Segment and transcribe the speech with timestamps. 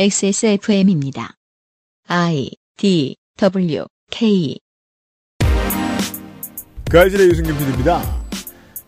[0.00, 1.34] XSFM입니다.
[2.06, 4.56] I D W K
[6.88, 8.00] 그알싫의 유승균 PD입니다.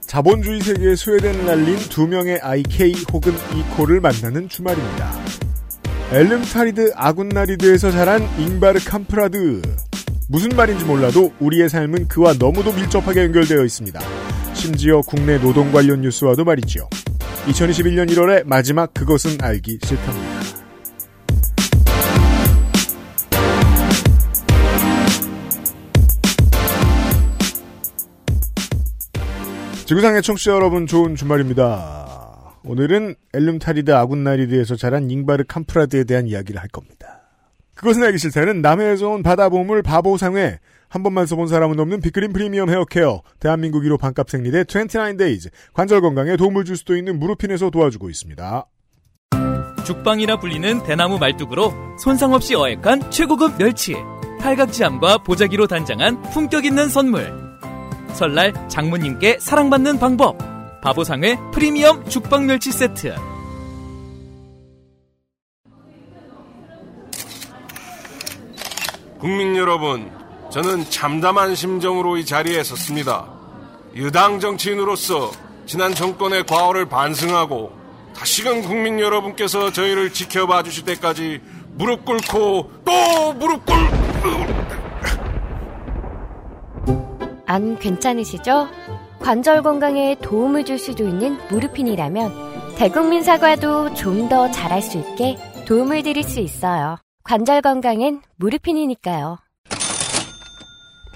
[0.02, 5.12] 자본주의 세계의 스웨덴을 알린 두 명의 IK 혹은 이코를 만나는 주말입니다.
[6.12, 9.62] 엘름타리드 아군나리드에서 자란 잉바르 캄프라드.
[10.28, 14.00] 무슨 말인지 몰라도 우리의 삶은 그와 너무도 밀접하게 연결되어 있습니다.
[14.54, 16.88] 심지어 국내 노동 관련 뉴스와도 말이죠.
[17.46, 20.49] 2021년 1월의 마지막 그것은 알기 싫다입니다.
[29.90, 32.54] 지구상의 청취자 여러분 좋은 주말입니다.
[32.62, 37.22] 오늘은 엘름타리드 아군나리드에서 자란 잉바르 캄프라드에 대한 이야기를 할 겁니다.
[37.74, 43.22] 그것은 알기 싫다는 남해에서 온 바다보물 바보상회 한 번만 써본 사람은 없는 빅그린 프리미엄 헤어케어
[43.40, 48.66] 대한민국 1호 반값 생리대 29데이즈 관절 건강에 도움을 줄 수도 있는 무릎핀에서 도와주고 있습니다.
[49.84, 53.96] 죽방이라 불리는 대나무 말뚝으로 손상 없이 어획한 최고급 멸치
[54.38, 57.49] 팔각지함과 보자기로 단장한 품격 있는 선물
[58.14, 60.38] 설날 장모님께 사랑받는 방법
[60.82, 63.14] 바보상회 프리미엄 죽방 멸치 세트
[69.20, 70.10] 국민 여러분,
[70.50, 73.26] 저는 참담한 심정으로 이 자리에 섰습니다.
[73.94, 75.30] 유당 정치인으로서
[75.66, 77.70] 지난 정권의 과오를 반성하고
[78.16, 81.42] 다시금 국민 여러분께서 저희를 지켜봐 주실 때까지
[81.74, 83.76] 무릎 꿇고 또 무릎 꿇...
[87.50, 88.68] 안 괜찮으시죠?
[89.18, 96.04] 관절 건강에 도움을 줄 수도 있는 무르핀이라면 대국민 사과도 좀 더 잘할 수 있게 도움을
[96.04, 96.98] 드릴 수 있어요.
[97.24, 99.38] 관절 건강엔 무르핀이니까요.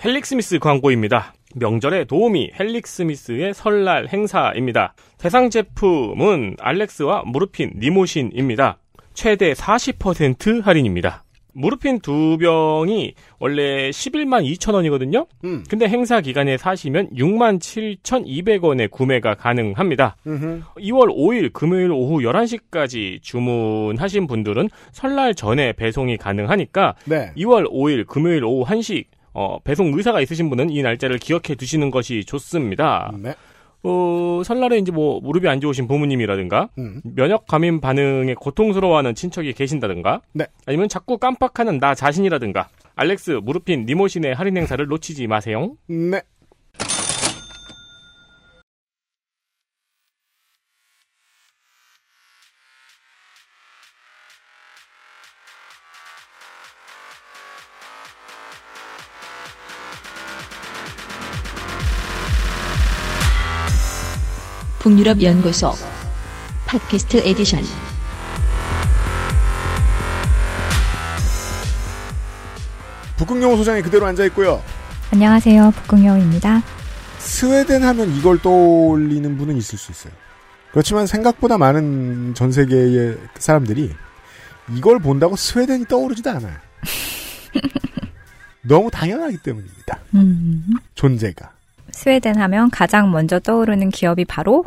[0.05, 1.35] 헬릭스미스 광고입니다.
[1.55, 4.95] 명절에 도우미 헬릭스미스의 설날 행사입니다.
[5.19, 8.79] 대상 제품은 알렉스와 무르핀 니모신입니다.
[9.15, 11.24] 최대 40% 할인입니다.
[11.55, 15.27] 무르핀 두 병이 원래 11만 2천 원이거든요.
[15.45, 15.65] 음.
[15.69, 20.17] 근데 행사 기간에 사시면 6만 7,200원에 구매가 가능합니다.
[20.27, 20.63] 음흠.
[20.79, 27.33] 2월 5일 금요일 오후 11시까지 주문하신 분들은 설날 전에 배송이 가능하니까 네.
[27.37, 32.25] 2월 5일 금요일 오후 1시 어, 배송 의사가 있으신 분은 이 날짜를 기억해 두시는 것이
[32.25, 33.13] 좋습니다.
[33.21, 33.35] 네.
[33.85, 37.03] 어, 설날에 이제 뭐 무릎이 안 좋으신 부모님이라든가 음.
[37.05, 40.47] 면역 감염 반응에 고통스러워하는 친척이 계신다든가 네.
[40.67, 45.77] 아니면 자꾸 깜빡하는 나 자신이라든가 알렉스 무르핀 니모신의 할인 행사를 놓치지 마세요.
[45.87, 46.23] 네.
[64.85, 65.73] 북유럽 연구소
[66.67, 67.63] 팟캐스트 에디션
[73.17, 74.63] 북극여우 소장이 그대로 앉아 있고요.
[75.11, 75.71] 안녕하세요.
[75.71, 76.63] 북극여우입니다.
[77.17, 80.13] 스웨덴 하면 이걸 떠올리는 분은 있을 수 있어요.
[80.73, 83.91] 그렇지만 생각보다 많은 전 세계의 사람들이
[84.77, 86.59] 이걸 본다고 스웨덴이 떠오르지도 않아요.
[88.61, 89.99] 너무 당연하기 때문입니다.
[90.15, 90.63] 음,
[90.95, 91.53] 존재가.
[91.91, 94.65] 스웨덴 하면 가장 먼저 떠오르는 기업이 바로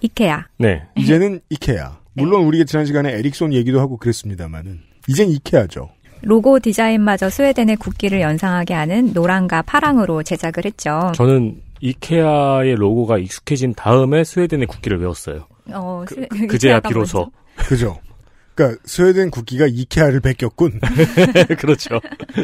[0.00, 0.46] 이케아.
[0.58, 0.82] 네.
[0.96, 1.98] 이제는 이케아.
[2.14, 5.90] 물론 우리가 지난 시간에 에릭손 얘기도 하고 그랬습니다만은 이젠 이케아죠.
[6.22, 11.12] 로고 디자인마저 스웨덴의 국기를 연상하게 하는 노랑과 파랑으로 제작을 했죠.
[11.14, 15.46] 저는 이케아의 로고가 익숙해진 다음에 스웨덴의 국기를 외웠어요.
[15.72, 17.30] 어, 그, 스웨- 그, 그제야 비로소.
[17.56, 17.68] 먼저.
[17.68, 17.98] 그죠?
[18.54, 20.80] 그러니까 스웨덴 국기가 이케아를 베꼈군.
[21.58, 22.00] 그렇죠.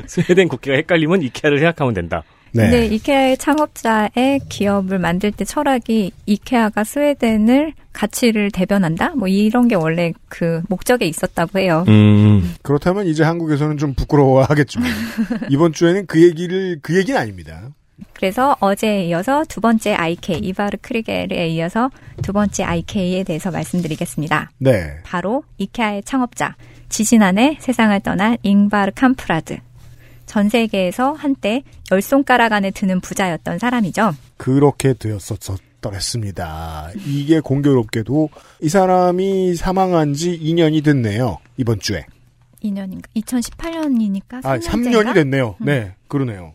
[0.07, 2.23] 스웨덴 국기가 헷갈리면 이케아를 생각하면 된다.
[2.53, 2.63] 네.
[2.63, 9.15] 근데 이케아의 창업자의 기업을 만들 때 철학이 이케아가 스웨덴을 가치를 대변한다?
[9.17, 11.85] 뭐 이런 게 원래 그 목적에 있었다고 해요.
[11.89, 12.55] 음.
[12.63, 14.89] 그렇다면 이제 한국에서는 좀 부끄러워하겠지만
[15.51, 17.71] 이번 주에는 그 얘기를 그 얘기는 아닙니다.
[18.13, 21.91] 그래서 어제에 이어서 두 번째 IK, 이바르 크리겔에 이어서
[22.23, 24.51] 두 번째 IK에 대해서 말씀드리겠습니다.
[24.59, 24.99] 네.
[25.05, 26.57] 바로 이케아의 창업자,
[26.89, 29.59] 지지난해 세상을 떠난 잉바르 캄프라드.
[30.37, 34.13] 전 세계에서 한때 열 손가락 안에 드는 부자였던 사람이죠.
[34.37, 36.91] 그렇게 되었었더랬습니다.
[37.07, 38.29] 이게 공교롭게도
[38.61, 41.39] 이 사람이 사망한 지 2년이 됐네요.
[41.57, 42.05] 이번 주에.
[42.63, 43.05] 2년인가?
[43.17, 44.47] 2018년이니까 3년째인가?
[44.47, 45.57] 아, 3년이 됐네요.
[45.61, 46.53] 네, 그러네요.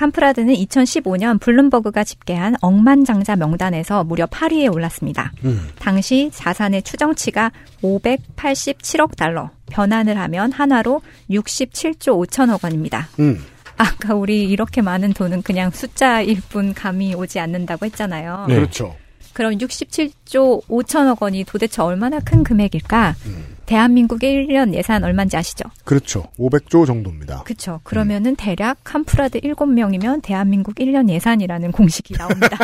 [0.00, 5.30] 캄프라드는 2015년 블룸버그가 집계한 억만장자 명단에서 무려 8위에 올랐습니다.
[5.44, 5.68] 음.
[5.78, 7.52] 당시 자산의 추정치가
[7.82, 13.08] 587억 달러, 변환을 하면 한화로 67조 5천억 원입니다.
[13.18, 13.44] 음.
[13.76, 18.46] 아까 우리 이렇게 많은 돈은 그냥 숫자일 뿐 감이 오지 않는다고 했잖아요.
[18.48, 18.54] 네.
[18.54, 18.96] 그렇죠.
[19.34, 23.16] 그럼 67조 5천억 원이 도대체 얼마나 큰 금액일까?
[23.26, 23.56] 음.
[23.70, 25.62] 대한민국 1년 예산 얼마인지 아시죠?
[25.84, 26.24] 그렇죠.
[26.40, 27.44] 500조 정도입니다.
[27.44, 27.78] 그쵸.
[27.84, 32.58] 그러면은 대략 캄프라드 7명이면 대한민국 1년 예산이라는 공식이 나옵니다.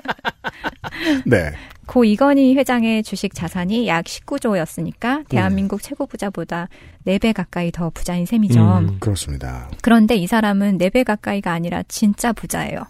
[1.24, 1.52] 네.
[1.86, 6.68] 고 이건희 회장의 주식 자산이 약 19조였으니까 대한민국 최고 부자보다
[7.06, 8.60] 4배 가까이 더 부자인 셈이죠.
[8.60, 8.98] 음.
[9.00, 9.70] 그렇습니다.
[9.80, 12.82] 그런데 이 사람은 4배 가까이가 아니라 진짜 부자예요.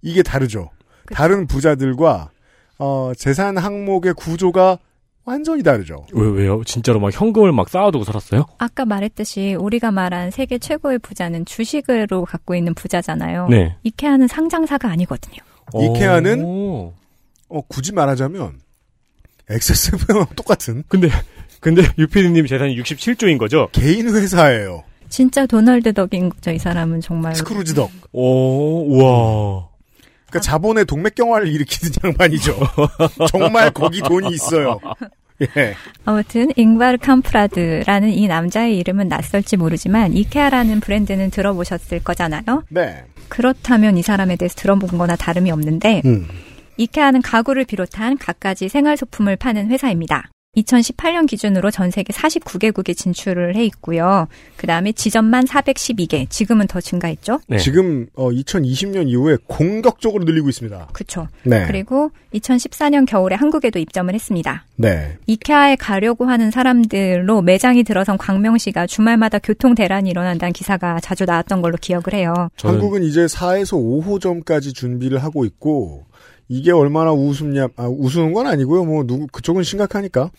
[0.00, 0.70] 이게 다르죠.
[1.04, 1.16] 그쵸.
[1.18, 2.30] 다른 부자들과
[2.78, 4.78] 어, 재산 항목의 구조가
[5.26, 6.06] 완전히 다르죠.
[6.12, 6.62] 왜, 왜요?
[6.64, 8.46] 진짜로 막 현금을 막 쌓아두고 살았어요?
[8.58, 13.48] 아까 말했듯이 우리가 말한 세계 최고의 부자는 주식으로 갖고 있는 부자잖아요.
[13.48, 13.76] 네.
[13.82, 15.36] 이케아는 상장사가 아니거든요.
[15.74, 16.92] 이케아는 오.
[17.48, 18.60] 어, 굳이 말하자면
[19.50, 21.08] XSFM랑 똑같은 근데,
[21.60, 23.68] 근데 유피디님 재산이 67조인 거죠?
[23.72, 24.84] 개인 회사예요.
[25.08, 26.52] 진짜 도널드 덕인 거죠.
[26.52, 27.34] 이 사람은 정말.
[27.34, 27.90] 스크루지 덕.
[28.12, 29.68] 오, 우와.
[30.36, 32.58] 그러니까 자본의 동맥경화를 일으키는 양반이죠.
[33.28, 34.80] 정말 거기 돈이 있어요.
[35.42, 35.74] 예.
[36.04, 42.64] 아무튼 잉바르 캄프라드라는 이 남자의 이름은 낯설지 모르지만 이케아라는 브랜드는 들어보셨을 거잖아요.
[42.70, 43.04] 네.
[43.28, 46.26] 그렇다면 이 사람에 대해서 들어본 거나 다름이 없는데 음.
[46.78, 50.30] 이케아는 가구를 비롯한 갖가지 생활 소품을 파는 회사입니다.
[50.56, 54.26] 2018년 기준으로 전 세계 49개국에 진출을 해 있고요.
[54.56, 57.40] 그 다음에 지점만 412개, 지금은 더 증가했죠?
[57.48, 57.58] 네.
[57.58, 60.88] 지금 어, 2020년 이후에 공격적으로 늘리고 있습니다.
[60.92, 61.28] 그쵸.
[61.42, 61.66] 네.
[61.66, 64.64] 그리고 2014년 겨울에 한국에도 입점을 했습니다.
[64.76, 65.16] 네.
[65.26, 71.76] 이케아에 가려고 하는 사람들로 매장이 들어선 광명시가 주말마다 교통 대란이 일어난다는 기사가 자주 나왔던 걸로
[71.80, 72.48] 기억을 해요.
[72.56, 76.06] 저는 한국은 이제 4에서 5호점까지 준비를 하고 있고
[76.48, 78.84] 이게 얼마나 우습냐 아, 우스운 건 아니고요.
[78.84, 80.30] 뭐 누구 그쪽은 심각하니까.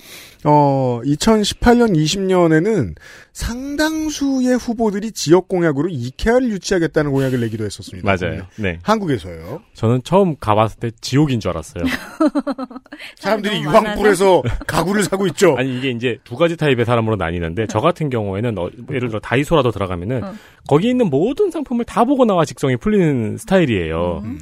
[0.46, 2.96] 어 2018년 20년에는
[3.34, 8.06] 상당수의 후보들이 지역 공약으로 이케아를 유치하겠다는 공약을 내기도 했었습니다.
[8.10, 8.44] 맞아요.
[8.58, 8.80] 네.
[8.84, 9.62] 한국에서요.
[9.74, 11.84] 저는 처음 가봤을 때 지옥인 줄 알았어요.
[13.18, 13.64] 사람들이.
[13.64, 15.56] 유황불에서 가구를 사고 있죠.
[15.58, 19.72] 아니 이게 이제 두 가지 타입의 사람으로 나뉘는데 저 같은 경우에는 어, 예를 들어 다이소라도
[19.72, 20.34] 들어가면은 어.
[20.68, 24.22] 거기 있는 모든 상품을 다 보고 나와 직성이 풀리는 스타일이에요.
[24.24, 24.40] 음.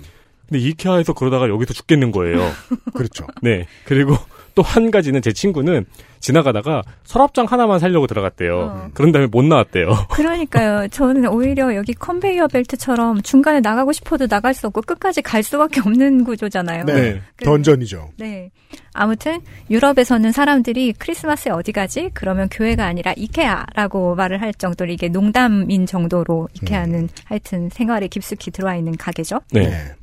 [0.50, 2.40] 근데 이케아에서 그러다가 여기서 죽겠는 거예요.
[2.94, 3.26] 그렇죠.
[3.42, 3.66] 네.
[3.86, 4.16] 그리고
[4.56, 5.86] 또 한 가지는 제 친구는
[6.22, 8.58] 지나가다가 서랍장 하나만 살려고 들어갔대요.
[8.58, 8.88] 어.
[8.94, 9.90] 그런 다음에 못 나왔대요.
[10.12, 10.88] 그러니까요.
[10.88, 16.24] 저는 오히려 여기 컨베이어 벨트처럼 중간에 나가고 싶어도 나갈 수 없고 끝까지 갈 수밖에 없는
[16.24, 16.86] 구조잖아요.
[16.86, 16.94] 네.
[16.94, 17.22] 네.
[17.36, 18.12] 그- 던전이죠.
[18.18, 18.50] 네.
[18.94, 22.10] 아무튼 유럽에서는 사람들이 크리스마스에 어디 가지?
[22.14, 28.78] 그러면 교회가 아니라 이케아라고 말을 할 정도로 이게 농담인 정도로 이케아는 하여튼 생활에 깊숙이 들어와
[28.78, 29.42] 있는 가게죠.
[29.52, 29.94] 네.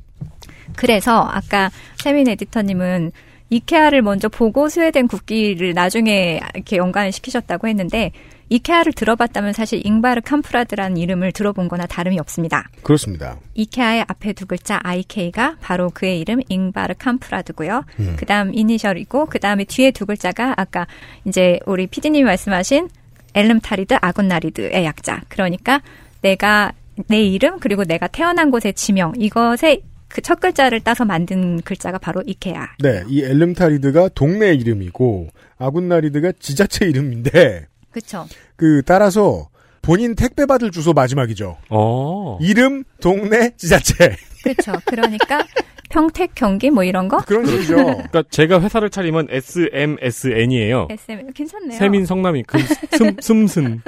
[0.75, 3.11] 그래서 아까 세민 에디터님은
[3.49, 8.11] 이케아를 먼저 보고 스웨덴 국기를 나중에 이렇게 연관을 시키셨다고 했는데
[8.49, 12.67] 이케아를 들어봤다면 사실 잉바르 캄프라드라는 이름을 들어본 거나 다름이 없습니다.
[12.83, 13.37] 그렇습니다.
[13.53, 17.83] 이케아의 앞에 두 글자 IK가 바로 그의 이름 잉바르 캄프라드고요.
[17.99, 18.15] 음.
[18.17, 20.87] 그다음 이니셜이고 그다음에 뒤에 두 글자가 아까
[21.25, 22.89] 이제 우리 피디님이 말씀하신
[23.33, 25.21] 엘름타리드 아군나리드의 약자.
[25.29, 25.81] 그러니까
[26.21, 26.73] 내가
[27.07, 29.81] 내 이름 그리고 내가 태어난 곳의 지명 이것의
[30.13, 32.67] 그 첫 글자를 따서 만든 글자가 바로 이케아.
[32.79, 35.27] 네, 이 엘름타리드가 동네 이름이고
[35.57, 38.27] 아군나리드가 지자체 이름인데 그렇죠.
[38.55, 39.49] 그 따라서
[39.81, 41.57] 본인 택배 받을 주소 마지막이죠.
[41.69, 42.37] 어.
[42.41, 44.73] 이름, 동네, 지자체 그렇죠.
[44.85, 45.45] 그러니까
[45.89, 47.75] 평택 경기 뭐 이런 거 그런 식이죠.
[47.75, 50.87] 그러니까 제가 회사를 차리면 SMSN이에요.
[50.89, 51.77] SM 괜찮네요.
[51.77, 52.59] 세민 성남이 그
[52.97, 53.81] 슴, 슴슨.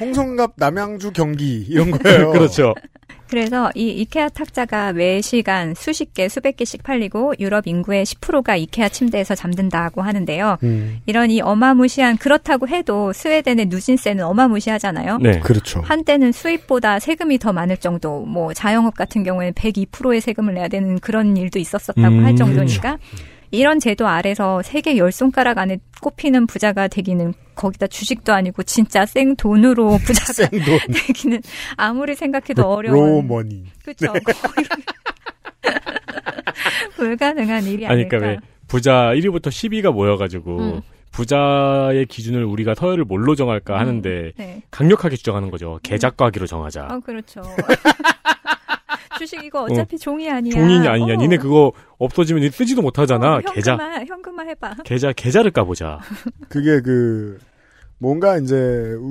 [0.00, 2.30] 홍성갑, 남양주, 경기 이런 거예요.
[2.32, 2.74] 그렇죠.
[3.28, 8.88] 그래서 이 이케아 탁자가 매 시간 수십 개, 수백 개씩 팔리고 유럽 인구의 10%가 이케아
[8.88, 10.58] 침대에서 잠든다고 하는데요.
[10.62, 15.18] 음, 이런 이 어마무시한 그렇다고 해도 스웨덴의 누진세는 어마무시하잖아요.
[15.18, 15.40] 네.
[15.40, 15.80] 그렇죠.
[15.80, 21.36] 한때는 수입보다 세금이 더 많을 정도, 뭐 자영업 같은 경우에는 102%의 세금을 내야 되는 그런
[21.36, 22.98] 일도 있었었다고 음, 할 정도니까
[23.50, 29.36] 이런 제도 아래서 세계 열 손가락 안에 꼽히는 부자가 되기는 거기다 주식도 아니고 진짜 생
[29.36, 31.42] 돈으로 부자가 생돈, 되기는
[31.76, 33.64] 아무리 생각해도 어려운 머니.
[33.82, 34.12] 그렇죠.
[36.96, 38.18] 불가능한 일이 아니, 아닐까.
[38.18, 40.80] 그러니까 왜 부자 1위부터 10위가 모여가지고 음.
[41.12, 44.62] 부자의 기준을 우리가 서열을 뭘로 정할까 하는데 네.
[44.70, 45.80] 강력하게 주장하는 거죠.
[45.82, 46.88] 계좌과기로 정하자.
[46.90, 47.40] 어 그렇죠.
[49.18, 50.52] 주식 이거 어차피 종이 아니야.
[50.52, 51.14] 종이냐 아니냐.
[51.14, 51.16] 어.
[51.16, 53.36] 니네 그거 없어지면 니 쓰지도 못하잖아.
[53.36, 54.74] 어, 계좌 현금화, 현금화 해봐.
[54.84, 56.00] 계좌 계좌를 까보자.
[56.48, 57.38] 그게 그
[57.98, 58.54] 뭔가 이제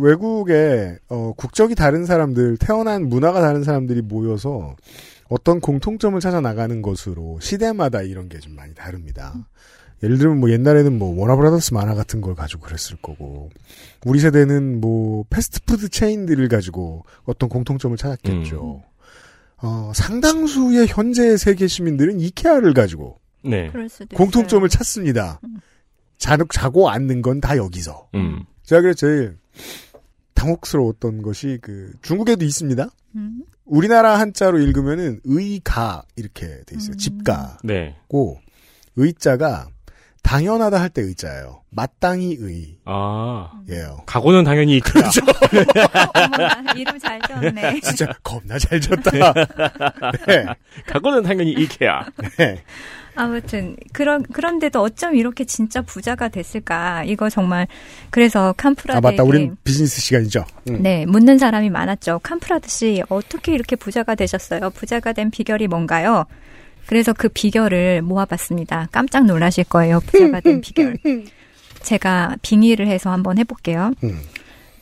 [0.02, 4.76] 외국에 어, 국적이 다른 사람들, 태어난 문화가 다른 사람들이 모여서
[5.28, 9.34] 어떤 공통점을 찾아 나가는 것으로 시대마다 이런 게 좀 많이 다릅니다.
[10.04, 13.50] 예를 들면 뭐 옛날에는 뭐 워너브라더스 만화 같은 걸 가지고 그랬을 거고
[14.06, 18.84] 우리 세대는 뭐 패스트푸드 체인들을 가지고 어떤 공통점을 찾았겠죠.
[19.58, 23.70] 어, 상당수의 현재 세계 시민들은 이케아를 가지고 네.
[23.72, 24.78] 그럴 수도 공통점을 있어요.
[24.78, 25.40] 찾습니다.
[26.18, 28.10] 자, 자고 앉는 건 다 여기서.
[28.16, 28.44] 음.
[28.64, 29.38] 제가 그래서 제일
[30.34, 32.90] 당혹스러웠던 것이 그 중국에도 있습니다.
[33.16, 33.44] 음.
[33.66, 36.94] 우리나라 한자로 읽으면은 의가 이렇게 돼 있어요.
[36.94, 36.98] 음.
[36.98, 37.96] 집가고 네.
[38.96, 39.68] 의자가
[40.26, 41.62] 당연하다 할 때 의자예요.
[41.70, 42.76] 마땅히 의예요.
[42.86, 43.52] 아.
[43.70, 43.98] 음.
[44.06, 44.92] 각오는 당연히 있다.
[44.92, 45.22] 그렇죠.
[46.14, 47.80] 어머나, 이름 잘 지었네.
[47.84, 49.12] 진짜 겁나 잘 졌다.
[50.28, 50.46] 네.
[50.88, 52.06] 각오는 당연히 이케야.
[52.38, 52.64] 네.
[53.18, 57.04] 아무튼 그런 그런데도 어쩜 이렇게 진짜 부자가 됐을까?
[57.06, 57.68] 이거 정말
[58.10, 59.24] 그래서 캄프라드에게 아 맞다.
[59.24, 60.44] 우린 비즈니스 시간이죠.
[60.70, 60.82] 음.
[60.82, 62.20] 네 묻는 사람이 많았죠.
[62.24, 64.70] 캄프라드 씨 어떻게 이렇게 부자가 되셨어요?
[64.72, 66.26] 부자가 된 비결이 뭔가요?
[66.88, 68.90] 그래서 그 비결을 모아봤습니다.
[68.92, 70.00] 깜짝 놀라실 거예요.
[70.02, 70.98] 부자가 된 비결.
[71.82, 73.94] 제가 빙의를 해서 한번 해볼게요.
[74.04, 74.20] 음.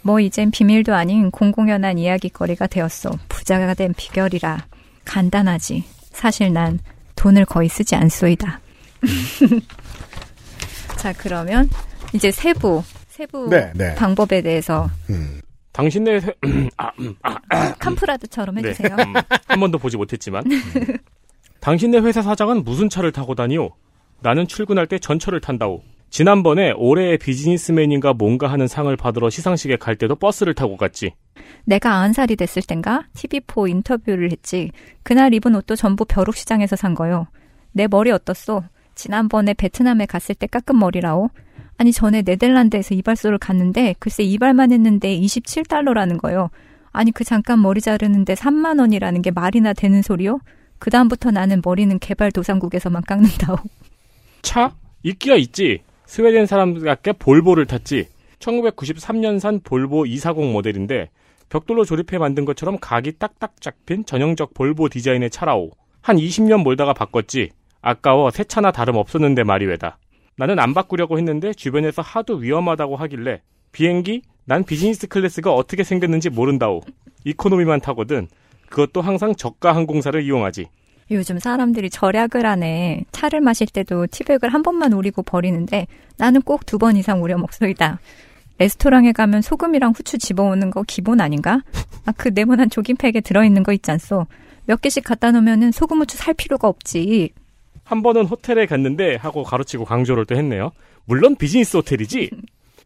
[0.02, 3.12] 뭐 이젠 비밀도 아닌 공공연한 이야기거리가 되었어.
[3.30, 4.66] 부자가 된 비결이라
[5.06, 5.84] 간단하지.
[6.12, 6.80] 사실 난
[7.16, 8.60] 돈을 거의 쓰지 않소이다.
[10.98, 11.70] 자 그러면
[12.14, 13.96] 이제 세부 세부 네, 네.
[13.96, 15.42] 방법에 대해서 음.
[15.72, 16.34] 당신네 회...
[16.78, 18.70] 아, 음, 아, 캄프라드처럼 네.
[18.70, 18.96] 해주세요.
[19.00, 19.14] 음,
[19.48, 20.44] 한 번도 보지 못했지만.
[21.64, 21.66] 음.
[21.66, 23.72] 당신네 회사 사장은 무슨 차를 타고 다니오?
[24.22, 25.82] 나는 출근할 때 전철을 탄다오.
[26.10, 31.14] 지난번에 올해의 비즈니스맨인가 뭔가 하는 상을 받으러 시상식에 갈 때도 버스를 타고 갔지.
[31.66, 34.72] 내가 아흔 살이 됐을 땐가 TV4 인터뷰를 했지.
[35.02, 37.28] 그날 입은 옷도 전부 벼룩시장에서 산 거요.
[37.72, 38.64] 내 머리 어떻소?
[38.94, 41.30] 지난번에 베트남에 갔을 때 깎은 머리라오.
[41.78, 46.52] 아니 전에 네덜란드에서 이발소를 갔는데 글쎄 이발만 했는데 27달러라는 거요.
[46.92, 50.40] 아니 그 잠깐 머리 자르는데 3만 원이라는 게 말이나 되는 소리요?
[50.84, 53.56] 그 다음부터 나는 머리는 개발도상국에서만 깎는다오.
[54.42, 54.76] 차?
[55.04, 55.80] 있기야 있지.
[56.06, 58.10] 스웨덴 사람답게 볼보를 탔지.
[58.40, 61.10] 1993년산 볼보 240 모델인데
[61.48, 65.72] 벽돌로 조립해 만든 것처럼 각이 딱딱 잡힌 전형적 볼보 디자인의 차라오.
[66.02, 67.52] 한 20년 몰다가 바꿨지.
[67.82, 69.98] 아까워 새 차나 다름 없었는데 말이외다.
[70.36, 74.24] 나는 안 바꾸려고 했는데 주변에서 하도 위험하다고 하길래 비행기?
[74.44, 76.82] 난 비즈니스 클래스가 어떻게 생겼는지 모른다오.
[77.24, 78.28] 이코노미만 타거든.
[78.74, 80.66] 그것도 항상 저가 항공사를 이용하지.
[81.12, 83.04] 요즘 사람들이 절약을 하네.
[83.12, 85.86] 차를 마실 때도 티백을 한 번만 우리고 버리는데
[86.18, 88.00] 나는 꼭 두 번 이상 우려 먹소이다.
[88.58, 91.62] 레스토랑에 가면 소금이랑 후추 집어오는 거 기본 아닌가?
[92.06, 94.26] 아, 그 네모난 조깅팩에 들어있는 거 있지 않소?
[94.66, 97.30] 몇 개씩 갖다 놓으면은 소금 후추 살 필요가 없지.
[97.84, 100.72] 한 번은 호텔에 갔는데 하고 가로치고 강조를 또 했네요.
[101.06, 102.32] 물론 비즈니스 호텔이지.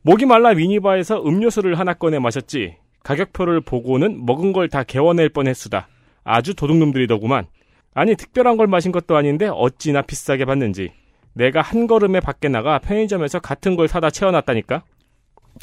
[0.01, 2.75] 목이 말라 미니바에서 음료수를 하나 꺼내 마셨지.
[3.08, 5.88] 가격표를 보고는 먹은 걸 다 개워낼 뻔했수다.
[6.26, 7.46] 아주 도둑놈들이더구만.
[7.94, 10.92] 아니 특별한 걸 마신 것도 아닌데 어찌나 비싸게 받는지.
[11.34, 14.84] 내가 한 걸음에 밖에 나가 편의점에서 같은 걸 사다 채워놨다니까.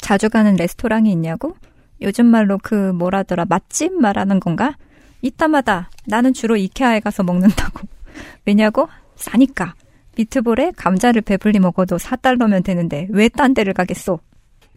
[0.01, 1.55] 자주 가는 레스토랑이 있냐고?
[2.01, 4.75] 요즘 말로 그 뭐라더라 맛집 말하는 건가?
[5.21, 7.87] 이따마다 나는 주로 이케아에 가서 먹는다고.
[8.45, 8.89] 왜냐고?
[9.17, 9.75] 싸니까.
[10.17, 14.19] 미트볼에 감자를 배불리 먹어도 4달러면 되는데 왜 딴 데를 가겠소?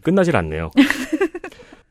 [0.03, 0.69] 끝나질 않네요.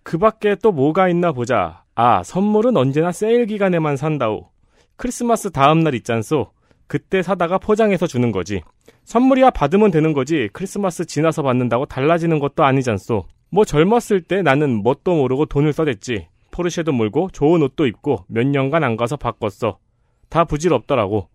[0.08, 1.84] 그 밖에 또 뭐가 있나 보자.
[1.94, 4.48] 아, 선물은 언제나 세일 기간에만 산다오.
[4.96, 6.50] 크리스마스 다음날 있잖소.
[6.86, 8.62] 그때 사다가 포장해서 주는 거지.
[9.04, 10.48] 선물이야 받으면 되는 거지.
[10.54, 13.26] 크리스마스 지나서 받는다고 달라지는 것도 아니잖소.
[13.50, 16.28] 뭐 젊었을 때 나는 뭣도 모르고 돈을 써댔지.
[16.52, 19.76] 포르쉐도 몰고 좋은 옷도 입고 몇 년간 안 가서 바꿨어.
[20.30, 21.28] 다 부질없더라고.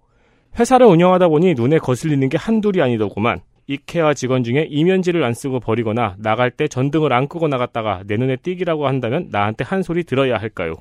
[0.58, 3.42] 회사를 운영하다 보니 눈에 거슬리는 게 한둘이 아니더구만.
[3.68, 8.36] 이케아 직원 중에 이면지를 안 쓰고 버리거나 나갈 때 전등을 안 끄고 나갔다가 내 눈에
[8.36, 10.74] 띄기라고 한다면 나한테 한 소리 들어야 할까요?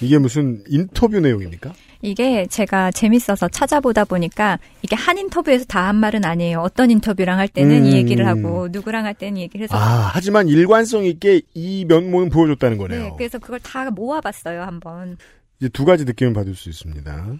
[0.00, 1.72] 이게 무슨 인터뷰 내용입니까?
[2.02, 6.60] 이게 제가 재밌어서 찾아보다 보니까 이게 한 인터뷰에서 다 한 말은 아니에요.
[6.60, 7.84] 어떤 인터뷰랑 할 때는 음.
[7.86, 12.28] 이 얘기를 하고 누구랑 할 때는 이 얘기를 해서 아, 하지만 일관성 있게 이 면모는
[12.30, 13.02] 보여줬다는 거네요.
[13.02, 15.16] 네, 그래서 그걸 다 모아봤어요 한번.
[15.58, 17.34] 이제 두 가지 느낌을 받을 수 있습니다.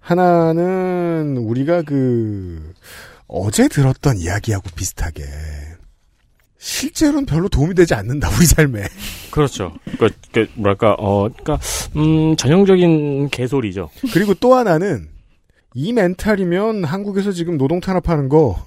[0.00, 2.72] 하나는 우리가 그
[3.26, 5.24] 어제 들었던 이야기하고 비슷하게
[6.58, 8.84] 실제로는 별로 도움이 되지 않는다 우리 삶에.
[9.30, 9.74] 그렇죠.
[9.98, 11.58] 그, 그 뭐랄까, 어, 그니까,
[11.96, 13.90] 음, 전형적인 개소리죠.
[14.12, 15.08] 그리고 또 하나는
[15.74, 18.64] 이 멘탈이면 한국에서 지금 노동 탄압하는 거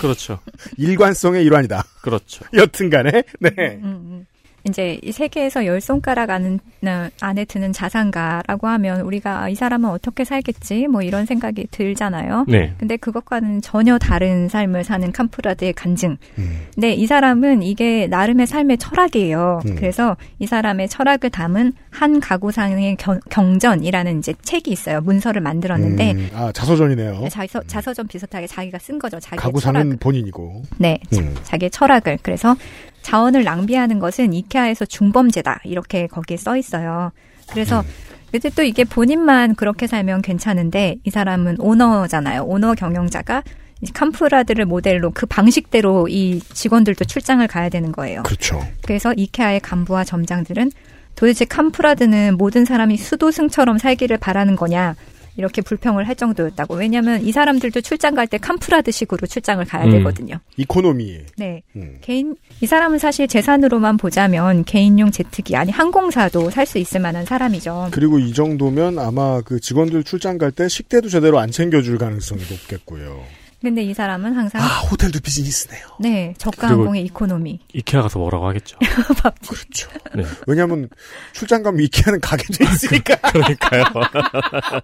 [0.00, 0.38] 그렇죠.
[0.78, 1.84] 일관성의 일환이다.
[2.02, 2.44] 그렇죠.
[2.54, 3.10] 여튼간에
[3.40, 3.50] 네.
[3.58, 4.26] 음, 음.
[4.64, 9.88] 이제 이 세계에서 열 손가락 안은, 어, 안에 드는 자산가라고 하면 우리가 아, 이 사람은
[9.90, 12.44] 어떻게 살겠지 뭐 이런 생각이 들잖아요.
[12.48, 12.74] 네.
[12.78, 16.16] 근데 그것과는 전혀 다른 삶을 사는 캄프라드의 간증.
[16.38, 16.60] 음.
[16.74, 19.60] 근데 이 사람은 이게 나름의 삶의 철학이에요.
[19.66, 19.74] 음.
[19.76, 25.00] 그래서 이 사람의 철학을 담은 한 가구상의 경, 경전이라는 이제 책이 있어요.
[25.00, 27.28] 문서를 만들었는데 음, 아 자서전이네요.
[27.30, 29.18] 자서, 자서전 비슷하게 자기가 쓴 거죠.
[29.18, 29.96] 자기의 가구사는 철학을.
[29.98, 30.62] 본인이고.
[30.78, 31.34] 네, 자- 음.
[31.44, 32.18] 자기의 철학을.
[32.22, 32.54] 그래서
[33.02, 35.60] 자원을 낭비하는 것은 이케아에서 중범죄다.
[35.64, 37.12] 이렇게 거기에 써 있어요.
[37.50, 37.82] 그래서
[38.30, 42.44] 근데 또 이게 본인만 그렇게 살면 괜찮은데 이 사람은 오너잖아요.
[42.44, 43.42] 오너 경영자가
[43.94, 48.22] 캄프라드를 모델로 그 방식대로 이 직원들도 출장을 가야 되는 거예요.
[48.22, 48.60] 그렇죠.
[48.82, 50.70] 그래서 이케아의 간부와 점장들은
[51.16, 54.94] 도대체 캄프라드는 모든 사람이 수도승처럼 살기를 바라는 거냐
[55.40, 56.74] 이렇게 불평을 할 정도였다고.
[56.76, 59.90] 왜냐하면 이 사람들도 출장 갈 때 캄프라드 식으로 출장을 가야 음.
[59.90, 60.36] 되거든요.
[60.56, 61.18] 이코노미.
[61.38, 61.62] 네.
[61.74, 61.96] 음.
[62.02, 67.88] 개인 이 사람은 사실 재산으로만 보자면 개인용 제트기 아니 항공사도 살 수 있을 만한 사람이죠.
[67.90, 73.24] 그리고 이 정도면 아마 그 직원들 출장 갈 때 식대도 제대로 안 챙겨줄 가능성이 높겠고요.
[73.60, 75.84] 근데 이 사람은 항상 아, 호텔도 비즈니스네요.
[76.00, 78.78] 네 저가 항공의 이코노미 이케아 가서 뭐라고 하겠죠.
[79.46, 79.90] 그렇죠.
[80.14, 80.24] 네.
[80.46, 80.88] 왜냐하면
[81.32, 83.16] 출장 가면 이케아는 가게 돼 있으니까.
[83.30, 83.84] 그러니까요.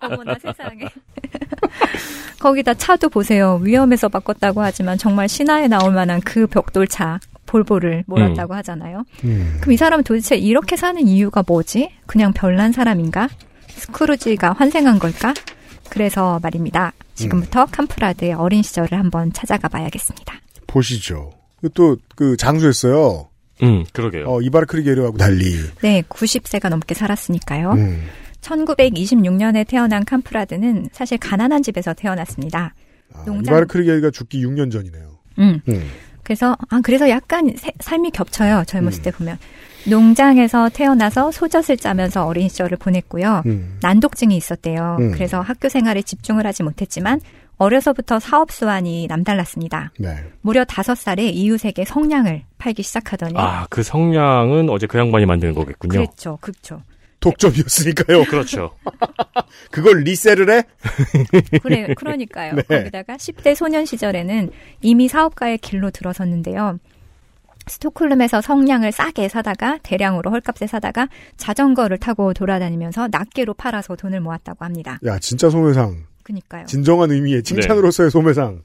[0.00, 0.84] 어머나 세상에.
[2.38, 3.58] 거기다 차도 보세요.
[3.62, 9.04] 위험해서 바꿨다고 하지만 정말 신화에 나올 만한 그 벽돌차 볼보를 몰았다고 하잖아요.
[9.24, 9.56] 음.
[9.60, 11.90] 그럼 이 사람은 도대체 이렇게 사는 이유가 뭐지?
[12.06, 13.28] 그냥 별난 사람인가?
[13.68, 15.32] 스크루지가 환생한 걸까?
[15.88, 16.92] 그래서 말입니다.
[17.16, 20.34] 지금부터 캄프라드의 어린 시절을 한번 찾아가 봐야겠습니다.
[20.66, 21.32] 보시죠.
[21.74, 23.28] 또 그 장수했어요.
[23.62, 24.24] 음, 그러게요.
[24.28, 25.56] 어, 이바르 크리게르하고 달리.
[25.82, 27.72] 네, 90세가 넘게 살았으니까요.
[27.72, 28.06] 음.
[28.42, 32.74] 1926년에 태어난 캄프라드는 사실 가난한 집에서 태어났습니다.
[33.14, 35.18] 아, 농장- 이바르 크리게르가 죽기 6년 전이네요.
[35.38, 35.60] 음.
[35.68, 35.90] 음.
[36.22, 38.64] 그래서 아 그래서 약간 세- 삶이 겹쳐요.
[38.66, 39.02] 젊었을 음.
[39.04, 39.38] 때 보면
[39.88, 43.42] 농장에서 태어나서 소젖을 짜면서 어린 시절을 보냈고요.
[43.46, 43.78] 음.
[43.82, 44.96] 난독증이 있었대요.
[45.00, 45.12] 음.
[45.12, 47.20] 그래서 학교 생활에 집중을 하지 못했지만
[47.58, 49.92] 어려서부터 사업 수완이 남달랐습니다.
[49.98, 50.16] 네.
[50.42, 55.92] 무려 다섯 살에 이웃에게 성냥을 팔기 시작하더니 아, 그 성냥은 어제 그 양반이 만드는 거겠군요.
[55.92, 56.82] 그랬죠, 그렇죠.
[57.20, 58.24] 독점이었으니까요.
[58.24, 58.72] 그렇죠.
[59.70, 60.62] 그걸 리셀을 해?
[61.62, 62.56] 그래, 그러니까요.
[62.56, 62.62] 네.
[62.62, 64.50] 거기다가 10대 소년 시절에는
[64.82, 66.78] 이미 사업가의 길로 들어섰는데요.
[67.66, 74.98] 스톡홀름에서 성냥을 싸게 사다가 대량으로 헐값에 사다가 자전거를 타고 돌아다니면서 낱개로 팔아서 돈을 모았다고 합니다.
[75.04, 76.04] 야, 진짜 소매상.
[76.22, 76.66] 그니까요.
[76.66, 78.60] 진정한 의미의 칭찬으로서의 소매상.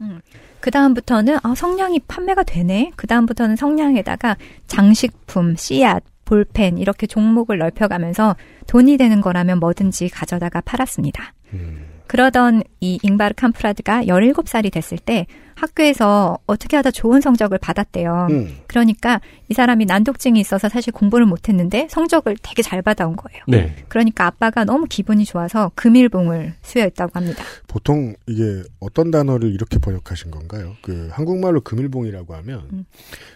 [0.60, 2.92] 그 다음부터는 아 성냥이 판매가 되네.
[2.96, 8.36] 그 다음부터는 성냥에다가 장식품, 씨앗, 볼펜 이렇게 종목을 넓혀가면서
[8.68, 11.34] 돈이 되는 거라면 뭐든지 가져다가 팔았습니다.
[11.54, 11.86] 음.
[12.08, 15.28] 그러던 이 잉바르 캄프라드가 17살이 됐을 때
[15.62, 18.28] 학교에서 어떻게 하다 좋은 성적을 받았대요.
[18.32, 18.58] 음.
[18.68, 23.44] 그러니까 이 사람이 난독증이 있어서 사실 공부를 못했는데 성적을 되게 잘 받아온 거예요.
[23.48, 23.76] 네.
[23.88, 27.44] 그러니까 아빠가 너무 기분이 좋아서 금일봉을 수여했다고 합니다.
[27.68, 30.76] 보통 이게 어떤 단어를 이렇게 번역하신 건가요?
[30.82, 32.86] 그 한국말로 금일봉이라고 하면 음.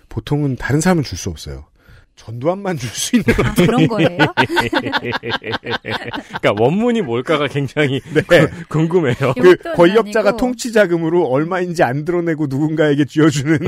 [0.10, 1.66] 보통은 다른 사람은 줄 수 없어요.
[2.15, 4.10] 전두환만 줄수 있는 아, 그런 거예요?
[5.82, 8.47] 그러니까 원문이 뭘까가 굉장히 네.
[8.69, 9.34] 궁금해요.
[9.36, 13.60] 그 권력자가 아니고 통치 자금으로 얼마인지 안 드러내고 누군가에게 쥐어주는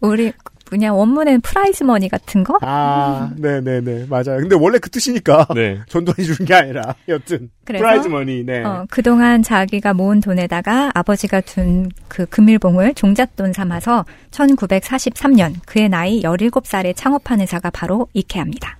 [0.00, 0.32] 우리
[0.70, 2.58] 그냥 원문엔 prize money 같은 거?
[2.62, 4.38] 아, 네, 네, 네, 맞아요.
[4.38, 5.80] 근데 원래 그 뜻이니까 네.
[5.90, 8.62] 전두환이 주는 게 아니라 여튼 그래서 prize money, 네.
[8.64, 16.94] 어, 그동안 자기가 모은 돈에다가 아버지가 둔 그 금일봉을 종잣돈 삼아서 1943년 그의 나이 17살에
[16.96, 18.78] 창업한 회사가 바로 이케아입니다.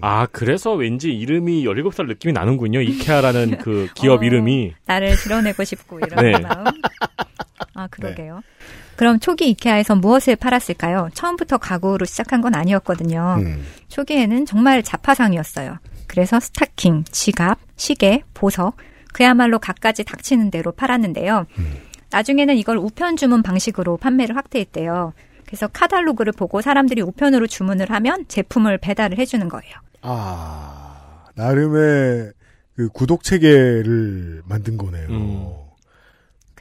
[0.00, 2.80] 아, 그래서 왠지 이름이 17살 느낌이 나는군요.
[2.80, 4.74] 이케아라는 그 기업 어, 이름이.
[4.86, 6.38] 나를 드러내고 싶고 이런 네.
[6.38, 6.64] 마음.
[7.74, 8.40] 아, 그러게요.
[8.96, 11.10] 그럼 초기 이케아에서 무엇을 팔았을까요?
[11.14, 13.36] 처음부터 가구로 시작한 건 아니었거든요.
[13.40, 13.64] 음.
[13.88, 15.78] 초기에는 정말 자파상이었어요.
[16.06, 18.76] 그래서 스타킹, 지갑, 시계, 보석,
[19.12, 21.46] 그야말로 갖가지 닥치는 대로 팔았는데요.
[22.10, 25.12] 나중에는 이걸 우편 주문 방식으로 판매를 확대했대요.
[25.46, 29.74] 그래서 카탈로그를 보고 사람들이 우편으로 주문을 하면 제품을 배달을 해주는 거예요.
[30.02, 32.32] 아, 나름의
[32.76, 35.08] 그 구독 체계를 만든 거네요.
[35.08, 35.65] 음.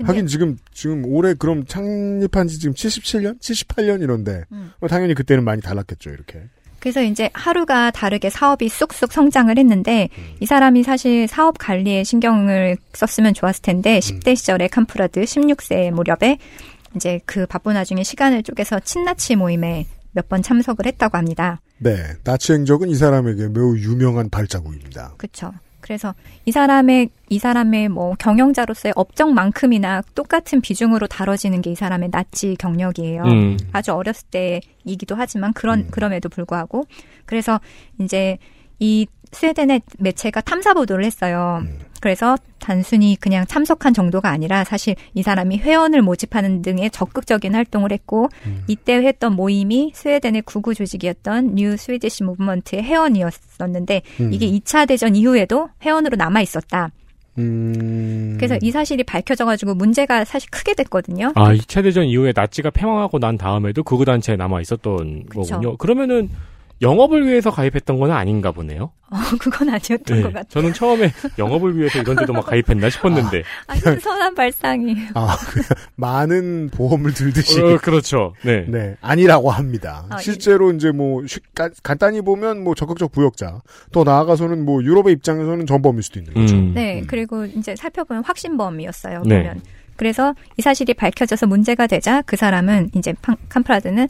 [0.04, 4.72] 하긴 지금 지금 올해 그럼 창립한 지 지금 77년, 78년 이런데 음.
[4.80, 6.44] 뭐 당연히 그때는 많이 달랐겠죠 이렇게.
[6.80, 13.34] 그래서 이제 하루가 다르게 사업이 쑥쑥 성장을 했는데 이 사람이 사실 사업 관리에 신경을 썼으면
[13.34, 16.38] 좋았을 텐데 10대 시절에 캄프라드 16세 무렵에
[16.96, 21.60] 이제 그 바쁜 와중에 시간을 쪼개서 친나치 모임에 몇 번 참석을 했다고 합니다.
[21.78, 25.16] 네, 나치 행적은 이 사람에게 매우 유명한 발자국입니다.
[25.18, 25.52] 그렇죠.
[25.86, 32.56] 그래서 이 사람의 이 사람의 뭐 경영자로서의 업적만큼이나 똑같은 비중으로 다뤄지는 게 이 사람의 나치
[32.56, 33.24] 경력이에요.
[33.24, 33.58] 음.
[33.72, 36.86] 아주 어렸을 때이기도 하지만 그런 그럼에도 불구하고
[37.26, 37.60] 그래서
[38.00, 38.38] 이제
[38.80, 41.64] 이 스웨덴의 매체가 탐사 보도를 했어요.
[42.02, 48.30] 그래서 단순히 그냥 참석한 정도가 아니라 사실 이 사람이 회원을 모집하는 등의 적극적인 활동을 했고
[48.68, 54.34] 이때 했던 모임이 스웨덴의 극우 조직이었던 New Swedish Movement의 회원이었었는데 음.
[54.34, 56.92] 이게 2차 대전 이후에도 회원으로 남아 있었다.
[57.38, 58.36] 음.
[58.38, 61.34] 그래서 이 사실이 밝혀져가지고 문제가 사실 크게 됐거든요.
[61.36, 65.42] 아, 2차 대전 이후에 나치가 패망하고 난 다음에도 극우단체에 남아 있었던 그쵸.
[65.42, 65.78] 거군요.
[65.78, 66.30] 그러면은
[66.82, 68.92] 영업을 위해서 가입했던 건 아닌가 보네요.
[69.10, 70.44] 어, 그건 아니었던 네, 것 같아요.
[70.50, 73.44] 저는 처음에 영업을 위해서 이런 데도 막 가입했나 싶었는데.
[73.68, 74.96] 아, 신선한 발상이.
[75.14, 75.62] 아, 그
[75.96, 77.62] 많은 보험을 들듯이.
[77.62, 78.34] 어, 그렇죠.
[78.44, 78.66] 네.
[78.68, 80.06] 네, 아니라고 합니다.
[80.10, 83.62] 아, 실제로 이제 뭐 쉬- 가- 간단히 보면 뭐 적극적 부역자,
[83.94, 86.56] 더 나아가서는 뭐 유럽의 입장에서는 전범일 수도 있는 거죠.
[86.56, 86.74] 음.
[86.74, 89.22] 네, 그리고 이제 살펴보면 확신범이었어요.
[89.26, 89.38] 네.
[89.44, 89.62] 보면.
[89.96, 94.08] 그래서 이 사실이 밝혀져서 문제가 되자 그 사람은 이제 팡- 캄프라드는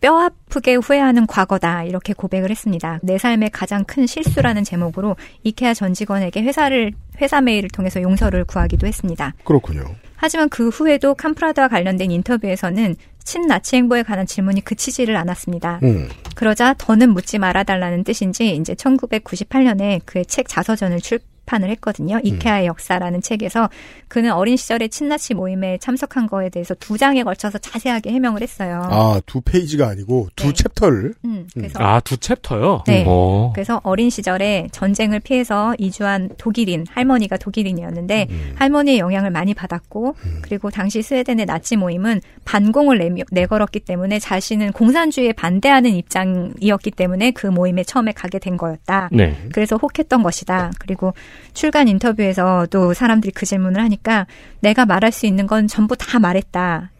[0.00, 3.00] 뼈 아프게 후회하는 과거다 이렇게 고백을 했습니다.
[3.02, 8.86] 내 삶의 가장 큰 실수라는 제목으로 이케아 전 직원에게 회사를 회사 메일을 통해서 용서를 구하기도
[8.86, 9.34] 했습니다.
[9.44, 9.84] 그렇군요.
[10.16, 15.80] 하지만 그 후에도 캄프라드와 관련된 인터뷰에서는 친나치 행보에 관한 질문이 그치지를 않았습니다.
[15.82, 16.08] 음.
[16.34, 22.20] 그러자 더는 묻지 말아달라는 뜻인지 이제 1998년에 그의 책 자서전을 출 판을 했거든요.
[22.22, 23.70] 이케아의 역사라는 책에서
[24.08, 28.82] 그는 어린 시절에 친나치 모임에 참석한 거에 대해서 두 장에 걸쳐서 자세하게 해명을 했어요.
[28.90, 30.52] 아, 두 페이지가 아니고 두 네.
[30.52, 31.14] 챕터를.
[31.24, 32.84] 음, 그래서 아, 두 챕터요?
[32.86, 33.04] 네.
[33.06, 33.52] 어.
[33.54, 38.52] 그래서 어린 시절에 전쟁을 피해서 이주한 독일인 할머니가 독일인이었는데 음.
[38.56, 45.32] 할머니의 영향을 많이 받았고 그리고 당시 스웨덴의 나치 모임은 반공을 내, 내걸었기 때문에 자신은 공산주의에
[45.32, 49.10] 반대하는 입장이었기 때문에 그 모임에 처음에 가게 된 거였다.
[49.12, 49.36] 네.
[49.52, 50.72] 그래서 혹했던 것이다.
[50.78, 51.12] 그리고
[51.54, 54.26] 출간 인터뷰에서도 사람들이 그 질문을 하니까
[54.60, 56.90] 내가 말할 수 있는 건 전부 다 말했다.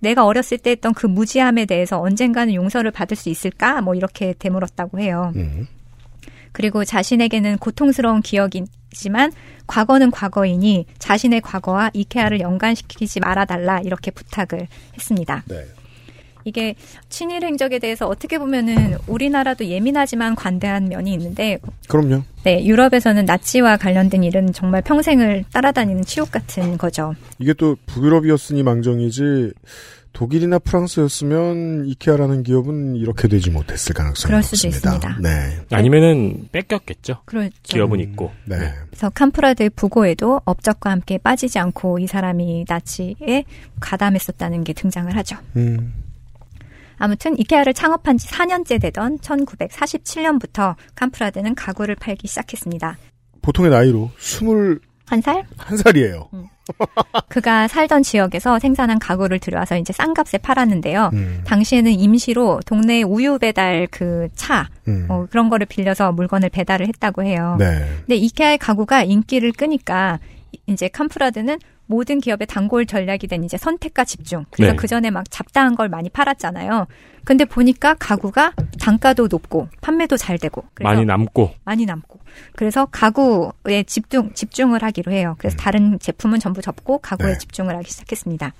[0.00, 3.80] 내가 어렸을 때 했던 그 무지함에 대해서 언젠가는 용서를 받을 수 있을까?
[3.80, 5.32] 뭐 이렇게 되물었다고 해요.
[5.36, 5.66] 음.
[6.52, 9.32] 그리고 자신에게는 고통스러운 기억이지만
[9.66, 15.44] 과거는 과거이니 자신의 과거와 이케아를 연관시키지 말아달라 이렇게 부탁을 했습니다.
[15.46, 15.64] 네.
[16.46, 16.76] 이게
[17.08, 22.22] 친일 행적에 대해서 어떻게 보면은 우리나라도 예민하지만 관대한 면이 있는데 그럼요.
[22.44, 27.14] 네, 유럽에서는 나치와 관련된 일은 정말 평생을 따라다니는 치욕 같은 거죠.
[27.40, 29.52] 이게 또 북유럽이었으니 망정이지
[30.12, 34.96] 독일이나 프랑스였으면 이케아라는 기업은 이렇게 되지 못했을 가능성이 그럴 수도 높습니다.
[34.96, 35.20] 있습니다.
[35.20, 35.76] 네.
[35.76, 37.22] 아니면은 뺏겼겠죠.
[37.24, 37.50] 그렇죠.
[37.64, 38.30] 기업은 있고.
[38.46, 38.56] 네.
[38.86, 43.44] 그래서 캄프라드의 부고에도 업적과 함께 빠지지 않고 이 사람이 나치에
[43.80, 45.36] 가담했었다는 게 등장을 하죠.
[45.56, 45.92] 음.
[46.98, 52.96] 아무튼 이케아를 창업한 지 4년째 되던 1947년부터 캄프라드는 가구를 팔기 시작했습니다.
[53.42, 54.80] 보통의 나이로 21살이에요.
[55.08, 55.44] 한 살?
[57.28, 61.10] 그가 살던 지역에서 생산한 가구를 들여와서 이제 싼 값에 팔았는데요.
[61.12, 61.42] 음.
[61.46, 65.06] 당시에는 임시로 동네 우유 배달 그 차, 음.
[65.08, 67.54] 어, 그런 거를 빌려서 물건을 배달을 했다고 해요.
[67.60, 67.86] 네.
[68.00, 70.18] 근데 이케아의 가구가 인기를 끄니까
[70.50, 74.44] 이- 이제 캄프라드는 모든 기업의 단골 전략이 된 이제 선택과 집중.
[74.50, 74.76] 그래서 네.
[74.76, 76.86] 그 전에 막 잡다한 걸 많이 팔았잖아요.
[77.24, 81.54] 근데 보니까 가구가 단가도 높고 판매도 잘 되고 많이 남고.
[81.64, 82.20] 많이 남고
[82.54, 85.34] 그래서 가구에 집중 집중을 하기로 해요.
[85.38, 87.38] 그래서 다른 제품은 전부 접고 가구에 네.
[87.38, 88.52] 집중을 하기 시작했습니다.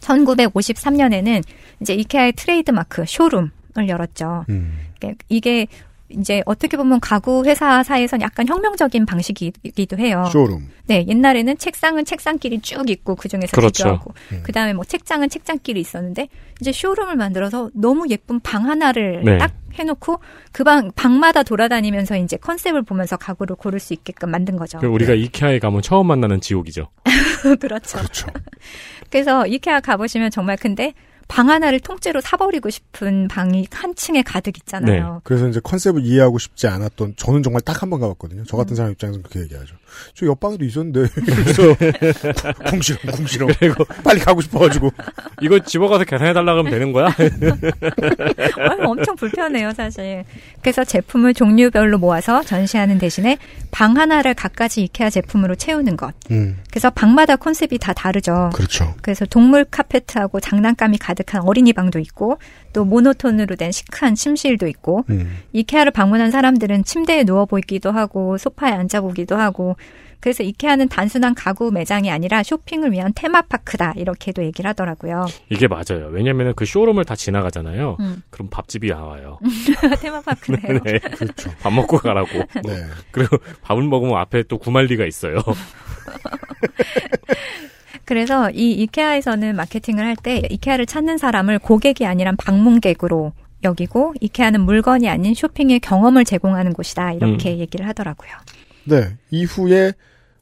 [0.00, 1.42] 1953년에는
[1.80, 4.44] 이제 이케아의 트레이드 마크 쇼룸을 열었죠.
[4.48, 4.78] 음.
[5.28, 5.66] 이게
[6.10, 10.24] 이제 어떻게 보면 가구 회사사에선 약간 혁명적인 방식이기도 해요.
[10.32, 10.68] 쇼룸.
[10.86, 13.84] 네, 옛날에는 책상은 책상끼리 쭉 있고 그 중에서 그렇죠.
[13.84, 14.40] 비교하고 음.
[14.42, 16.28] 그 다음에 뭐 책장은 책장끼리 있었는데
[16.60, 19.38] 이제 쇼룸을 만들어서 너무 예쁜 방 하나를 네.
[19.38, 20.18] 딱 해놓고
[20.52, 24.78] 그 방 방마다 돌아다니면서 이제 컨셉을 보면서 가구를 고를 수 있게끔 만든 거죠.
[24.78, 26.88] 그 우리가 이케아에 가면 처음 만나는 지옥이죠.
[27.60, 27.98] 그렇죠.
[27.98, 28.26] 그렇죠.
[29.10, 30.94] 그래서 이케아 가보시면 정말 근데
[31.30, 35.20] 방 하나를 통째로 사버리고 싶은 방이 한 층에 가득 있잖아요.
[35.24, 38.42] 그래서 이제 컨셉을 이해하고 싶지 않았던 저는 정말 딱 한 번 가봤거든요.
[38.44, 38.58] 저 음.
[38.58, 39.76] 같은 사람 입장에서는 그렇게 얘기하죠.
[40.14, 41.62] 저 옆방에도 있었는데 그래서
[42.66, 44.90] 궁시렁 궁시렁 그리고 빨리 가고 싶어가지고
[45.40, 47.06] 이거 집어가서 계산해 달라 그러면 되는 거야?
[47.10, 50.24] 어, 엄청 불편해요, 사실.
[50.60, 53.38] 그래서 제품을 종류별로 모아서 전시하는 대신에
[53.70, 56.14] 방 하나를 갖가지 이케아 제품으로 채우는 것.
[56.30, 58.50] 음 그래서 방마다 컨셉이 다 다르죠.
[58.54, 58.94] 그렇죠.
[59.02, 62.38] 그래서 동물 카페트하고 장난감이 가득한 어린이 방도 있고
[62.72, 65.38] 또 모노톤으로 된 시크한 침실도 있고 음.
[65.52, 69.76] 이케아를 방문한 사람들은 침대에 누워 보기도 하고 소파에 앉아 보기도 하고
[70.20, 75.26] 그래서 이케아는 단순한 가구 매장이 아니라 쇼핑을 위한 테마파크다 이렇게도 얘기를 하더라고요.
[75.48, 76.08] 이게 맞아요.
[76.10, 77.96] 왜냐면은 그 쇼룸을 다 지나가잖아요.
[78.00, 78.22] 음.
[78.30, 79.38] 그럼 밥집이 나와요.
[80.00, 80.80] 테마파크네요.
[80.84, 80.98] 네.
[80.98, 81.50] 그렇죠.
[81.60, 82.28] 밥 먹고 가라고.
[82.64, 82.84] 네.
[83.10, 85.38] 그리고 밥을 먹으면 앞에 또 구말리가 있어요.
[88.04, 95.08] 그래서 이 이케아에서는 마케팅을 할 때 이케아를 찾는 사람을 고객이 아니라 방문객으로 여기고 이케아는 물건이
[95.08, 98.30] 아닌 쇼핑의 경험을 제공하는 곳이다 이렇게 얘기를 하더라고요.
[98.84, 99.16] 네.
[99.30, 99.92] 이후에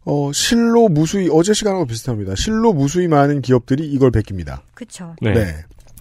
[0.04, 2.34] 어, 실로 무수히 어제 시간하고 비슷합니다.
[2.34, 4.62] 실로 무수히 많은 기업들이 이걸 베낍니다.
[4.74, 5.14] 그렇죠.
[5.20, 5.32] 네.
[5.34, 5.44] 네.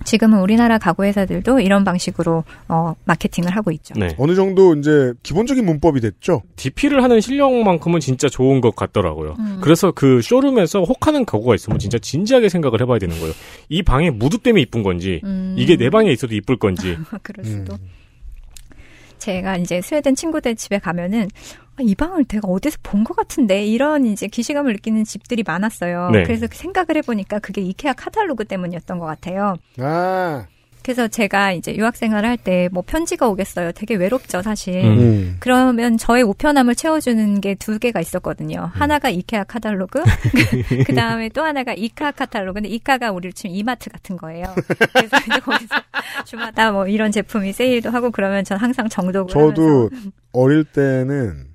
[0.06, 3.94] 지금은 우리나라 가구 회사들도 이런 방식으로 어, 마케팅을 하고 있죠.
[3.98, 4.16] 네.
[4.18, 6.44] 어느 정도 이제 기본적인 문법이 됐죠.
[6.56, 9.36] DP를 하는 실력만큼은 진짜 좋은 것 같더라고요.
[9.40, 9.60] 음.
[9.62, 13.34] 그래서 그 쇼룸에서 혹하는 가구가 있으면 진짜 진지하게 생각을 해봐야 되는 거예요.
[13.70, 15.56] 이 방에 무드 때문에 이쁜 건지, 음.
[15.58, 17.74] 이게 내 방에 있어도 이쁠 건지, 그럴 수도.
[17.74, 17.80] 음.
[19.18, 21.28] 제가 이제 스웨덴 친구들 집에 가면은
[21.66, 26.10] 아, 이 방을 내가 어디서 본 것 같은데 이런 이제 기시감을 느끼는 집들이 많았어요.
[26.12, 26.24] 네.
[26.24, 29.56] 그래서 생각을 해보니까 그게 이케아 카탈로그 때문이었던 것 같아요.
[29.80, 30.46] 아,
[30.84, 33.72] 그래서 제가 이제 유학생활을 할 때 뭐 편지가 오겠어요.
[33.74, 34.84] 되게 외롭죠, 사실.
[34.86, 34.98] 음.
[35.00, 35.38] 음.
[35.40, 38.72] 그러면 저의 우편함을 채워주는 게 두 개가 있었거든요.
[38.74, 40.02] 하나가 이케아 카탈로그,
[40.88, 42.56] 그 다음에 또 하나가 이카 카탈로그.
[42.62, 44.46] 근데 이카가 우리로 치면 이마트 같은 거예요.
[44.94, 45.76] 그래서 이제 거기서
[46.26, 51.48] 주마다 뭐 이런 제품이 세일도 하고 그러면 전 항상 정독을 저도 하면서 어릴 때는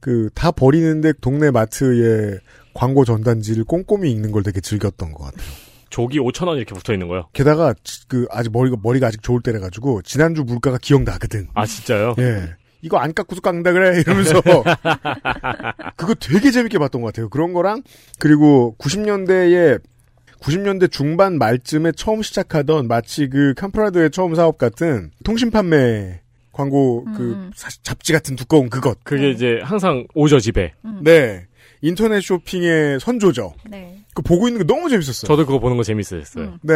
[0.00, 2.38] 그 다 버리는데 동네 마트에
[2.74, 5.42] 광고 전단지를 꼼꼼히 읽는 걸 되게 즐겼던 것 같아요.
[5.90, 7.28] 조기 5천 원 이렇게 붙어 있는 거요.
[7.32, 11.48] 게다가 지- 그 아직 머리가 머리가 아직 좋을 때래 가지고 지난주 물가가 기억나거든.
[11.54, 12.14] 아 진짜요?
[12.18, 12.50] 예.
[12.82, 14.40] 이거 안 깎고서 깎는다 그래 이러면서
[15.96, 17.28] 그거 되게 재밌게 봤던 것 같아요.
[17.28, 17.82] 그런 거랑
[18.18, 19.80] 그리고 90년대에
[20.40, 26.20] 90년대 중반 말쯤에 처음 시작하던 마치 그 캄프라드의 처음 사업 같은 통신 판매
[26.62, 27.50] 광고 그 음.
[27.54, 28.98] 사- 잡지 같은 두꺼운 그것.
[29.04, 29.30] 그게 네.
[29.30, 30.72] 이제 항상 오죠 집에.
[31.02, 31.46] 네.
[31.82, 33.54] 인터넷 쇼핑의 선조죠.
[33.70, 34.00] 네.
[34.12, 35.28] 그 보고 있는 게 너무 재밌었어요.
[35.28, 36.44] 저도 그거 보는 거 재밌었어요.
[36.44, 36.58] 음.
[36.62, 36.74] 네.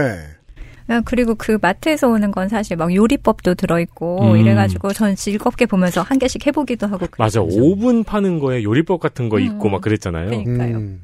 [0.87, 4.37] 아, 그리고 그 마트에서 오는 건 사실 막 요리법도 들어있고 음.
[4.37, 7.41] 이래가지고 전 즐겁게 보면서 한 개씩 해보기도 하고 맞아.
[7.41, 7.61] 그랬죠.
[7.61, 9.43] 오븐 파는 거에 요리법 같은 거 음.
[9.43, 10.27] 있고 막 그랬잖아요.
[10.27, 10.53] 그러니까.
[10.53, 10.79] 그러니까요.
[10.79, 11.01] 음.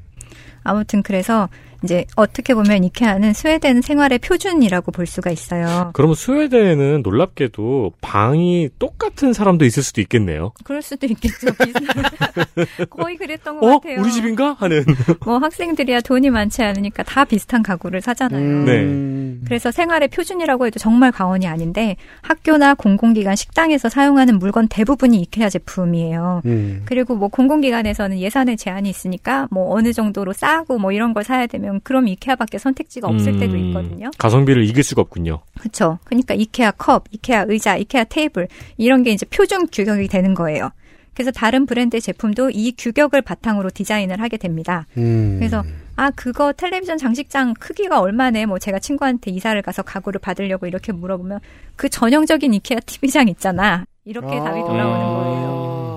[0.62, 1.48] 아무튼 그래서
[1.84, 5.90] 이제 어떻게 보면 이케아는 스웨덴 생활의 표준이라고 볼 수가 있어요.
[5.94, 10.52] 그러면 스웨덴에는 놀랍게도 방이 똑같은 사람도 있을 수도 있겠네요.
[10.64, 11.46] 그럴 수도 있겠죠.
[12.90, 13.78] 거의 그랬던 것 어?
[13.78, 14.00] 같아요.
[14.00, 14.54] 우리 집인가?
[14.58, 14.84] 하는.
[15.24, 18.40] 뭐 학생들이야 돈이 많지 않으니까 다 비슷한 가구를 사잖아요.
[18.42, 19.42] 음.
[19.44, 26.42] 그래서 생활의 표준이라고 해도 정말 과언이 아닌데 학교나 공공기관 식당에서 사용하는 물건 대부분이 이케아 제품이에요.
[26.46, 26.82] 음.
[26.86, 31.67] 그리고 뭐 공공기관에서는 예산에 제한이 있으니까 뭐 어느 정도로 싸고 뭐 이런 걸 사야 되면
[31.82, 34.10] 그럼 이케아밖에 선택지가 없을 때도 음, 있거든요.
[34.18, 35.40] 가성비를 이길 수가 없군요.
[35.58, 35.98] 그렇죠.
[36.04, 40.70] 그러니까 이케아 컵, 이케아 의자, 이케아 테이블 이런 게 이제 표준 규격이 되는 거예요.
[41.14, 44.86] 그래서 다른 브랜드의 제품도 이 규격을 바탕으로 디자인을 하게 됩니다.
[44.96, 45.36] 음.
[45.38, 45.64] 그래서
[45.96, 48.46] 아 그거 텔레비전 장식장 크기가 얼마네?
[48.46, 51.40] 뭐 제가 친구한테 이사를 가서 가구를 받으려고 이렇게 물어보면
[51.74, 53.84] 그 전형적인 이케아 TV장 있잖아.
[54.04, 55.87] 이렇게 답이 돌아오는 거예요.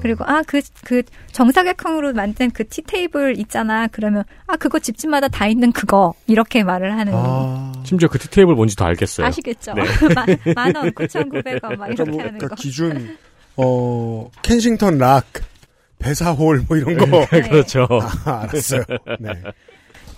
[0.00, 3.86] 그리고 아그그 정사각형으로 만든 그 티 테이블 있잖아.
[3.88, 7.72] 그러면 아 그거 집집마다 다 있는 그거 이렇게 말을 하는 아.
[7.84, 9.26] 심지어 그 티테이블 뭔지도 알겠어요.
[9.26, 9.72] 아시겠죠?
[9.74, 9.82] 네.
[10.54, 12.54] 만원, 9,900원 막 그러니까 이렇게 뭐, 하는 그러니까 거.
[12.56, 13.16] 기준
[13.56, 15.24] 어 켄싱턴 락
[15.98, 17.40] 배사홀 뭐 이런 거 네.
[17.48, 17.88] 그렇죠.
[18.24, 18.82] 아, 알았어요.
[19.18, 19.30] 네.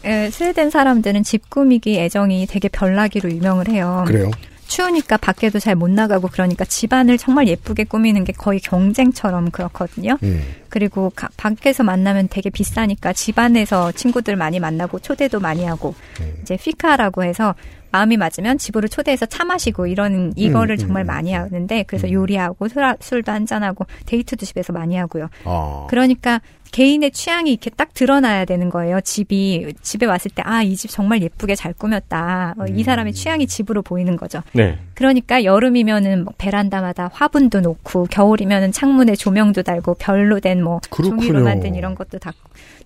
[0.04, 4.04] 예, 스웨덴 사람들은 집 꾸미기 애정이 되게 별나기로 유명을 해요.
[4.06, 4.30] 그래요.
[4.70, 10.16] 추우니까 밖에도 잘 못 나가고 그러니까 집안을 정말 예쁘게 꾸미는 게 거의 경쟁처럼 그렇거든요.
[10.22, 10.42] 음.
[10.68, 15.94] 그리고 가- 밖에서 만나면 되게 비싸니까 집안에서 친구들 많이 만나고 초대도 많이 하고
[16.42, 17.54] 이제 피카라고 해서
[17.92, 22.12] 마음이 맞으면 집으로 초대해서 차 마시고 이런 이거를 음, 정말 음, 많이 하는데 그래서 음.
[22.12, 25.28] 요리하고 술, 술도 한잔하고 데이트도 집에서 많이 하고요.
[25.44, 25.86] 아.
[25.90, 26.40] 그러니까
[26.72, 29.00] 개인의 취향이 이렇게 딱 드러나야 되는 거예요.
[29.00, 32.54] 집이 집에 왔을 때 아 이 집 정말 예쁘게 잘 꾸몄다.
[32.58, 34.42] 어, 이 사람의 취향이 집으로 보이는 거죠.
[34.52, 34.78] 네.
[34.94, 40.80] 그러니까 여름이면은 뭐 베란다마다 화분도 놓고 겨울이면은 창문에 조명도 달고 별로 된 뭐.
[41.20, 42.32] 종이로 만든 이런 것도 다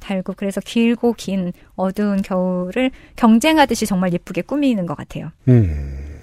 [0.01, 5.31] 달고 그래서 길고 긴 어두운 겨울을 경쟁하듯이 정말 예쁘게 꾸미는 것 같아요.
[5.49, 6.14] 음.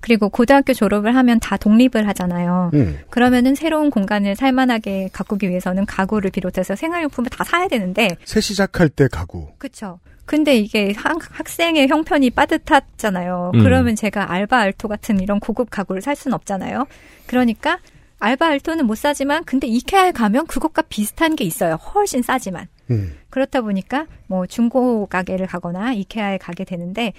[0.00, 2.70] 그리고 고등학교 졸업을 하면 다 독립을 하잖아요.
[2.74, 2.98] 음.
[3.10, 9.08] 그러면은 새로운 공간을 살만하게 가꾸기 위해서는 가구를 비롯해서 생활용품을 다 사야 되는데 새 시작할 때
[9.10, 9.48] 가구.
[9.58, 9.98] 그쵸.
[10.24, 13.50] 근데 이게 학, 학생의 형편이 빠듯하잖아요.
[13.54, 13.62] 음.
[13.64, 16.86] 그러면 제가 알바 알토 같은 이런 고급 가구를 살 수는 없잖아요.
[17.26, 17.80] 그러니까
[18.20, 21.74] 알바 알토는 못 사지만 근데 이케아에 가면 그것과 비슷한 게 있어요.
[21.74, 22.68] 훨씬 싸지만.
[22.90, 23.16] 음.
[23.30, 27.12] 그렇다 보니까 뭐 중고 가게를 가거나 이케아에 가게 되는데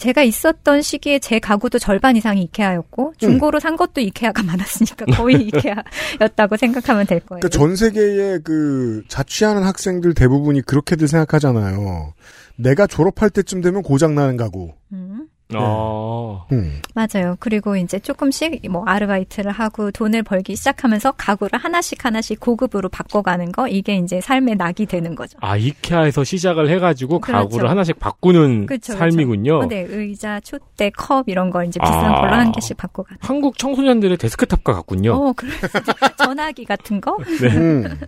[0.00, 6.56] 제가 있었던 시기에 제 가구도 절반 이상이 이케아였고 중고로 산 것도 이케아가 많았으니까 거의 이케아였다고
[6.56, 7.40] 생각하면 될 거예요.
[7.40, 12.14] 그러니까 전 세계의 그 자취하는 학생들 대부분이 그렇게들 생각하잖아요.
[12.56, 14.72] 내가 졸업할 때쯤 되면 고장 나는 가구.
[14.92, 15.09] 음.
[15.58, 16.46] 어.
[16.52, 16.80] 음.
[16.94, 17.36] 맞아요.
[17.40, 23.68] 그리고 이제 조금씩 뭐 아르바이트를 하고 돈을 벌기 시작하면서 가구를 하나씩 하나씩 고급으로 바꿔가는 거
[23.68, 25.38] 이게 이제 삶의 낙이 되는 거죠.
[25.40, 27.44] 아, 이케아에서 시작을 해가지고 그렇죠.
[27.48, 29.58] 가구를 하나씩 바꾸는 그렇죠, 삶이군요.
[29.58, 32.20] 어, 네, 의자, 촛대, 컵 이런 걸 이제 비싼 아.
[32.20, 33.18] 걸로 한 개씩 바꿔가는.
[33.20, 35.12] 한국 청소년들의 데스크탑과 같군요.
[35.14, 35.50] 어, 그래.
[36.18, 37.16] 전화기 같은 거?
[37.42, 37.98] 음.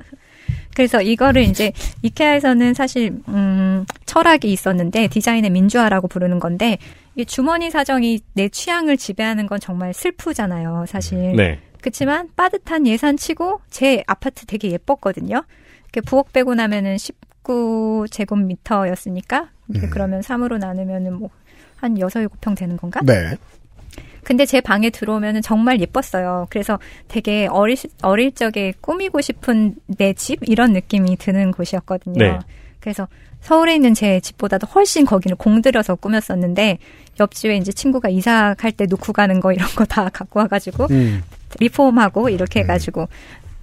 [0.75, 6.79] 그래서 이거를 이제 이케아에서는 사실 음 철학이 있었는데 디자인의 민주화라고 부르는 건데
[7.15, 11.37] 이 주머니 사정이 내 취향을 지배하는 건 정말 슬프잖아요, 사실.
[11.37, 11.61] 네.
[11.81, 15.45] 그렇지만 빠듯한 예산치고 제 아파트 되게 예뻤거든요.
[15.85, 19.91] 이렇게 부엌 빼고 나면은 19제곱미터였으니까 이렇게 음.
[19.91, 23.01] 그러면 3으로 나누면은 뭐한 6, 7평 되는 건가?
[23.05, 23.37] 네.
[24.25, 26.47] 근데 제 방에 들어오면 정말 예뻤어요.
[26.49, 30.49] 그래서 되게 어릴, 어릴 적에 꾸미고 싶은 내 집?
[30.49, 32.19] 이런 느낌이 드는 곳이었거든요.
[32.19, 32.39] 네.
[32.79, 33.09] 그래서
[33.43, 36.79] 서울에 있는 제 집보다도 훨씬 거기를 공들여서 꾸몄었는데
[37.21, 41.23] 옆집에 이제 친구가 이사 갈 때 놓고 가는 거 이런 거 다 갖고 와가지고 음.
[41.61, 43.09] 리폼하고 이렇게 해가지고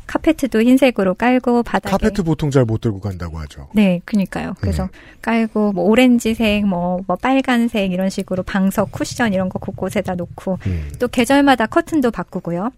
[0.05, 3.67] 카페트도 흰색으로 깔고 바닥에 카페트 보통 잘 못 들고 간다고 하죠.
[3.73, 4.55] 네, 그니까요.
[4.59, 4.89] 그래서
[5.21, 10.91] 깔고 뭐 오렌지색, 뭐, 뭐 빨간색 이런 식으로 방석, 쿠션 이런 거 곳곳에다 놓고 음.
[10.99, 12.71] 또 계절마다 커튼도 바꾸고요.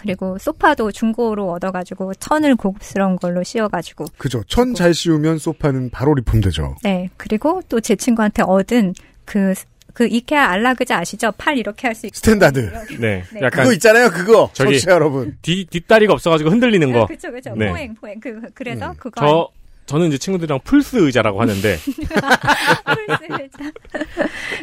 [0.00, 4.42] 그리고 소파도 중고로 얻어가지고 천을 고급스러운 걸로 씌워가지고 그죠.
[4.48, 6.76] 천 잘 씌우면 소파는 바로 리폼되죠.
[6.82, 8.94] 네 그리고 또 제 친구한테 얻은
[9.26, 9.52] 그
[9.92, 11.32] 그 이케아 안락의자 아시죠?
[11.36, 12.72] 팔 이렇게 할 수 있고 standard.
[13.00, 13.24] 네.
[13.32, 13.40] 네.
[13.42, 14.48] 약간 그거 있잖아요, 그거.
[14.52, 15.36] 저기- 청취자 여러분.
[15.42, 17.06] 뒤 뒷다리가 없어가지고 흔들리는 거.
[17.06, 17.54] 그렇죠, 그렇죠.
[17.56, 17.68] 네.
[17.70, 18.20] 포엥, 포엥.
[18.20, 18.94] 그 그래서 음.
[18.96, 19.48] 그거 저
[19.86, 21.76] 저는 이제 친구들이랑 플스 의자라고 하는데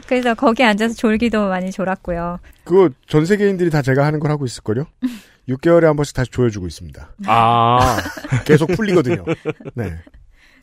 [0.05, 2.39] 그래서 거기 앉아서 졸기도 많이 졸았고요.
[2.63, 4.85] 그거 전 세계인들이 다 제가 하는 걸 하고 있을걸요?
[5.49, 7.09] 6개월에 한 번씩 다시 조여주고 있습니다.
[7.25, 7.97] 아
[8.45, 9.23] 계속 풀리거든요.
[9.75, 9.97] 네.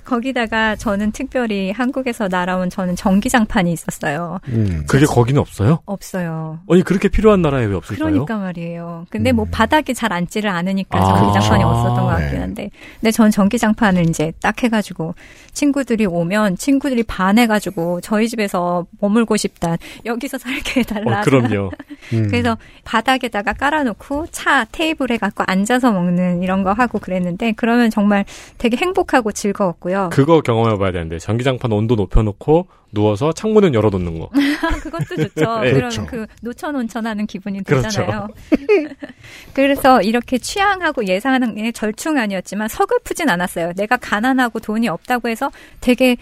[0.04, 4.38] 거기다가 저는 특별히 한국에서 날아온 저는 전기장판이 있었어요.
[4.48, 4.84] 음.
[4.88, 5.80] 그게 거기는 없어요?
[5.86, 6.60] 없어요.
[6.70, 8.10] 아니 그렇게 필요한 나라에 왜 없을까요?
[8.10, 9.06] 그러니까 말이에요.
[9.10, 9.36] 근데 음.
[9.36, 11.64] 뭐 바닥에 잘 앉지를 않으니까 아, 전기장판이.
[11.64, 12.38] 없었던 것 같긴 네.
[12.38, 12.70] 한데.
[13.00, 15.14] 근데 전 전기장판을 이제 딱 해가지고
[15.52, 19.76] 친구들이 오면 친구들이 반해가지고 저희 집에서 머물고 싶다.
[20.04, 21.20] 여기서 살게 해달라.
[21.20, 21.70] 어, 그럼요.
[22.12, 22.28] 음.
[22.28, 28.24] 그래서 바닥에다가 깔아놓고 차 테이블 해갖고 앉아서 먹는 이런 거 하고 그랬는데 그러면 정말
[28.58, 29.93] 되게 행복하고 즐거웠고요.
[30.10, 34.30] 그거 경험해봐야 되는데 전기장판 온도 높여놓고 누워서 창문은 열어놓는 거.
[34.82, 35.60] 그것도 좋죠.
[35.60, 35.72] 네.
[35.72, 36.06] 그렇죠.
[36.06, 37.88] 그러면 그 노천 온천하는 기분이 그렇죠.
[37.88, 38.28] 들잖아요.
[39.52, 43.72] 그래서 이렇게 취향하고 예산하는 게 절충 아니었지만 서글프진 않았어요.
[43.76, 46.16] 내가 가난하고 돈이 없다고 해서 되게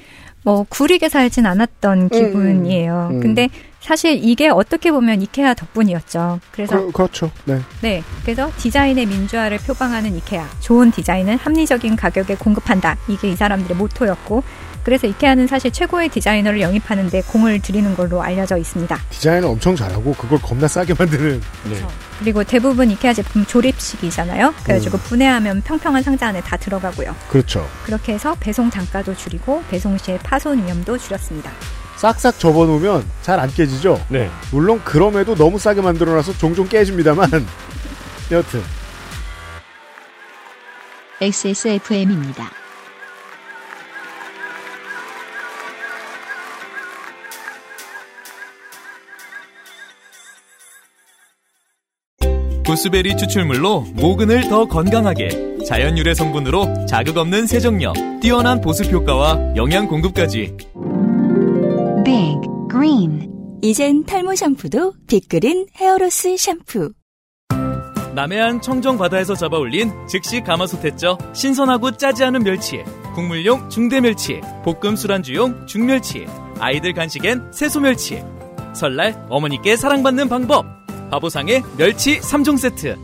[0.45, 3.11] 뭐 구리게 살진 않았던 기분이에요.
[3.13, 3.21] 음.
[3.21, 3.49] 근데
[3.83, 6.41] 사실 이게 어떻게 보면 이케아 덕분이었죠.
[6.53, 7.31] 그래서 그, 그렇죠.
[7.45, 7.61] 네.
[7.81, 8.03] 네.
[8.23, 10.49] 그래서 디자인의 민주화를 표방하는 이케아.
[10.61, 12.97] 좋은 디자인은 합리적인 가격에 공급한다.
[13.09, 14.43] 이게 이 사람들의 모토였고.
[14.85, 18.97] 그래서 이케아는 사실 최고의 디자이너를 영입하는데 공을 들이는 걸로 알려져 있습니다.
[19.11, 21.41] 디자인을 엄청 잘하고 그걸 겁나 싸게 만드는
[21.71, 21.87] 네.
[22.19, 24.55] 그리고 대부분 이케아 제품 조립식이잖아요.
[24.65, 25.03] 그래가지고 음.
[25.05, 27.15] 분해하면 평평한 상자 안에 다 들어가고요.
[27.29, 27.69] 그렇죠.
[27.85, 31.53] 그렇게 해서 배송 단가도 줄이고 배송 시의 파손 위험도 줄였습니다.
[32.03, 34.05] 싹싹 접어놓으면 잘 안 깨지죠.
[34.09, 34.29] 네.
[34.51, 37.29] 물론 그럼에도 너무 싸게 만들어놔서 종종 깨집니다만
[38.33, 38.61] 여튼
[41.21, 42.51] XSFM입니다.
[52.67, 59.87] 구스베리 추출물로 모근을 더 건강하게 자연 유래 성분으로 자극 없는 세정력, 뛰어난 보습 효과와 영양
[59.87, 60.57] 공급까지
[62.05, 63.31] Big Green.
[63.63, 66.93] 이젠 탈모 샴푸도 빅그린 헤어로스 샴푸.
[68.15, 71.17] 남해안 청정 바다에서 잡아올린 즉시 가마솥했죠.
[71.33, 72.83] 신선하고 짜지 않은 멸치
[73.15, 76.27] 국물용 중대멸치 볶음 술안주용 중멸치
[76.59, 78.23] 아이들 간식엔 새소멸치
[78.75, 80.67] 설날 어머니께 사랑받는 방법.
[81.11, 82.97] 바보상의 멸치 3종 세트.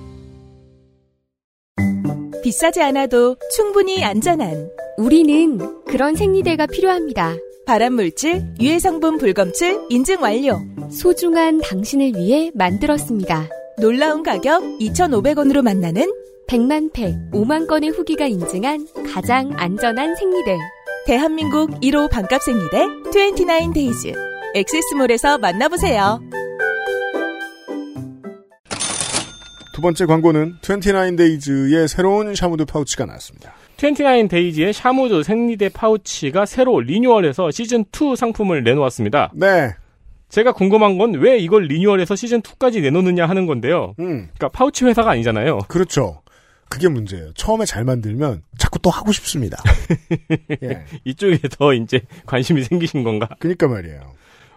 [2.42, 7.37] 비싸지 않아도 충분히 안전한 우리는 그런 생리대가 필요합니다.
[7.68, 10.59] 발암물질, 유해성분 불검출 인증 완료.
[10.90, 13.46] 소중한 당신을 위해 만들었습니다.
[13.78, 16.11] 놀라운 가격 2,500원으로 만나는
[16.48, 20.57] 100만 팩, 5만 건의 후기가 인증한 가장 안전한 생리대.
[21.04, 24.14] 대한민국 1호 반값 생리대 29데이즈.
[24.55, 26.22] 액세스몰에서 만나보세요.
[29.74, 33.67] 두 번째 광고는 29데이즈의 새로운 샤무드 파우치가 나왔습니다.
[33.79, 39.31] 29데이즈의 샤무드 생리대 파우치가 새로 리뉴얼해서 시즌 2 상품을 내놓았습니다.
[39.35, 39.71] 네.
[40.29, 43.95] 제가 궁금한 건 왜 이걸 리뉴얼해서 시즌 2까지 내놓느냐 하는 건데요.
[44.01, 45.59] 음, 그러니까 파우치 회사가 아니잖아요.
[45.69, 46.21] 그렇죠.
[46.69, 47.33] 그게 문제예요.
[47.35, 49.57] 처음에 잘 만들면 자꾸 또 하고 싶습니다.
[50.62, 50.85] 예.
[51.05, 53.29] 이쪽에 더 이제 관심이 생기신 건가?
[53.38, 54.01] 그니까 말이에요.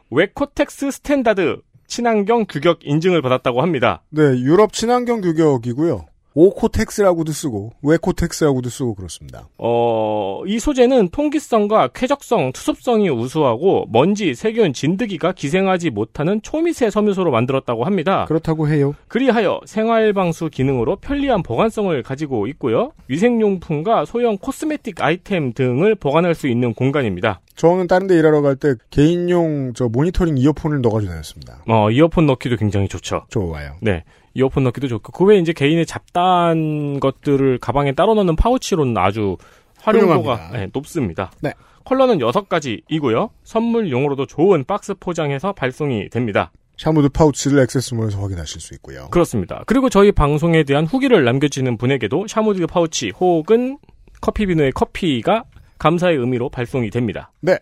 [0.09, 4.01] 외코텍스 Standard 친환경 규격 인증을 받았다고 합니다.
[4.09, 6.05] 네, 유럽 친환경 규격이고요.
[6.33, 9.47] 오코텍스라고도 쓰고 외코텍스라고도 쓰고 그렇습니다.
[9.57, 17.83] 어, 이 소재는 통기성과 쾌적성, 투습성이 우수하고 먼지, 세균, 진드기가 기생하지 못하는 초미세 섬유소로 만들었다고
[17.83, 18.25] 합니다.
[18.27, 18.95] 그렇다고 해요.
[19.07, 22.91] 그리하여 생활 방수 기능으로 편리한 보관성을 가지고 있고요.
[23.07, 27.41] 위생용품과 소형 cosmetic 아이템 등을 보관할 수 있는 공간입니다.
[27.55, 31.63] 저는 다른 데 일하러 갈 때 개인용 저 모니터링 이어폰을 넣어가지고 다녔습니다.
[31.67, 33.25] 어, 이어폰 넣기도 굉장히 좋죠.
[33.29, 33.73] 좋아요.
[33.81, 34.03] 네.
[34.33, 39.37] 이어폰 넣기도 좋고 그 외에 이제 개인의 잡다한 것들을 가방에 따로 넣는 파우치로는 아주
[39.81, 40.51] 활용도가.
[40.53, 41.31] 네, 높습니다.
[41.41, 41.53] 네.
[41.83, 43.29] 컬러는 6가지이고요.
[43.43, 46.51] 선물용으로도 좋은 박스 포장해서 발송이 됩니다.
[46.77, 49.07] 샤무드 파우치를 액세스몰에서 확인하실 수 있고요.
[49.09, 49.63] 그렇습니다.
[49.67, 53.77] 그리고 저희 방송에 대한 후기를 남겨주시는 분에게도 샤무드 파우치 혹은
[54.21, 55.43] 커피비노의 커피가
[55.79, 57.31] 감사의 의미로 발송이 됩니다.
[57.41, 57.57] 네.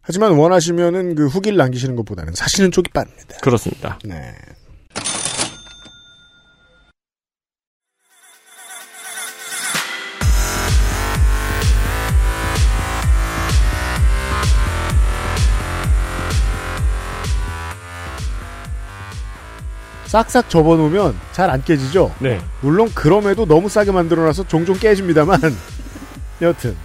[0.00, 3.38] 하지만 원하시면은 그 후기를 남기시는 것보다는 사시는 쪽이 빠릅니다.
[3.40, 3.98] 그렇습니다.
[4.04, 4.32] 네.
[20.14, 22.14] 싹싹 접어놓으면 잘 안 깨지죠?
[22.20, 22.38] 네.
[22.60, 25.40] 물론 그럼에도 너무 싸게 만들어놔서 종종 깨집니다만
[26.40, 26.76] 여튼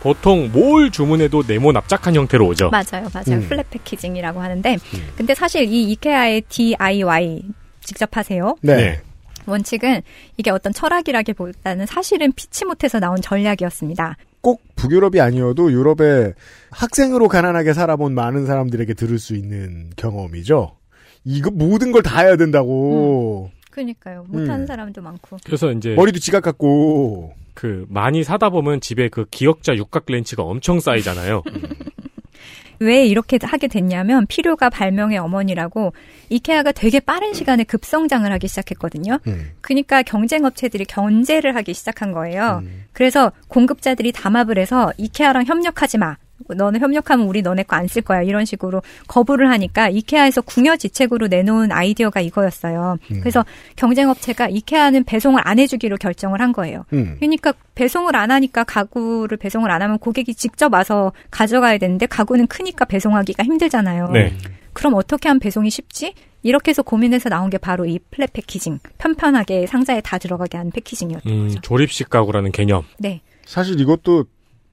[0.00, 2.70] 보통 뭘 주문해도 네모 납작한 형태로 오죠.
[2.70, 3.40] 맞아요, 맞아요.
[3.40, 3.46] 음.
[3.48, 4.78] 플랫 패키징이라고 하는데,
[5.16, 7.42] 근데 사실 이 이케아의 DIY
[7.84, 8.56] 직접 하세요.
[8.62, 9.00] 네.
[9.46, 10.02] 원칙은
[10.36, 14.16] 이게 어떤 철학이라기보다는 사실은 피치 못해서 나온 전략이었습니다.
[14.40, 16.32] 꼭 북유럽이 아니어도 유럽에
[16.72, 20.81] 학생으로 가난하게 살아본 많은 사람들에게 들을 수 있는 경험이죠.
[21.24, 23.50] 이거 모든 걸 다 해야 된다고.
[23.70, 24.24] 그러니까요.
[24.28, 24.66] 못하는 음.
[24.66, 25.38] 사람도 많고.
[25.44, 27.34] 그래서 이제 머리도 지각 같고.
[27.54, 31.42] 그 많이 사다 보면 집에 그 기역자 육각 렌치가 엄청 쌓이잖아요.
[32.80, 35.92] 왜 이렇게 하게 됐냐면 필요가 발명의 어머니라고
[36.30, 39.18] 이케아가 되게 빠른 시간에 급성장을 하기 시작했거든요.
[39.28, 39.50] 음.
[39.60, 42.62] 그러니까 경쟁 업체들이 견제를 하기 시작한 거예요.
[42.92, 46.16] 그래서 공급자들이 담합을 해서 이케아랑 협력하지 마.
[46.48, 48.22] 너는 협력하면 우리 너네 거 안 쓸 거야.
[48.22, 52.96] 이런 식으로 거부를 하니까 이케아에서 궁여지책으로 내놓은 아이디어가 이거였어요.
[53.20, 53.44] 그래서
[53.76, 56.84] 경쟁 업체가 이케아는 배송을 안 해주기로 결정을 한 거예요.
[56.92, 57.16] 음.
[57.18, 62.84] 그러니까 배송을 안 하니까 가구를 배송을 안 하면 고객이 직접 와서 가져가야 되는데 가구는 크니까
[62.84, 64.08] 배송하기가 힘들잖아요.
[64.10, 64.32] 네.
[64.72, 66.14] 그럼 어떻게 하면 배송이 쉽지?
[66.42, 68.78] 이렇게 해서 고민해서 나온 게 바로 이 플랫 패키징.
[68.98, 71.60] 편편하게 상자에 다 들어가게 하는 패키징이었던 음, 거죠.
[71.60, 72.82] 조립식 가구라는 개념.
[72.98, 73.20] 네.
[73.44, 74.24] 사실 이것도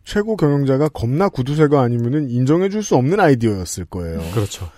[0.03, 4.21] 최고 경영자가 겁나 구두쇠가 아니면은 인정해줄 수 없는 아이디어였을 거예요.
[4.33, 4.69] 그렇죠.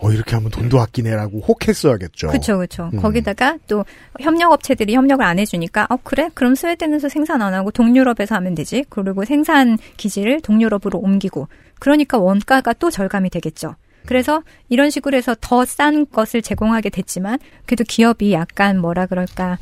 [0.00, 2.28] 어 이렇게 하면 돈도 아끼네라고 혹했어야겠죠.
[2.28, 2.88] 그렇죠, 그렇죠.
[2.94, 3.00] 음.
[3.00, 3.84] 거기다가 또
[4.20, 6.30] 협력 업체들이 협력을 안 해주니까, 어 그래?
[6.34, 8.84] 그럼 스웨덴에서 생산 안 하고 동유럽에서 하면 되지.
[8.90, 11.48] 그리고 생산 기지를 동유럽으로 옮기고,
[11.80, 13.74] 그러니까 원가가 또 절감이 되겠죠.
[14.06, 19.58] 그래서 이런 식으로 해서 더 싼 것을 제공하게 됐지만, 그래도 기업이 약간 뭐라 그럴까.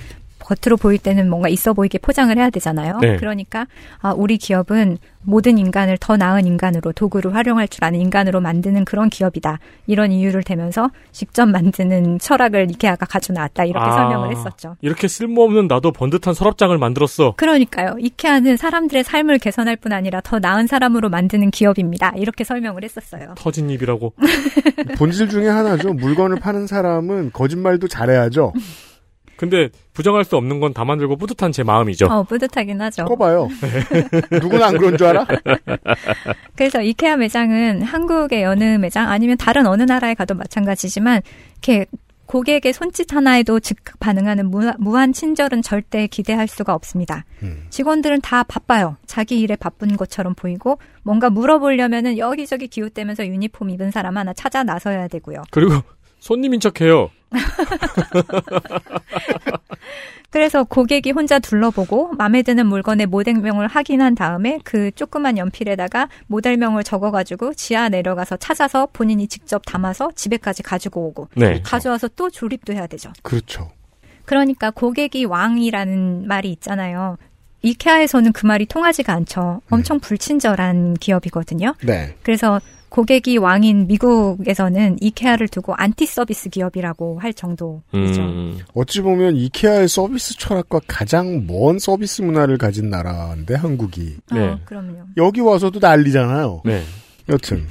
[0.46, 2.98] 겉으로 보일 때는 뭔가 있어 보이게 포장을 해야 되잖아요.
[3.00, 3.16] 네.
[3.16, 3.66] 그러니까
[4.00, 9.10] 아, 우리 기업은 모든 인간을 더 나은 인간으로 도구를 활용할 줄 아는 인간으로 만드는 그런
[9.10, 9.58] 기업이다.
[9.88, 13.64] 이런 이유를 대면서 직접 만드는 철학을 이케아가 가져 나왔다.
[13.64, 14.76] 이렇게 아, 설명을 했었죠.
[14.82, 17.34] 이렇게 쓸모없는 나도 번듯한 서랍장을 만들었어.
[17.36, 17.96] 그러니까요.
[17.98, 22.12] 이케아는 사람들의 삶을 개선할 뿐 아니라 더 나은 사람으로 만드는 기업입니다.
[22.16, 23.34] 이렇게 설명을 했었어요.
[23.36, 24.12] 터진 입이라고.
[24.96, 25.92] 본질 중에 하나죠.
[25.94, 28.52] 물건을 파는 사람은 거짓말도 잘해야죠.
[29.36, 32.06] 근데 부정할 수 없는 건다 만들고 뿌듯한 제 마음이죠.
[32.06, 33.04] 어, 뿌듯하긴 하죠.
[33.04, 33.48] 꺼봐요.
[34.42, 35.26] 누구나 안 그런 줄 알아?
[36.56, 41.22] 그래서 이케아 매장은 한국의 여느 매장 아니면 다른 어느 나라에 가도 마찬가지지만
[41.52, 41.86] 이렇게
[42.26, 47.24] 고객의 손짓 하나에도 즉각 반응하는 무, 무한 친절은 절대 기대할 수가 없습니다.
[47.70, 48.96] 직원들은 다 바빠요.
[49.06, 55.06] 자기 일에 바쁜 것처럼 보이고 뭔가 물어보려면은 여기저기 기웃대면서 유니폼 입은 사람 하나 찾아 나서야
[55.06, 55.42] 되고요.
[55.52, 55.74] 그리고
[56.18, 57.10] 손님인 척해요.
[60.30, 67.54] 그래서 고객이 혼자 둘러보고 마음에 드는 물건의 모델명을 확인한 다음에 그 조그만 연필에다가 모델명을 적어가지고
[67.54, 71.62] 지하 내려가서 찾아서 본인이 직접 담아서 집에까지 가지고 오고 네.
[71.62, 73.10] 가져와서 또 조립도 해야 되죠.
[73.22, 73.70] 그렇죠.
[74.26, 77.16] 그러니까 고객이 왕이라는 말이 있잖아요.
[77.62, 79.62] 이케아에서는 그 말이 통하지가 않죠.
[79.70, 81.74] 엄청 불친절한 기업이거든요.
[81.82, 82.14] 네.
[82.22, 82.60] 그래서
[82.96, 87.82] 고객이 왕인 미국에서는 이케아를 두고 안티 서비스 기업이라고 할 정도이죠.
[87.92, 94.40] 음, 어찌 보면 이케아의 서비스 철학과 가장 먼 서비스 문화를 가진 나라인데 한국이 네.
[94.40, 95.08] 어, 그럼요.
[95.18, 96.62] 여기 와서도 난리잖아요.
[96.64, 96.82] 네.
[97.28, 97.66] 여튼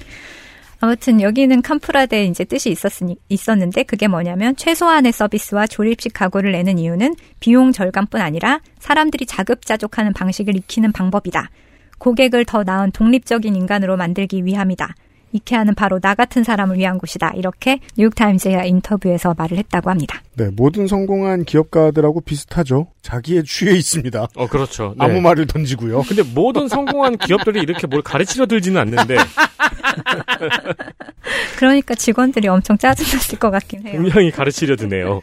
[0.80, 7.15] 아무튼 여기는 캄프라드의 이제 뜻이 있었으니 있었는데 그게 뭐냐면 최소한의 서비스와 조립식 가구를 내는 이유는
[7.39, 11.49] 비용 절감뿐 아니라 사람들이 자급자족하는 방식을 익히는 방법이다.
[11.97, 14.93] 고객을 더 나은 독립적인 인간으로 만들기 위함이다.
[15.36, 17.33] 이케아는 바로 나 같은 사람을 위한 곳이다.
[17.36, 20.21] 이렇게 뉴욕타임즈의 인터뷰에서 말을 했다고 합니다.
[20.36, 22.88] 네 모든 성공한 기업가들하고 비슷하죠.
[23.01, 24.27] 자기의 취해 있습니다.
[24.36, 24.95] 어, 그렇죠.
[24.97, 25.05] 네.
[25.05, 26.03] 아무 말을 던지고요.
[26.03, 29.17] 근데 모든 성공한 기업들이 이렇게 뭘 가르치려 들지는 않는데
[31.57, 34.01] 그러니까 직원들이 엄청 짜증났을 것 같긴 해요.
[34.01, 35.21] 분명히 가르치려 드네요.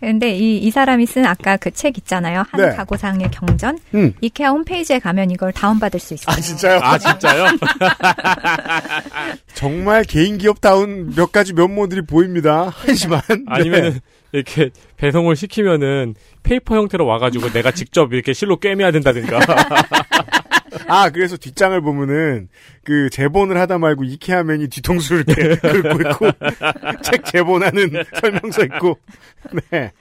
[0.00, 2.44] 근데 이, 이 사람이 쓴 아까 그 책 있잖아요.
[2.50, 2.74] 한 네.
[2.76, 3.78] 가구상의 경전.
[3.94, 4.12] 음.
[4.20, 6.34] 이케아 홈페이지에 가면 이걸 다운받을 수 있어요.
[6.34, 6.80] 아 진짜요?
[6.82, 7.46] 아, 진짜요?
[9.54, 12.70] 정말 개인 기업다운 몇 가지 면모들이 보입니다.
[12.86, 13.36] 하지만 네.
[13.46, 14.00] 아니면은
[14.32, 19.40] 이렇게 배송을 시키면은 paper 형태로 와가지고 내가 직접 이렇게 실로 꿰매야 된다든가.
[20.88, 22.48] 아, 그래서 뒷장을 보면은
[22.84, 26.30] 그 제본을 하다 말고 이케아맨이 뒤통수를 이렇게 긁고 있고
[27.02, 27.90] 책 제본하는
[28.20, 28.98] 설명서 있고.
[29.70, 29.92] 네.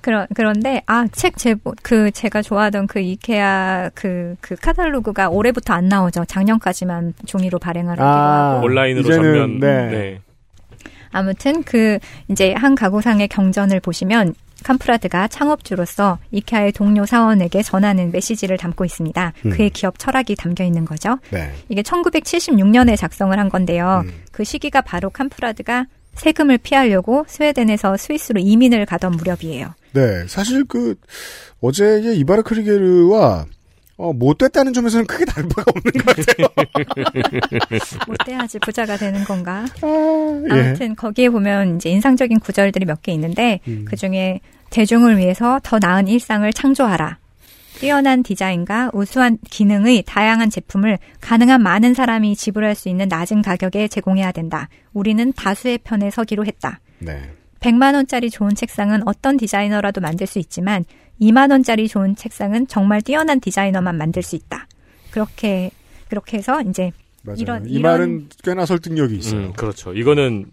[0.00, 6.24] 그런 그런데 아 책 제보 그 제가 좋아하던 그 이케아 그그 카탈로그가 올해부터 안 나오죠.
[6.26, 9.90] 작년까지만 종이로 발행을 하기로 아, 하고 온라인으로 이제는, 전면 네.
[9.90, 10.20] 네.
[11.10, 14.34] 아무튼 그 이제 한 가구상의 경전을 보시면
[14.66, 19.32] 캄프라드가 창업주로서 이케아의 동료 사원에게 전하는 메시지를 담고 있습니다.
[19.46, 19.50] 음.
[19.50, 21.18] 그의 기업 철학이 담겨 있는 거죠.
[21.30, 21.52] 네.
[21.68, 24.02] 이게 1976년에 작성을 한 건데요.
[24.04, 24.12] 음.
[24.32, 29.72] 그 시기가 바로 캄프라드가 세금을 피하려고 스웨덴에서 스위스로 이민을 가던 무렵이에요.
[29.92, 30.26] 네.
[30.26, 30.96] 사실 그
[31.60, 33.46] 어제의 이바르 크리게르와
[33.98, 36.48] 어, 못됐다는 점에서는 크게 다른 바가 없는 것 같아요.
[38.06, 39.64] 못돼야지 부자가 되는 건가?
[39.82, 40.52] 예.
[40.52, 43.84] 아무튼 거기에 보면 이제 인상적인 구절들이 몇 개 있는데 음.
[43.88, 44.40] 그 중에
[44.70, 47.18] 대중을 위해서 더 나은 일상을 창조하라.
[47.78, 54.32] 뛰어난 디자인과 우수한 기능의 다양한 제품을 가능한 많은 사람이 지불할 수 있는 낮은 가격에 제공해야
[54.32, 54.68] 된다.
[54.94, 56.80] 우리는 다수의 편에 서기로 했다.
[57.00, 57.30] 네.
[57.60, 60.84] 100만 원짜리 좋은 책상은 어떤 디자이너라도 만들 수 있지만
[61.20, 64.66] 2만 원짜리 좋은 책상은 정말 뛰어난 디자이너만 만들 수 있다.
[65.10, 65.70] 그렇게
[66.08, 66.92] 그렇게 해서 이제
[67.22, 67.36] 맞아요.
[67.40, 69.40] 이런- 이 이런- 말은 꽤나 설득력이 있어요.
[69.48, 69.92] 음, 그렇죠.
[69.92, 70.46] 이거는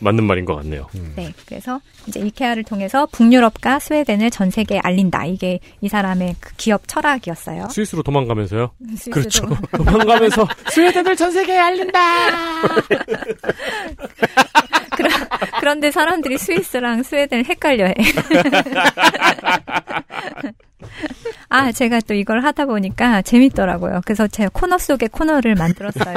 [0.00, 0.88] 맞는 말인 것 같네요.
[1.14, 5.26] 네, 그래서 이제 이케아를 통해서 북유럽과 스웨덴을 전 세계에 알린다.
[5.26, 7.68] 이게 이 사람의 그 기업 철학이었어요.
[7.70, 8.72] 스위스로 도망가면서요.
[8.96, 9.10] 스위스도.
[9.10, 9.46] 그렇죠.
[9.76, 12.00] 도망가면서 스웨덴을 전 세계에 알린다.
[15.60, 17.94] 그런데 사람들이 스위스랑 스웨덴을 헷갈려해.
[21.48, 24.02] 아, 제가 또 이걸 하다 보니까 재밌더라고요.
[24.04, 26.14] 그래서 제가 코너 속에 코너를 만들었어요.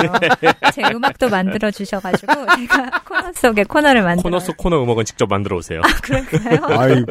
[0.74, 4.24] 제 음악도 만들어 주셔가지고 제가 코너 속에 코너를 만들어.
[4.24, 5.82] 코너 속 코너 음악은 직접 만들어 오세요.
[6.04, 6.60] 그럴까요?
[6.80, 7.04] 아이,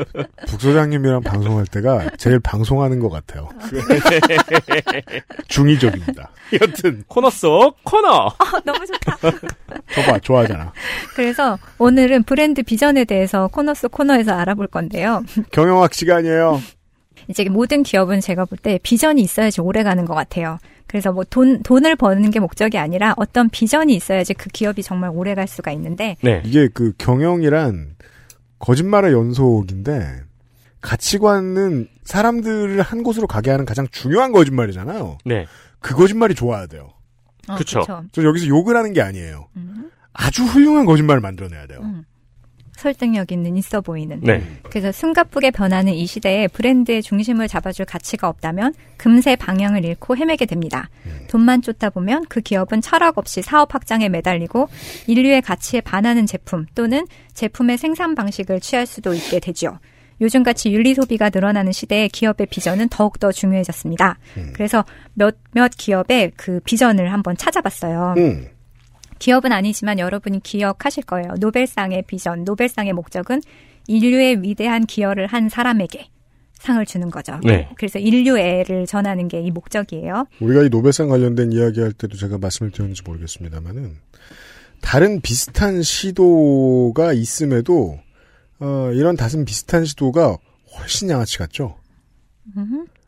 [0.47, 3.49] 북소장님이랑 방송할 때가 제일 방송하는 것 같아요.
[5.49, 6.31] 중의적입니다.
[6.61, 8.27] 여튼, 코너 속 코너.
[8.27, 8.35] 어,
[8.65, 9.17] 너무 좋다.
[9.95, 10.73] 저봐, 좋아하잖아.
[11.15, 15.25] 그래서 오늘은 브랜드 비전에 대해서 코너 속 코너에서 알아볼 건데요.
[15.51, 16.61] 경영학 시간이에요.
[17.29, 20.59] 이제 모든 기업은 제가 볼 때 비전이 있어야지 오래 가는 것 같아요.
[20.87, 25.35] 그래서 뭐 돈, 돈을 버는 게 목적이 아니라 어떤 비전이 있어야지 그 기업이 정말 오래
[25.35, 26.43] 갈 수가 있는데, 네.
[26.45, 27.97] 이게 그 경영이란
[28.59, 30.20] 거짓말의 연속인데,
[30.83, 35.18] 가치관은 사람들을 한 곳으로 가게 하는 가장 중요한 거짓말이잖아요.
[35.25, 35.47] 네.
[35.81, 36.91] 그 거짓말이 좋아야 돼요.
[37.49, 37.81] 어, 그쵸.
[37.81, 38.05] 그쵸.
[38.12, 39.49] 저 여기서 욕을 하는 게 아니에요.
[39.57, 41.81] 음, 아주 훌륭한 거짓말을 만들어내야 돼요.
[41.83, 42.05] 음.
[42.83, 44.20] 설득력 있는 있어 보이는.
[44.20, 44.43] 네.
[44.64, 50.91] 그래서 숨가쁘게 변하는 이 시대에 브랜드의 중심을 잡아줄 가치가 없다면 금세 방향을 잃고 헤매게 됩니다.
[51.28, 54.68] 돈만 쫓다 보면 그 기업은 철학 없이 사업 확장에 매달리고
[55.07, 59.78] 인류의 가치에 반하는 제품 또는 제품의 생산 방식을 취할 수도 있게 되죠.
[60.20, 64.18] 요즘같이 윤리 소비가 늘어나는 시대에 기업의 비전은 더욱더 중요해졌습니다.
[64.53, 68.14] 그래서 몇몇 기업의 그 비전을 한번 찾아봤어요.
[68.18, 68.47] 음.
[69.23, 71.35] 기업은 아니지만 여러분이 기억하실 거예요.
[71.39, 73.41] 노벨상의 비전, 노벨상의 목적은
[73.87, 76.09] 인류의 위대한 기여를 한 사람에게
[76.55, 77.39] 상을 주는 거죠.
[77.45, 77.68] 네.
[77.77, 80.27] 그래서 인류애를 전하는 게 이 목적이에요.
[80.41, 83.97] 우리가 이 노벨상 관련된 이야기 할 때도 제가 말씀을 드렸는지 모르겠습니다만은
[84.81, 88.01] 다른 비슷한 시도가 있음에도
[88.59, 90.37] 어, 이런 다른 비슷한 시도가
[90.79, 91.77] 훨씬 양아치 같죠.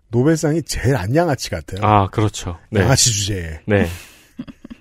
[0.08, 1.80] 노벨상이 제일 안 양아치 같아요.
[1.82, 2.56] 아, 그렇죠.
[2.70, 2.82] 네.
[2.82, 3.60] 양아치 주제에.
[3.66, 3.86] 네.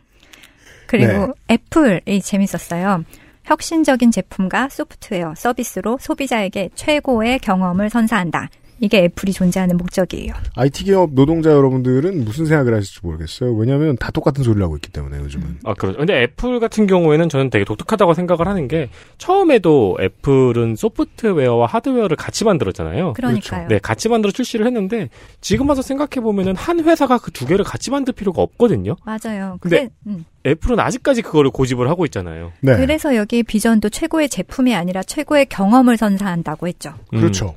[0.93, 1.55] 그리고 네.
[1.55, 3.03] 애플이 재밌었어요.
[3.45, 8.49] 혁신적인 제품과 소프트웨어, 서비스로 소비자에게 최고의 경험을 선사한다.
[8.79, 10.33] 이게 애플이 존재하는 목적이에요.
[10.55, 13.53] IT 기업 노동자 여러분들은 무슨 생각을 하실지 모르겠어요.
[13.53, 15.59] 왜냐하면 다 똑같은 소리를 하고 있기 때문에 요즘은.
[15.63, 15.97] 아, 그렇죠.
[15.99, 22.43] 근데 애플 같은 경우에는 저는 되게 독특하다고 생각을 하는 게 처음에도 애플은 소프트웨어와 하드웨어를 같이
[22.45, 23.13] 만들었잖아요.
[23.13, 23.67] 그러니까요.
[23.67, 25.09] 네, 같이 만들어 출시를 했는데
[25.41, 28.95] 지금 와서 생각해 보면은 한 회사가 그 두 개를 같이 만들 필요가 없거든요.
[29.03, 29.57] 맞아요.
[29.59, 30.23] 근데- 음.
[30.45, 32.51] 애플은 아직까지 그거를 고집을 하고 있잖아요.
[32.61, 32.75] 네.
[32.75, 36.93] 그래서 여기 비전도 최고의 제품이 아니라 최고의 경험을 선사한다고 했죠.
[37.13, 37.19] 음.
[37.19, 37.55] 그렇죠.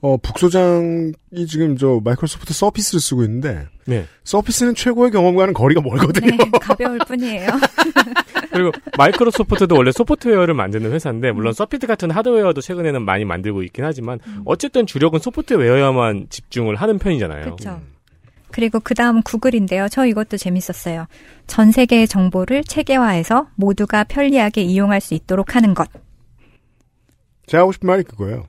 [0.00, 1.12] 어, 북소장이
[1.48, 4.06] 지금 저 마이크로소프트 서피스를 쓰고 있는데 네.
[4.22, 6.36] 서피스는 최고의 경험과는 거리가 멀거든요.
[6.36, 7.48] 네, 가벼울 뿐이에요.
[8.52, 14.20] 그리고 마이크로소프트도 원래 소프트웨어를 만드는 회사인데 물론 서피트 같은 하드웨어도 최근에는 많이 만들고 있긴 하지만
[14.44, 17.44] 어쨌든 주력은 소프트웨어야만 집중을 하는 편이잖아요.
[17.44, 17.80] 그렇죠.
[18.50, 19.88] 그리고 그 다음 구글인데요.
[19.90, 21.06] 저 이것도 재밌었어요.
[21.46, 25.88] 전 세계의 정보를 체계화해서 모두가 편리하게 이용할 수 있도록 하는 것.
[27.46, 28.44] 제가 하고 싶은 말이 그거예요.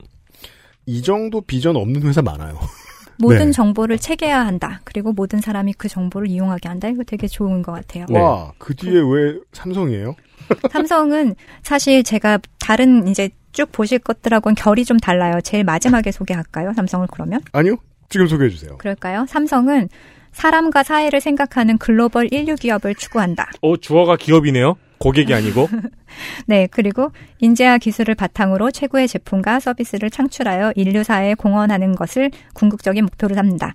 [0.90, 2.58] 이 정도 비전 없는 회사 많아요.
[3.16, 3.52] 모든 네.
[3.52, 4.80] 정보를 체계화한다.
[4.82, 6.88] 그리고 모든 사람이 그 정보를 이용하게 한다.
[6.88, 8.06] 이거 되게 좋은 것 같아요.
[8.08, 8.18] 네.
[8.18, 10.16] 와, 그 뒤에 왜 삼성이에요?
[10.72, 15.40] 삼성은 사실 제가 다른 이제 쭉 보실 것들하고는 결이 좀 달라요.
[15.42, 16.72] 제일 마지막에 소개할까요?
[16.74, 17.40] 삼성을 그러면?
[17.52, 17.76] 아니요.
[18.08, 18.76] 지금 소개해 주세요.
[18.78, 19.26] 그럴까요?
[19.28, 19.88] 삼성은
[20.32, 23.50] 사람과 사회를 생각하는 글로벌 인류 기업을 추구한다.
[23.62, 24.76] 어, 주어가 기업이네요.
[24.98, 25.68] 고객이 아니고.
[26.46, 33.34] 네, 그리고 인재와 기술을 바탕으로 최고의 제품과 서비스를 창출하여 인류 사회에 공헌하는 것을 궁극적인 목표로
[33.34, 33.74] 삼는다.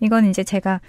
[0.00, 0.80] 이건 이제 제가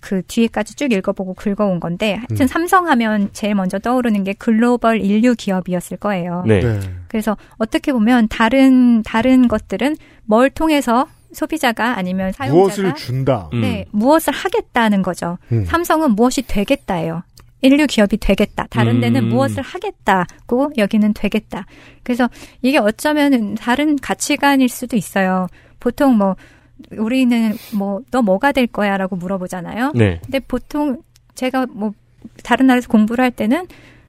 [0.00, 2.46] 그 뒤에까지 쭉 읽어보고 긁어온 건데 하여튼 음.
[2.46, 6.44] 삼성하면 제일 먼저 떠오르는 게 글로벌 인류 기업이었을 거예요.
[6.46, 6.60] 네.
[7.08, 13.48] 그래서 어떻게 보면 다른 다른 것들은 뭘 통해서 소비자가 아니면 사용자가 무엇을 준다.
[13.52, 13.60] 음.
[13.60, 15.38] 네, 무엇을 하겠다는 거죠.
[15.52, 15.64] 음.
[15.64, 17.22] 삼성은 무엇이 되겠다예요.
[17.62, 18.66] 인류 기업이 되겠다.
[18.70, 19.28] 다른 데는 음.
[19.30, 21.66] 무엇을 하겠다고 여기는 되겠다.
[22.02, 22.28] 그래서
[22.62, 25.48] 이게 어쩌면 다른 가치관일 수도 있어요.
[25.80, 26.36] 보통 뭐
[26.98, 29.92] 우리는 뭐 너 뭐가 될 거야라고 물어보잖아요.
[29.94, 30.20] 네.
[30.22, 31.02] 근데 보통
[31.34, 31.92] 제가 뭐
[32.42, 33.66] 다른 나라에서 공부를 할 때는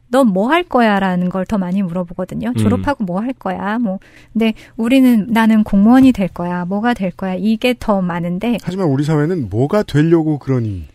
[0.10, 2.50] 너 뭐 할 거야라는 걸 더 많이 물어보거든요.
[2.50, 2.56] 음.
[2.56, 3.78] 졸업하고 뭐할 거야.
[3.80, 4.00] 뭐
[4.34, 6.66] 근데 우리는 나는 공무원이 될 거야.
[6.66, 7.36] 뭐가 될 거야.
[7.36, 10.86] 이게 더 많은데 하지만 우리 사회는 뭐가 되려고 그러니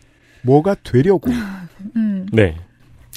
[0.43, 1.29] 뭐가 되려고
[1.95, 2.25] 음.
[2.31, 2.55] 네.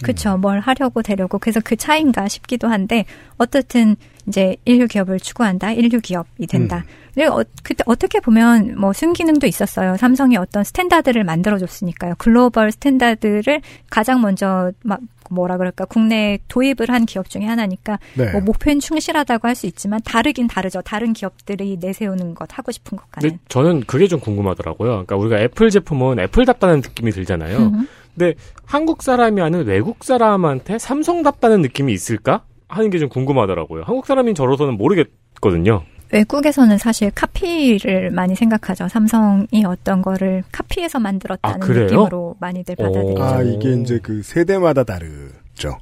[0.03, 0.37] 그쵸.
[0.37, 1.39] 뭘 하려고 되려고.
[1.39, 3.07] 그래서 그 차이인가 싶기도 한데,
[3.39, 3.97] 어떻든,
[4.29, 5.72] 이제, 일류 기업을 추구한다.
[5.73, 6.85] 일류 기업이 된다.
[7.14, 9.97] 그리고 어, 그때 어떻게 보면, 뭐, 순기능도 있었어요.
[9.97, 12.14] 삼성이 어떤 standard를 만들어 줬으니까요.
[12.19, 15.01] global standard를 가장 먼저, 막,
[15.31, 18.31] 뭐라 그럴까, 국내에 도입을 한 기업 중에 하나니까, 네.
[18.33, 20.83] 뭐, 목표는 충실하다고 할 수 있지만, 다르긴 다르죠.
[20.83, 23.31] 다른 기업들이 내세우는 것, 하고 싶은 것과는.
[23.31, 24.91] 근데 저는 그게 좀 궁금하더라고요.
[24.91, 27.57] 그러니까 우리가 애플 제품은 애플답다는 느낌이 들잖아요.
[27.57, 27.89] 음.
[28.17, 32.45] 근데 한국 사람이 아는 외국 사람한테 삼성답다는 느낌이 있을까?
[32.69, 33.83] 하는 게 좀 궁금하더라고요.
[33.85, 35.83] 한국 사람인 저로서는 모르겠거든요.
[36.12, 38.89] 외국에서는 사실 카피를 많이 생각하죠.
[38.89, 41.85] 삼성이 어떤 거를 카피해서 만들었다는 아, 그래요?
[41.85, 43.23] 느낌으로 많이들 받아들이죠.
[43.23, 45.79] 아 이게 이제 그 세대마다 다르죠.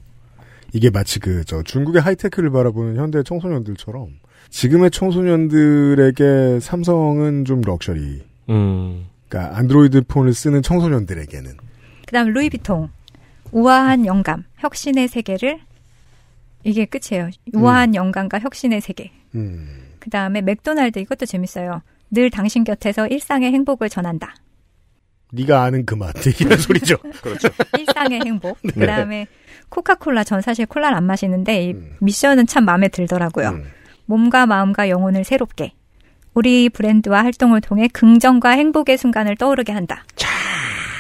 [0.73, 4.09] 이게 마치 그 저 중국의 하이테크를 바라보는 현대 청소년들처럼
[4.51, 8.23] 지금의 청소년들에게 삼성은 좀 럭셔리.
[8.51, 9.07] 음.
[9.29, 11.51] 그러니까 안드로이드 폰을 쓰는 청소년들에게는
[12.15, 12.91] 그다음 루이비통
[13.51, 15.59] 우아한 영감, 혁신의 세계를
[16.63, 17.31] 이게 끝이에요.
[17.53, 19.11] 우아한 영감과 혁신의 세계.
[19.35, 19.97] 음.
[19.99, 21.83] 그 다음에 맥도날드 이것도 재밌어요.
[22.13, 24.37] 늘 당신 곁에서 일상의 행복을 전한다.
[25.33, 26.15] 네가 아는 그 맛.
[26.41, 26.99] 이런 소리죠.
[27.21, 27.49] 그렇죠.
[27.77, 28.59] 일상의 행복.
[28.63, 28.71] 네.
[28.73, 29.27] 그 다음에
[29.69, 31.97] 코카콜라 전 사실 콜라를 안 마시는데 이 음.
[31.99, 33.49] 미션은 참 마음에 들더라고요.
[33.49, 33.65] 음.
[34.07, 35.73] 몸과 마음과 영혼을 새롭게
[36.33, 40.05] 우리 브랜드와 활동을 통해 긍정과 행복의 순간을 떠오르게 한다.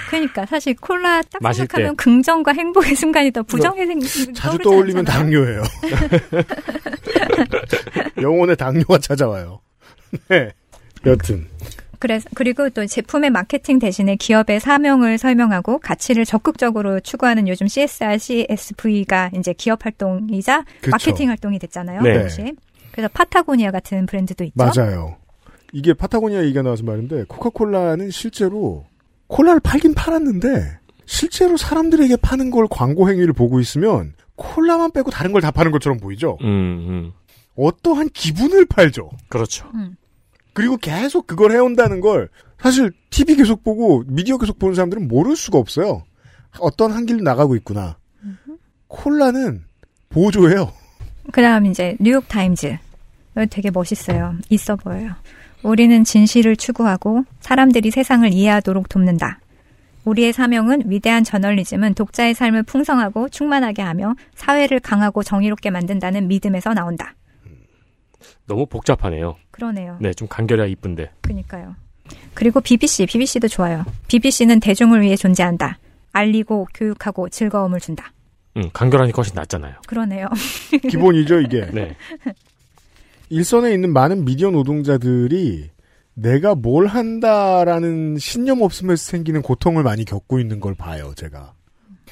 [0.08, 4.00] 그러니까 사실 콜라 딱 생각하면 긍정과 행복의 순간이 더 부정의 생
[4.34, 5.24] 자주 떠올리면 않잖아요.
[5.24, 5.62] 당뇨예요.
[8.20, 9.60] 영혼의 당뇨가 찾아와요.
[10.28, 10.50] 네.
[11.06, 11.46] 여튼
[11.98, 19.30] 그래서 그리고 또 제품의 마케팅 대신에 기업의 사명을 설명하고 가치를 적극적으로 추구하는 요즘 CSR, CSV가
[19.38, 20.90] 이제 기업 활동이자 그쵸.
[20.90, 22.02] 마케팅 활동이 됐잖아요.
[22.02, 22.18] 네.
[22.18, 22.52] 동시에.
[22.92, 24.54] 그래서 파타고니아 같은 브랜드도 있죠.
[24.56, 25.16] 맞아요.
[25.72, 28.84] 이게 파타고니아 얘기가 나와서 말인데 코카콜라는 실제로
[29.26, 35.40] 콜라를 팔긴 팔았는데 실제로 사람들에게 파는 걸 광고 행위를 보고 있으면 콜라만 빼고 다른 걸
[35.42, 36.38] 다 파는 것처럼 보이죠.
[36.42, 37.12] 음, 음.
[37.56, 39.10] 어떠한 기분을 팔죠.
[39.28, 39.70] 그렇죠.
[39.74, 39.96] 음.
[40.52, 42.28] 그리고 계속 그걸 해온다는 걸
[42.60, 46.04] 사실 TV 계속 보고 미디어 계속 보는 사람들은 모를 수가 없어요.
[46.60, 47.96] 어떤 한 길로 나가고 있구나.
[48.88, 49.64] 콜라는
[50.08, 50.72] 보조예요.
[51.32, 52.78] 그다음 이제 뉴욕 타임즈.
[53.50, 54.36] 되게 멋있어요.
[54.50, 55.10] 있어 보여요.
[55.64, 59.40] 우리는 진실을 추구하고 사람들이 세상을 이해하도록 돕는다.
[60.04, 67.14] 우리의 사명은 위대한 저널리즘은 독자의 삶을 풍성하고 충만하게 하며 사회를 강하고 정의롭게 만든다는 믿음에서 나온다.
[68.46, 69.36] 너무 복잡하네요.
[69.50, 69.96] 그러네요.
[70.00, 71.10] 네, 좀 간결해야 이쁜데.
[71.22, 71.74] 그니까요.
[72.34, 73.84] 그리고 BBC, BBC도 좋아요.
[74.08, 75.78] BBC는 대중을 위해 존재한다.
[76.12, 78.12] 알리고 교육하고 즐거움을 준다.
[78.58, 79.76] 음, 간결하니까 훨씬 낫잖아요.
[79.86, 80.28] 그러네요.
[80.90, 81.66] 기본이죠, 이게.
[81.72, 81.96] 네.
[83.30, 85.70] 일선에 있는 많은 미디어 노동자들이
[86.14, 91.52] 내가 뭘 한다라는 신념 없음에서 생기는 고통을 많이 겪고 있는 걸 봐요, 제가.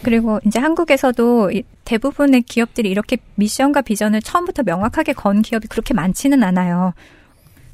[0.02, 6.42] 그리고 이제 한국에서도 이- 대부분의 기업들이 이렇게 미션과 비전을 처음부터 명확하게 건 기업이 그렇게 많지는
[6.42, 6.92] 않아요.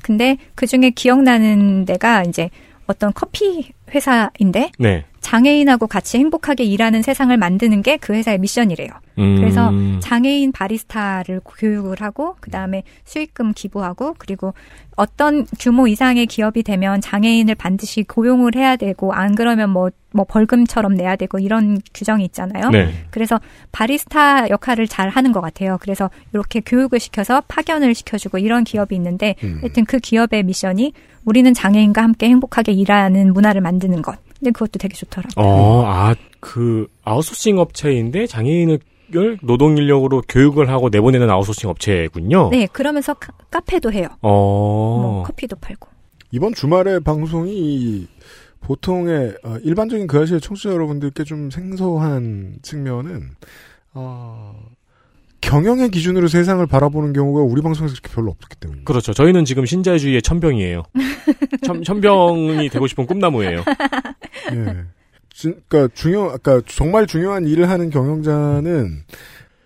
[0.02, 2.50] 근데 그 중에 기억나는 데가 이제
[2.88, 5.04] 어떤 커피 회사인데 네.
[5.20, 8.88] 장애인하고 같이 행복하게 일하는 세상을 만드는 게 그 회사의 미션이래요.
[9.18, 9.36] 음.
[9.36, 9.70] 그래서
[10.00, 14.54] 장애인 바리스타를 교육을 하고 그다음에 수익금 기부하고 그리고
[14.96, 21.16] 어떤 규모 이상의 기업이 되면 장애인을 반드시 고용을 해야 되고 안 그러면 뭐뭐 벌금처럼 내야
[21.16, 22.70] 되고 이런 규정이 있잖아요.
[22.70, 22.92] 네.
[23.10, 23.38] 그래서
[23.72, 25.76] 바리스타 역할을 잘 하는 것 같아요.
[25.80, 29.58] 그래서 이렇게 교육을 시켜서 파견을 시켜주고 이런 기업이 있는데 음.
[29.60, 30.92] 하여튼 그 기업의 미션이
[31.28, 34.16] 우리는 장애인과 함께 행복하게 일하는 문화를 만드는 것.
[34.38, 35.44] 근데 그것도 되게 좋더라고요.
[35.44, 38.78] 어, 아, 그, 아웃소싱 업체인데 장애인을
[39.42, 42.48] 노동 인력으로 교육을 하고 내보내는 아웃소싱 업체군요.
[42.50, 44.08] 네, 그러면서 카, 카페도 해요.
[44.22, 44.98] 어.
[45.02, 45.88] 뭐 커피도 팔고.
[46.30, 48.06] 이번 주말에 방송이
[48.60, 53.30] 보통의 어, 일반적인 그 아시의 청취자 여러분들께 좀 생소한 측면은
[53.94, 54.54] 어,
[55.40, 59.12] 경영의 기준으로 세상을 바라보는 경우가 우리 방송에서 그렇게 별로 없기 때문에 그렇죠.
[59.12, 60.82] 저희는 지금 신자유주의의 천병이에요.
[61.64, 63.64] 천, 천병이 되고 싶은 꿈나무예요.
[64.52, 64.76] 예.
[65.32, 69.02] 진- 그러니까 중요, 아까 정말 중요한 일을 하는 경영자는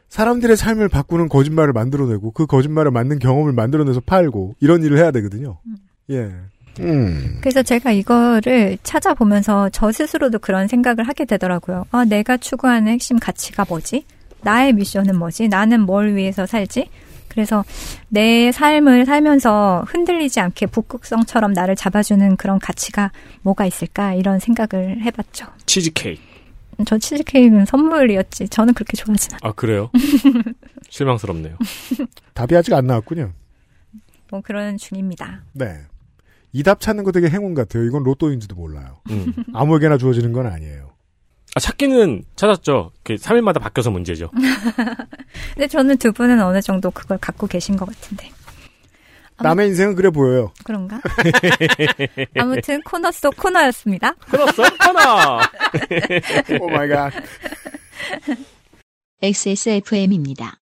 [0.08, 5.58] 사람들의 삶을 바꾸는 거짓말을 만들어내고 그 거짓말을 맞는 경험을 만들어내서 팔고 이런 일을 해야 되거든요.
[6.10, 6.30] 예.
[6.80, 7.38] 음.
[7.40, 11.84] 그래서 제가 이거를 찾아보면서 저 스스로도 그런 생각을 하게 되더라고요.
[11.90, 14.04] 아, 내가 추구하는 핵심 가치가 뭐지?
[14.42, 15.48] 나의 미션은 뭐지?
[15.48, 16.88] 나는 뭘 위해서 살지?
[17.28, 17.64] 그래서
[18.08, 23.10] 내 삶을 살면서 흔들리지 않게 북극성처럼 나를 잡아주는 그런 가치가
[23.42, 24.12] 뭐가 있을까?
[24.14, 25.46] 이런 생각을 해봤죠.
[25.64, 26.20] 치즈케이크.
[26.86, 28.48] 저 치즈케이크는 선물이었지.
[28.48, 29.50] 저는 그렇게 좋아하진 않아요.
[29.50, 29.90] 아, 그래요?
[30.90, 31.56] 실망스럽네요.
[32.34, 33.32] 답이 아직 안 나왔군요.
[34.30, 35.42] 뭐 그런 중입니다.
[35.52, 35.80] 네.
[36.54, 37.84] 이 답 찾는 거 되게 행운 같아요.
[37.84, 38.98] 이건 로또인지도 몰라요.
[39.10, 39.32] 음.
[39.54, 40.90] 아무에게나 주어지는 건 아니에요.
[41.54, 42.92] 아, 찾기는 찾았죠.
[43.04, 44.30] 그 3일마다 바뀌어서 문제죠.
[45.54, 48.30] 근데 저는 두 분은 어느 정도 그걸 갖고 계신 것 같은데.
[49.36, 50.52] 아무- 남의 인생은 그래 보여요.
[50.64, 51.00] 그런가?
[52.38, 54.14] 아무튼 코너 속 코너였습니다.
[54.30, 54.62] 끊었어?
[54.78, 55.40] 하나!
[56.60, 57.12] Oh my god.
[59.20, 60.58] XSFM입니다.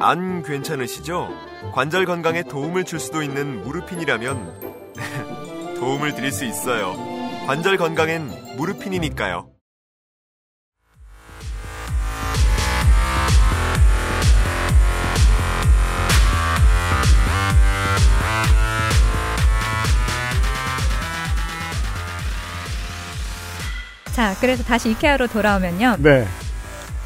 [0.00, 1.28] 안 괜찮으시죠?
[1.72, 4.72] 관절 건강에 도움을 줄 수도 있는 무르핀이라면
[5.78, 6.94] 도움을 드릴 수 있어요.
[7.46, 9.51] 관절 건강엔 무르핀이니까요.
[24.14, 25.96] 자, 그래서 다시 이케아로 돌아오면요.
[26.00, 26.24] 네.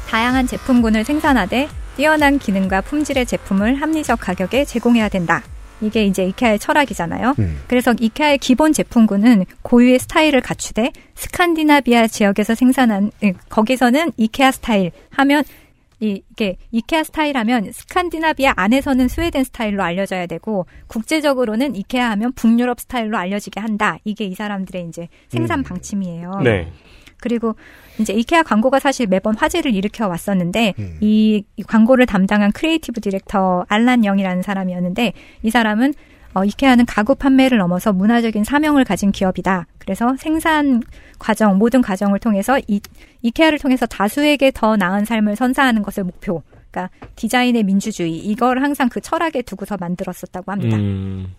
[0.09, 5.41] 다양한 제품군을 생산하되 뛰어난 기능과 품질의 제품을 합리적 가격에 제공해야 된다.
[5.81, 7.35] 이게 이제 이케아의 철학이잖아요.
[7.39, 7.59] 음.
[7.67, 15.43] 그래서 이케아의 기본 제품군은 고유의 스타일을 갖추되 스칸디나비아 지역에서 생산한 예, 거기서는 이케아 스타일 하면
[15.99, 22.79] 이- 이게 이케아 스타일 하면 스칸디나비아 안에서는 스웨덴 스타일로 알려져야 되고 국제적으로는 이케아 하면 북유럽
[22.79, 23.97] 스타일로 알려지게 한다.
[24.03, 25.63] 이게 이 사람들의 이제 생산 음.
[25.63, 26.41] 방침이에요.
[26.43, 26.71] 네.
[27.19, 27.55] 그리고
[27.99, 30.97] 이제 이케아 광고가 사실 매번 화제를 일으켜 왔었는데 음.
[31.01, 35.13] 이, 이 광고를 담당한 creative director 알란 영이라는 사람이었는데
[35.43, 35.93] 이 사람은
[36.33, 39.65] 어, 이케아는 가구 판매를 넘어서 문화적인 사명을 가진 기업이다.
[39.79, 40.83] 그래서 생산
[41.17, 42.79] 과정 모든 과정을 통해서 이,
[43.23, 46.43] 이케아를 통해서 다수에게 더 나은 삶을 선사하는 것을 목표.
[46.69, 50.77] 그러니까 디자인의 민주주의 이걸 항상 그 철학에 두고서 만들었었다고 합니다.
[50.77, 51.33] 음,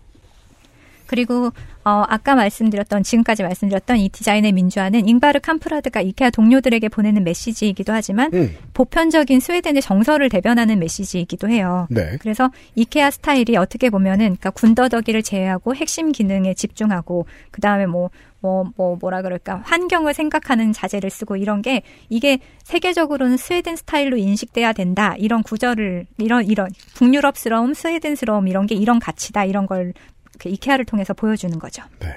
[1.09, 1.51] 그리고
[1.83, 8.29] 어, 아까 말씀드렸던 지금까지 말씀드렸던 이 디자인의 민주화는 잉바르 캄프라드가 이케아 동료들에게 보내는 메시지이기도 하지만
[8.35, 8.55] 음.
[8.75, 11.87] 보편적인 스웨덴의 정서를 대변하는 메시지이기도 해요.
[11.89, 12.17] 네.
[12.21, 18.71] 그래서 이케아 스타일이 어떻게 보면은 그러니까 군더더기를 제외하고 핵심 기능에 집중하고 그 다음에 뭐 뭐,
[18.77, 25.15] 뭐, 뭐라 그럴까, 환경을 생각하는 자재를 쓰고 이런 게, 이게 세계적으로는 스웨덴 스타일로 인식돼야 된다.
[25.17, 29.43] 이런 구절을, 이런, 이런, 북유럽스러움, 스웨덴스러움, 이런 게 이런 가치다.
[29.43, 31.83] 이런 걸, 그 이케아를 통해서 보여주는 거죠.
[31.99, 32.07] 네.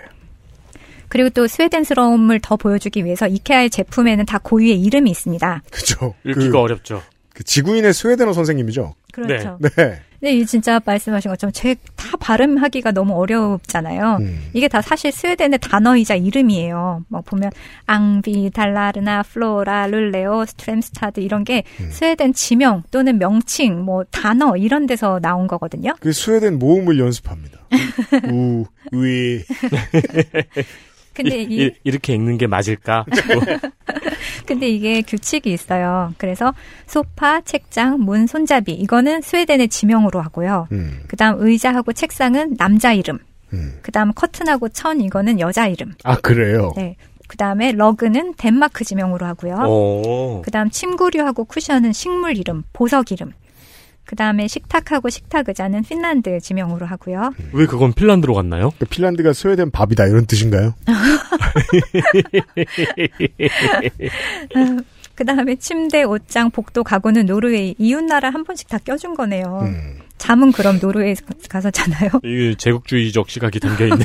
[1.09, 5.63] 그리고 또 스웨덴스러움을 더 보여주기 위해서 이케아의 제품에는 다 고유의 이름이 있습니다.
[5.71, 6.15] 그죠.
[6.25, 7.03] 읽기가 그, 어렵죠.
[7.35, 8.95] 그 지구인의 스웨덴어 선생님이죠.
[9.13, 9.59] 그렇죠.
[9.61, 9.71] 네.
[10.21, 11.75] 근데 이 진짜 말씀하신 것처럼 제
[12.13, 14.19] 다 발음하기가 너무 어렵잖아요.
[14.21, 14.49] 음.
[14.53, 17.05] 이게 다 사실 스웨덴의 단어이자 이름이에요.
[17.09, 17.51] 막 보면
[17.87, 21.89] 앙비, 달라르나, 플로라, 룰레오, 스트램스타드 이런 게 음.
[21.91, 25.95] 스웨덴 지명 또는 명칭, 뭐 단어 이런 데서 나온 거거든요.
[26.01, 27.61] 그 스웨덴 모음을 연습합니다.
[28.31, 29.43] 우, 위.
[31.13, 33.05] 근데 이, 이렇게 읽는 게 맞을까?
[34.47, 36.13] 근데 이게 규칙이 있어요.
[36.19, 36.53] 그래서
[36.87, 40.69] 소파, 책장, 문, 손잡이 이거는 스웨덴의 지명으로 하고요.
[40.73, 43.19] 음, 그다음 의자하고 책상은 남자 이름.
[43.53, 43.79] 음.
[43.83, 45.95] 그다음 커튼하고 천 이거는 여자 이름.
[46.05, 46.73] 아, 그래요?
[46.77, 46.97] 네.
[47.29, 49.55] 그다음에 러그는 덴마크 지명으로 하고요.
[49.67, 50.43] 오.
[50.43, 53.33] 그다음 침구류하고 쿠션은 식물 이름, 보석 이름.
[54.05, 57.33] 그 다음에 식탁하고 식탁 의자는 핀란드 지명으로 하고요.
[57.53, 58.73] 왜 그건 핀란드로 갔나요?
[58.79, 60.75] 그 핀란드가 스웨덴 밥이다 이런 뜻인가요?
[65.15, 69.61] 그 다음에 침대, 옷장, 복도, 가구는 노르웨이 이웃 나라 한 번씩 다 껴준 거네요.
[69.63, 69.99] 음.
[70.19, 71.15] 잠은 그럼 노르웨이
[71.49, 72.11] 가서 자나요?
[72.25, 74.01] 이 제국주의적 시각이 담겨 있는.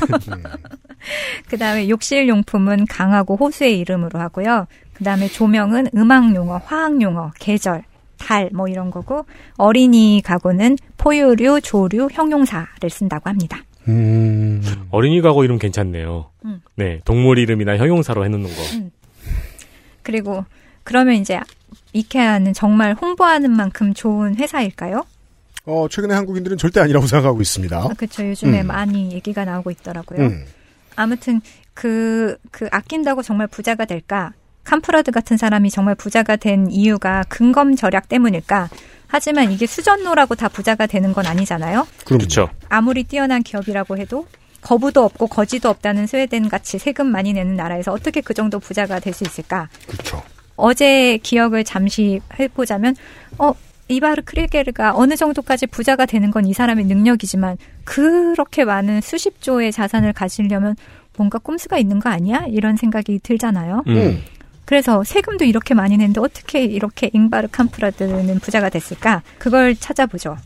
[1.48, 4.66] 그 다음에 욕실 용품은 강하고 호수의 이름으로 하고요.
[4.94, 7.84] 그 다음에 조명은 음악 용어, 화학 용어, 계절,
[8.18, 9.24] 달 뭐 이런 거고
[9.56, 13.62] 어린이 가구는 포유류, 조류, 형용사를 쓴다고 합니다.
[13.88, 14.62] 음.
[14.90, 16.30] 어린이 가구 이름 괜찮네요.
[16.44, 16.60] 음.
[16.76, 18.90] 네, 동물 이름이나 형용사로 해놓는 거.
[20.02, 20.44] 그리고
[20.84, 21.38] 그러면 이제
[21.92, 25.04] 이케아는 정말 홍보하는 만큼 좋은 회사일까요?
[25.66, 27.76] 어, 최근에 한국인들은 절대 아니라고 생각하고 있습니다.
[27.76, 28.26] 아, 그렇죠.
[28.28, 28.66] 요즘에 음.
[28.68, 30.20] 많이 얘기가 나오고 있더라고요.
[30.20, 30.44] 음.
[30.96, 31.40] 아무튼
[31.74, 34.32] 그, 그 아낀다고 정말 부자가 될까?
[34.72, 38.68] 캄프라드 같은 사람이 정말 부자가 된 이유가 근검 절약 때문일까?
[39.06, 41.86] 하지만 이게 수전노라고 다 부자가 되는 건 아니잖아요.
[42.04, 42.50] 그렇죠.
[42.68, 44.26] 아무리 뛰어난 기업이라고 해도
[44.60, 49.14] 거부도 없고 거지도 없다는 스웨덴 같이 세금 많이 내는 나라에서 어떻게 그 정도 부자가 될
[49.14, 49.70] 수 있을까?
[49.88, 50.22] 그렇죠.
[50.56, 52.94] 어제 기억을 잠시 해보자면,
[53.38, 53.54] 어,
[53.88, 60.12] 이바르 크리게르가 어느 정도까지 부자가 되는 건 이 사람의 능력이지만, 그렇게 많은 수십 조의 자산을
[60.12, 60.76] 가지려면
[61.16, 62.44] 뭔가 꼼수가 있는 거 아니야?
[62.48, 63.84] 이런 생각이 들잖아요.
[63.86, 64.22] 음.
[64.68, 69.22] 그래서 세금도 이렇게 많이 내는데 어떻게 이렇게 잉바르 캄프라드는 부자가 됐을까?
[69.38, 70.36] 그걸 찾아보죠.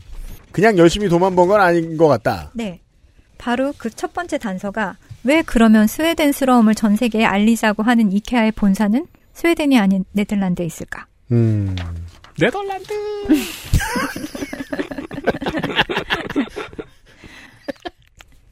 [0.53, 2.49] 그냥 열심히 돈만 번 건 아닌 것 같다.
[2.53, 2.79] 네.
[3.37, 4.95] 바로 그 첫 번째 단서가
[5.25, 11.05] 왜 그러면 스웨덴스러움을 전 세계에 알리자고 하는 이케아의 본사는 스웨덴이 아닌 네덜란드에 있을까?
[11.33, 11.75] 음.
[12.39, 12.93] 네덜란드.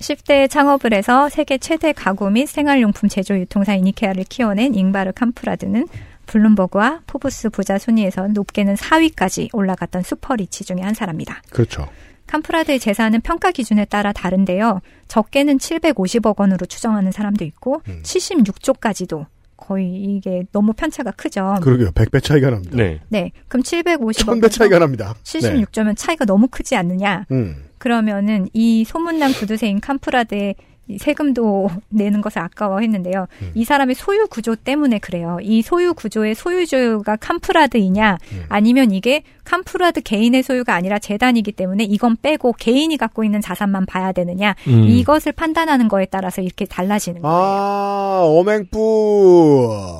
[0.01, 5.87] 10대에 창업을 해서 세계 최대 가구 및 생활용품 제조 유통사인 이케아를 키워낸 잉바르 캄프라드는
[6.25, 11.41] 블룸버그와 포브스 부자 순위에서 높게는 4위까지 올라갔던 super rich 중의 한 사람이다.
[11.49, 11.87] 그렇죠.
[12.27, 14.81] 캄프라드의 재산은 평가 기준에 따라 다른데요.
[15.07, 18.01] 적게는 750억 원으로 추정하는 사람도 있고 음.
[18.03, 19.25] 76조까지도
[19.57, 21.57] 거의 이게 너무 편차가 크죠.
[21.61, 21.91] 그러게요.
[21.91, 22.75] 100배 차이가 납니다.
[22.75, 23.01] 네.
[23.09, 23.31] 네.
[23.47, 25.13] 그럼 750억 1000배 차이가 납니다.
[25.23, 25.39] 네.
[25.39, 27.25] 76조면 차이가 너무 크지 않느냐?
[27.31, 27.65] 음.
[27.81, 30.53] 그러면은 이 소문난 구두쇠인 캄프라드의
[30.87, 33.25] 이 세금도 내는 것을 아까워했는데요.
[33.41, 33.51] 음.
[33.55, 35.39] 이 사람의 소유 구조 때문에 그래요.
[35.41, 38.43] 이 소유 구조의 소유주가 캄프라드이냐, 음.
[38.49, 44.11] 아니면 이게 캄프라드 개인의 소유가 아니라 재단이기 때문에 이건 빼고 개인이 갖고 있는 자산만 봐야
[44.11, 44.83] 되느냐, 음.
[44.83, 47.35] 이것을 판단하는 거에 따라서 이렇게 달라지는 거예요.
[47.35, 49.95] 아, 어맹뿌.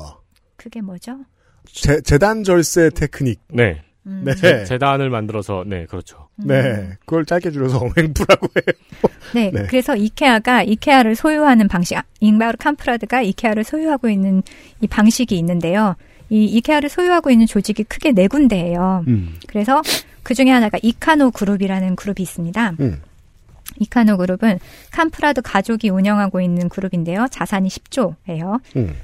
[0.56, 1.16] 그게 뭐죠?
[1.64, 3.40] 재, 재단 절세 테크닉.
[3.48, 3.82] 네.
[4.06, 4.22] 음.
[4.24, 4.34] 네.
[4.34, 6.28] 재- 재단을 만들어서 네 그렇죠.
[6.36, 6.90] 네.
[7.00, 9.10] 그걸 짧게 줄여서 어맹뿌라고 해요.
[9.34, 9.66] 네, 네.
[9.68, 14.42] 그래서 이케아가 이케아를 소유하는 방식, 아, 잉바르 캄프라드가 이케아를 소유하고 있는
[14.80, 15.94] 이 방식이 있는데요.
[16.30, 19.04] 이 이케아를 소유하고 있는 조직이 크게 네 군데예요.
[19.06, 19.36] 음.
[19.46, 19.82] 그래서
[20.22, 22.74] 그 중에 하나가 이카노 그룹이라는 그룹이 있습니다.
[22.80, 23.00] 음.
[23.78, 24.58] 이카노 그룹은
[24.90, 27.26] 캄프라드 가족이 운영하고 있는 그룹인데요.
[27.30, 28.60] 자산이 10조예요.
[28.76, 28.94] 음.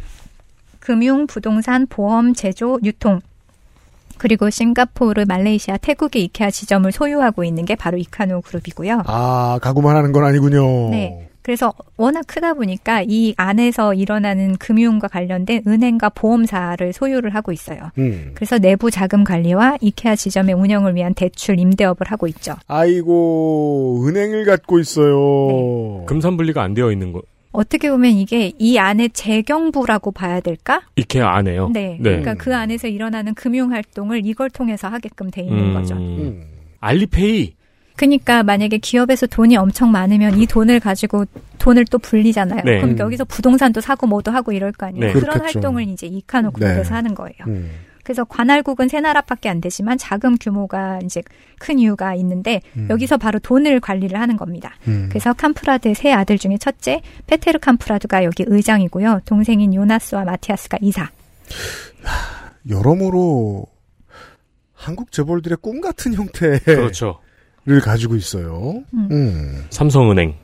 [0.80, 3.20] 금융, 부동산, 보험, 제조, 유통,
[4.18, 9.02] 그리고 싱가포르, 말레이시아, 태국의 이케아 지점을 소유하고 있는 게 바로 이카노 그룹이고요.
[9.06, 10.90] 아, 가구만 하는 건 아니군요.
[10.90, 11.28] 네.
[11.42, 17.90] 그래서 워낙 크다 보니까 이 안에서 일어나는 금융과 관련된 은행과 보험사를 소유를 하고 있어요.
[17.96, 18.32] 음.
[18.34, 22.54] 그래서 내부 자금 관리와 이케아 지점의 운영을 위한 대출 임대업을 하고 있죠.
[22.66, 26.04] 아이고, 은행을 갖고 있어요.
[26.04, 27.22] 금산 분리가 안 되어 있는 거
[27.58, 30.82] 어떻게 보면 이게 이 안에 재경부라고 봐야 될까?
[30.94, 31.70] 이케아 안에요.
[31.72, 31.98] 네.
[32.00, 35.74] 그러니까 그 안에서 일어나는 금융 활동을 이걸 통해서 하게끔 돼 있는 음.
[35.74, 35.96] 거죠.
[35.96, 36.44] 음.
[36.78, 37.54] 알리페이.
[37.96, 41.24] 그러니까 만약에 기업에서 돈이 엄청 많으면 이 돈을 가지고
[41.58, 42.62] 돈을 또 불리잖아요.
[42.64, 42.76] 네.
[42.76, 42.98] 그럼 음.
[43.00, 45.06] 여기서 부동산도 사고 뭐도 하고 이럴 거 아니에요.
[45.06, 45.12] 네.
[45.12, 45.58] 그런 그렇겠죠.
[45.58, 46.94] 활동을 이제 이카노 그룹에서 네.
[46.94, 47.38] 하는 거예요.
[47.48, 47.70] 음.
[48.08, 51.22] 그래서 관할국은 세 나라밖에 안 되지만 자금 규모가 이제
[51.58, 52.86] 큰 이유가 있는데 음.
[52.88, 54.76] 여기서 바로 돈을 관리를 하는 겁니다.
[54.88, 55.08] 음.
[55.10, 59.20] 그래서 캄프라드의 세 아들 중에 첫째 페테르 캄프라드가 여기 의장이고요.
[59.26, 61.10] 동생인 요나스와 마티아스가 이사.
[62.66, 63.66] 여러모로
[64.72, 67.20] 한국 재벌들의 꿈 같은 형태를 그렇죠.
[67.82, 68.82] 가지고 있어요.
[68.94, 69.08] 음.
[69.10, 69.66] 음.
[69.68, 70.34] 삼성은행.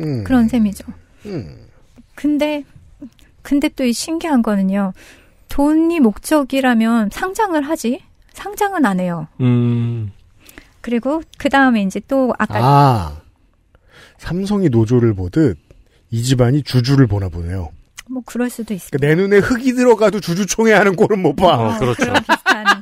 [0.00, 0.24] 음.
[0.24, 0.84] 그런 셈이죠.
[1.26, 1.68] 음.
[2.16, 2.64] 근데
[3.42, 4.92] 근데 또 이 신기한 거는요.
[5.52, 8.02] 돈이 목적이라면 상장을 하지.
[8.32, 9.28] 상장은 안 해요.
[9.40, 10.10] 음.
[10.80, 13.20] 그리고 그 다음에 이제 또 아까 아,
[14.16, 15.58] 삼성이 노조를 보듯
[16.10, 17.68] 이 집안이 주주를 보나 보네요.
[18.08, 18.96] 뭐 그럴 수도 있습니다.
[18.96, 21.48] 그러니까 내 눈에 흙이 들어가도 주주총회 하는 꼴은 못 봐.
[21.48, 22.12] 어, 그렇죠.
[22.14, 22.81] 비슷한.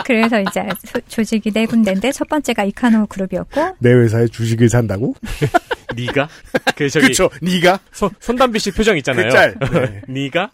[0.00, 0.04] 뭐.
[0.06, 5.14] 그래서 이제 소- 조직이 네 군데인데 첫 번째가 이카노 그룹이었고 내 회사에 주식을 산다고?
[5.96, 6.28] 네가
[6.76, 7.80] 그 저기 그쵸, 네가?
[7.92, 9.24] 손, 손담비 씨 표정 있잖아요.
[9.24, 9.54] 그 짤.
[9.58, 10.02] 네.
[10.06, 10.50] 네가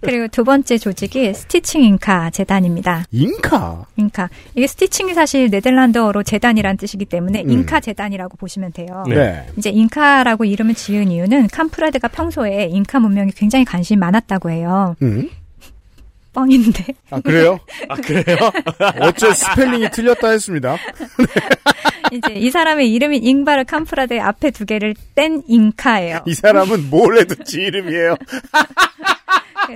[0.00, 3.04] 그리고 두 번째 조직이 Stichting 잉카 재단입니다.
[3.12, 3.84] 잉카?
[3.96, 7.50] 잉카 이게 Stichting이 사실 네덜란드어로 재단이란 뜻이기 때문에 음.
[7.50, 9.04] 잉카 재단이라고 보시면 돼요.
[9.08, 9.14] 네.
[9.14, 9.46] 네.
[9.56, 14.96] 이제 잉카라고 이름을 지은 이유는 캄프라드가 평소에 잉카 문명에 굉장히 관심이 많았다고 해요.
[15.02, 15.30] 음?
[16.32, 17.58] 뻥인데 아, 그래요?
[17.88, 18.36] 아 그래요?
[19.00, 20.76] 어째 스펠링이 틀렸다 했습니다.
[22.12, 26.20] 이제 이 사람의 이름이 잉바르 캄프라드의 앞에 두 개를 뗀 잉카예요.
[26.26, 28.16] 이 사람은 뭘 해도 지 이름이에요.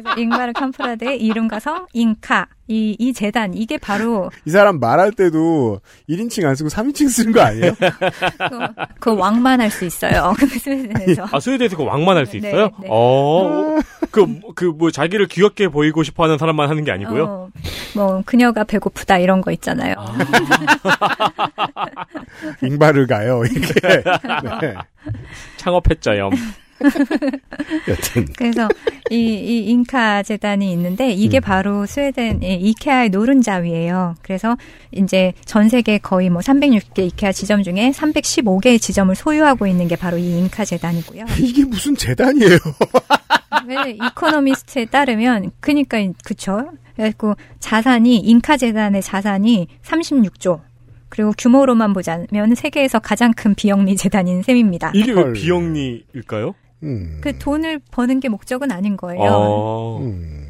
[0.03, 5.81] 그래서 잉바르 캄프라드의 이름과 성 잉카 이, 이 재단 이게 바로 이 사람 말할 때도
[6.09, 7.75] 1인칭 안 쓰고 3인칭 쓰는 거 아니에요?
[7.79, 8.59] 그,
[9.01, 10.33] 그 왕만 할 수 있어요.
[10.39, 11.27] 그 스웨덴에서.
[11.31, 12.71] 아 스웨덴에서 그 왕만 할수 네, 있어요?
[12.81, 12.89] 네.
[12.91, 13.77] 어.
[14.11, 14.25] 그
[14.55, 17.25] 그 뭐 자기를 귀엽게 보이고 싶어 하는 사람만 하는 게 아니고요.
[17.25, 17.49] 어,
[17.95, 19.95] 뭐 그녀가 배고프다 이런 거 있잖아요.
[22.63, 23.75] 잉바를 가요, 이렇게.
[24.61, 24.75] 네.
[25.57, 26.31] 창업했자염.
[27.89, 28.69] 여튼 그래서
[29.11, 31.43] 이, 이 잉카 재단이 있는데 이게 음.
[31.43, 34.17] 바로 스웨덴 의 이케아의 노른자위예요.
[34.23, 34.57] 그래서
[34.93, 40.19] 이제 전 세계 거의 뭐 306개 이케아 지점 중에 315개의 지점을 소유하고 있는 게 바로
[40.19, 41.25] 이 잉카 재단이고요.
[41.39, 42.59] 이게 무슨 재단이에요?
[43.67, 46.67] 왜 이코노미스트에 따르면 그니까 그쵸.
[46.97, 50.61] 그리고 자산이 잉카 재단의 자산이 36조.
[51.09, 54.91] 그리고 규모로만 보자면 세계에서 가장 큰 비영리 재단인 셈입니다.
[54.95, 55.33] 이게 왜 헐.
[55.33, 56.55] 비영리일까요?
[56.83, 57.19] 음.
[57.21, 59.23] 그 돈을 버는 게 목적은 아닌 거예요.
[59.23, 59.99] 어.
[60.01, 60.45] 음.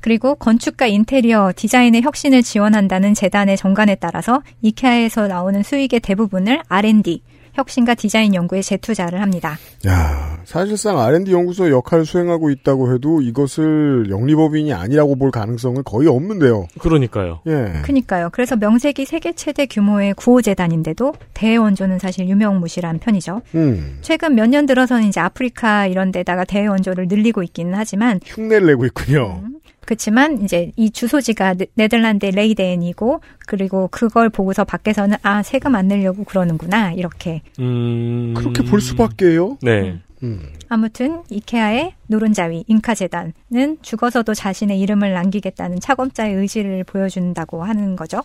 [0.00, 7.22] 그리고 건축과 인테리어, 디자인의 혁신을 지원한다는 재단의 정관에 따라서 이케아에서 나오는 수익의 대부분을 R&D,
[7.56, 9.58] 혁신과 디자인 연구에 재투자를 합니다.
[9.86, 16.66] 야, 사실상 R&D 연구소 역할을 수행하고 있다고 해도 이것을 영리법인이 아니라고 볼 가능성은 거의 없는데요.
[16.78, 17.40] 그러니까요.
[17.46, 17.82] 예.
[17.82, 18.30] 그니까요.
[18.32, 23.42] 그래서 명색이 세계 최대 규모의 구호재단인데도 대원조는 사실 유명무실한 편이죠.
[23.54, 23.98] 음.
[24.02, 29.42] 최근 몇 년 들어서는 이제 아프리카 이런 데다가 대원조를 늘리고 있기는 하지만 흉내를 내고 있군요.
[29.86, 36.24] 그렇지만 이제 이 주소지가 네- 네덜란드 레이덴이고 그리고 그걸 보고서 밖에서는 아 세금 안 내려고
[36.24, 38.34] 그러는구나 이렇게 음.
[38.36, 39.56] 그렇게 볼 수밖에요.
[39.62, 40.00] 네.
[40.22, 40.42] 음.
[40.68, 43.32] 아무튼 이케아의 노른자위 잉카 재단은
[43.80, 48.22] 죽어서도 자신의 이름을 남기겠다는 차검자의 의지를 보여준다고 하는 거죠.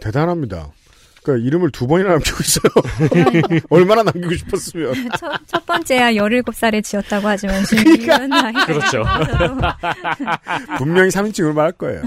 [0.00, 0.70] 대단합니다.
[1.26, 3.58] 그러니까 이름을 두 번이나 남기고 있어요.
[3.68, 4.94] 얼마나 남기고 싶었으면.
[5.18, 9.02] 첫, 첫 번째야 17살에 지었다고 하지만 지금 이런 나이가 그렇죠.
[10.78, 12.02] 분명히 3인칭으로 말할 거예요.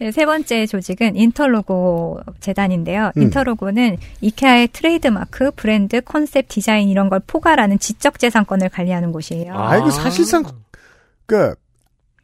[0.00, 3.12] 네, 세 번째 조직은 인터로고 재단인데요.
[3.18, 3.22] 음.
[3.22, 9.54] 인터로고는 이케아의 트레이드마크, 브랜드, 컨셉, 디자인 이런 걸 포괄하는 지적 재산권을 관리하는 곳이에요.
[9.54, 10.44] 아, 이거 사실상,
[11.26, 11.54] 그,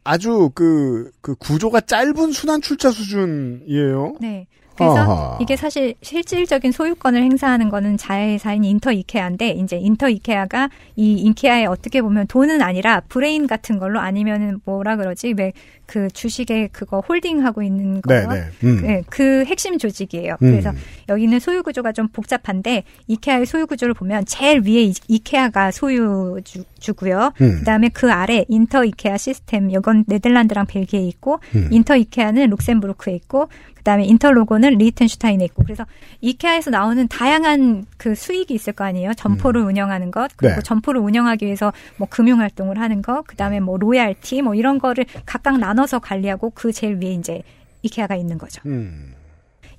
[0.03, 4.15] 아주 그, 그 구조가 짧은 순환 출자 수준이에요.
[4.19, 4.47] 네.
[4.81, 5.37] 그래서 아하.
[5.41, 12.01] 이게 사실 실질적인 소유권을 행사하는 거는 자회사인 인터 이케아인데 이제 인터 이케아가 이 이케아에 어떻게
[12.01, 15.51] 보면 돈은 아니라 브레인 같은 걸로 아니면은 뭐라 그러지 왜
[15.87, 18.43] 그 주식에 그거 홀딩하고 있는 거 네, 네.
[18.63, 18.81] 음.
[18.81, 20.37] 네, 그 핵심 조직이에요.
[20.41, 20.51] 음.
[20.51, 20.71] 그래서
[21.09, 27.31] 여기는 소유 구조가 좀 복잡한데 이케아의 소유 구조를 보면 제일 위에 이- 이케아가 소유주고요.
[27.41, 27.59] 음.
[27.59, 31.69] 그다음에 그 아래 인터 이케아 시스템 이건 네덜란드랑 벨기에에 있고 음.
[31.71, 35.85] 인터 이케아는 룩셈부르크에 있고 그다음에 인터 로고는 리히텐슈타인에 있고 그래서
[36.21, 39.13] 이케아에서 나오는 다양한 그 수익이 있을 거 아니에요.
[39.13, 40.61] 점포를 운영하는 것 그리고 네.
[40.61, 45.57] 점포를 운영하기 위해서 뭐 금융 활동을 하는 것 그다음에 뭐 로얄티 뭐 이런 거를 각각
[45.57, 47.41] 나눠서 관리하고 그 제일 위에 이제
[47.83, 48.61] 이케아가 있는 거죠.
[48.65, 49.13] 음.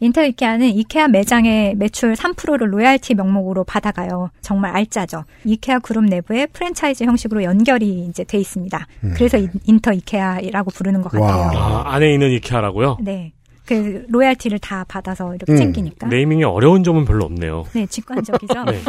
[0.02, 4.30] 인터 이케아는 이케아 매장의 매출 3%를 로얄티 명목으로 받아가요.
[4.40, 5.24] 정말 알짜죠.
[5.44, 8.84] 이케아 그룹 내부에 프랜차이즈 형식으로 연결이 이제 돼 있습니다.
[9.14, 11.30] 그래서 인- 인터 이케아라고 부르는 것 같아요.
[11.56, 12.98] 아, 안에 있는 이케아라고요?
[13.00, 13.32] 네.
[13.64, 16.08] 그 로얄티를 다 받아서 이렇게 음, 챙기니까.
[16.08, 17.64] 네이밍에 어려운 점은 별로 없네요.
[17.72, 18.64] 네, 직관적이죠.
[18.66, 18.80] 네.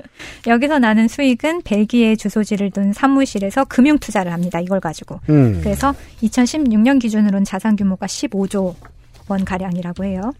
[0.48, 4.60] 여기서 나는 수익은 벨기에 주소지를 둔 사무실에서 금융 투자를 합니다.
[4.60, 5.20] 이걸 가지고.
[5.28, 5.60] 음.
[5.62, 8.74] 그래서 2016년 기준으로는 자산 규모가 15조
[9.28, 10.32] 원 가량이라고 해요.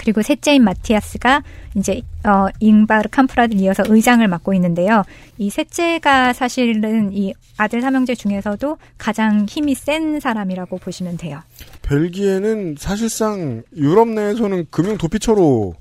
[0.00, 1.42] 그리고 셋째인 마티아스가
[1.76, 5.02] 이제 어 잉바르 캄프라를 이어서 의장을 맡고 있는데요.
[5.36, 11.42] 이 셋째가 사실은 이 아들 삼형제 중에서도 가장 힘이 센 사람이라고 보시면 돼요.
[11.82, 15.74] 벨기에는 사실상 유럽 내에서는 금융 도피처로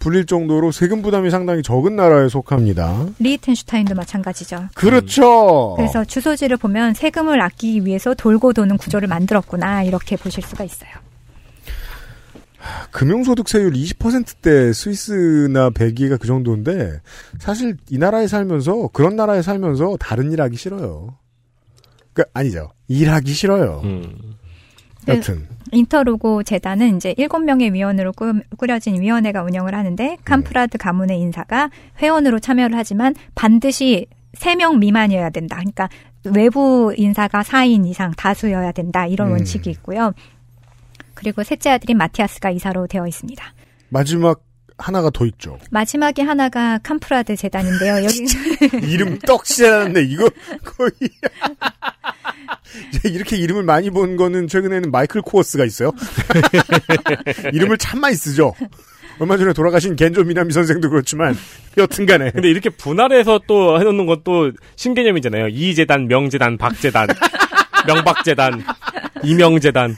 [0.00, 3.06] 불릴 정도로 세금 부담이 상당히 적은 나라에 속합니다.
[3.20, 4.68] 리히텐슈타인도 마찬가지죠.
[4.74, 5.74] 그렇죠.
[5.76, 10.90] 그래서 주소지를 보면 세금을 아끼기 위해서 돌고 도는 구조를 만들었구나 이렇게 보실 수가 있어요.
[12.90, 17.00] 금융소득세율 20%대 스위스나 벨기에가 그 정도인데
[17.38, 21.16] 사실 이 나라에 살면서 그런 나라에 살면서 다른 일 하기 싫어요.
[22.12, 22.70] 그 아니죠.
[22.88, 23.80] 일하기 싫어요.
[23.84, 24.16] 음.
[25.06, 31.70] 여튼 인터로고 재단은 이제 7명의 위원으로 꾸- 꾸려진 위원회가 운영을 하는데 캄프라드 가문의 인사가
[32.02, 34.06] 회원으로 참여를 하지만 반드시
[34.36, 35.56] 3명 미만이어야 된다.
[35.56, 35.88] 그러니까
[36.24, 39.06] 외부 인사가 4인 이상 다수여야 된다.
[39.06, 39.32] 이런 음.
[39.34, 40.12] 원칙이 있고요.
[41.18, 43.44] 그리고 셋째 아들인 마티아스가 이사로 되어 있습니다.
[43.88, 44.40] 마지막
[44.78, 45.58] 하나가 더 있죠.
[45.72, 47.96] 마지막에 하나가 캄프라드 재단인데요.
[48.06, 48.24] 여기
[48.86, 50.30] 이름 떡시라는데 이거
[50.64, 50.92] 거의
[53.04, 55.90] 이렇게 이름을 많이 본 거는 최근에는 마이클 코어스가 있어요.
[57.52, 58.54] 이름을 참 많이 쓰죠.
[59.18, 61.36] 얼마 전에 돌아가신 겐조 미나미 선생도 그렇지만
[61.76, 65.48] 여튼간에 근데 이렇게 분할해서 또 해놓는 건 또 신개념이잖아요.
[65.48, 67.08] 이재단, 명재단, 박재단,
[67.88, 68.62] 명박재단,
[69.24, 69.96] 이명재단,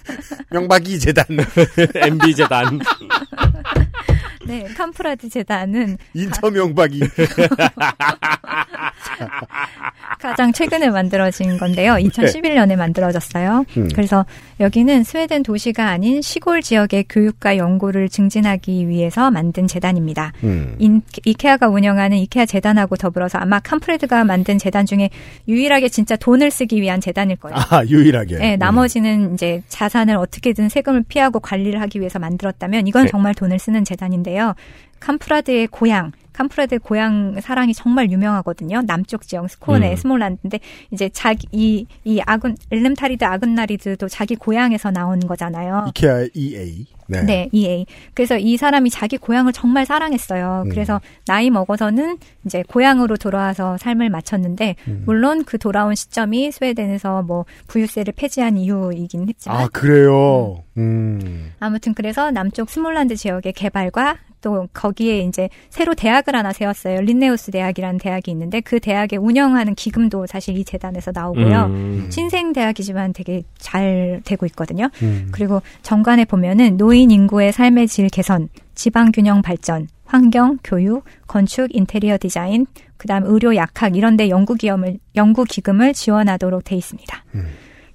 [0.51, 1.25] 명박이 재단,
[1.95, 2.81] MB재단.
[4.47, 7.01] 네, 캄프라드 재단은 인터 명박이
[10.21, 11.95] 가장 최근에 만들어진 건데요.
[11.95, 13.65] 2011년에 만들어졌어요.
[13.77, 13.89] 음.
[13.95, 14.27] 그래서
[14.61, 20.33] 여기는 스웨덴 도시가 아닌 시골 지역의 교육과 연구를 증진하기 위해서 만든 재단입니다.
[20.45, 20.77] 음.
[20.79, 25.11] 인, 이케아가 운영하는 이케아 재단하고 더불어서 아마 캄프라드가 만든 재단 중에
[25.49, 27.57] 유일하게 진짜 돈을 쓰기 위한 재단일 거예요.
[27.71, 28.37] 아, 유일하게.
[28.37, 33.11] 네, 나머지는 이제 자산을 어떻게든 세금을 피하고 관리를 하기 위해서 만들었다면 이건 네.
[33.11, 34.55] 정말 돈을 쓰는 재단인데요.
[35.01, 38.83] 캄프라드의 고향, 캄프라드의 고향 사랑이 정말 유명하거든요.
[38.87, 39.97] 남쪽 지역 스코네, 음.
[39.97, 45.87] 스몰란드인데 이제 자기 이, 이 아군 엘름타리드 아군나리드도 자기 고향에서 나온 거잖아요.
[45.89, 46.87] 이케아 EA.
[47.11, 47.23] 네.
[47.23, 47.87] 네, EA.
[48.15, 50.63] 그래서 이 사람이 자기 고향을 정말 사랑했어요.
[50.67, 50.69] 음.
[50.71, 55.03] 그래서 나이 먹어서는 이제 고향으로 돌아와서 삶을 마쳤는데, 음.
[55.07, 60.63] 물론 그 돌아온 시점이 스웨덴에서 뭐 부유세를 폐지한 이후이긴 했지만, 아, 그래요.
[60.77, 61.53] 음.
[61.59, 67.01] 아무튼 그래서 남쪽 스몰란드 지역의 개발과 또 거기에 이제 새로 대학을 하나 세웠어요.
[67.01, 71.65] 린네우스 대학이라는 대학이 있는데 그 대학에 운영하는 기금도 사실 이 재단에서 나오고요.
[71.67, 72.07] 음.
[72.11, 74.89] 신생 대학이지만 되게 잘 되고 있거든요.
[75.03, 75.29] 음.
[75.33, 82.19] 그리고 정관에 보면은 노인 인구의 삶의 질 개선, 지방 균형 발전, 환경, 교육, 건축, 인테리어
[82.19, 82.67] 디자인,
[82.97, 87.25] 그다음 의료 약학 이런 데 연구 기금을 연구 기금을 지원하도록 돼 있습니다.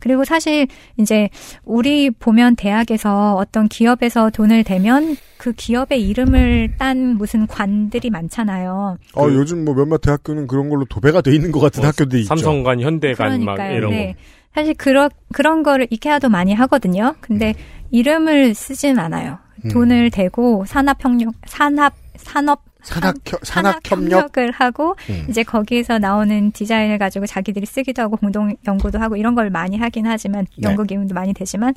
[0.06, 1.30] 그리고 사실 이제
[1.64, 9.00] 우리 보면 대학에서 어떤 기업에서 돈을 대면 그 기업의 이름을 딴 무슨 관들이 많잖아요.
[9.16, 12.28] 어, 요즘 뭐 몇몇 대학교는 그런 걸로 도배가 돼 있는 것 같은 뭐 학교들이 있죠.
[12.28, 13.78] 삼성관, 현대관 막 그러니까요.
[13.78, 14.14] 이런 네.
[14.14, 14.20] 거.
[14.54, 17.16] 사실 그런 그런 거를 이케아도 많이 하거든요.
[17.20, 17.56] 근데
[17.90, 19.40] 이름을 쓰진 않아요.
[19.66, 19.70] 음.
[19.72, 24.38] 돈을 대고 산업협력 산업 산업 산학, 산학 협력.
[24.38, 25.26] 을 하고 음.
[25.30, 30.06] 이제 거기에서 나오는 디자인을 가지고 자기들이 쓰기도 하고 공동 연구도 하고 이런 걸 많이 하긴
[30.08, 30.70] 하지만 네.
[30.70, 31.74] 연구 기금도 많이 되지만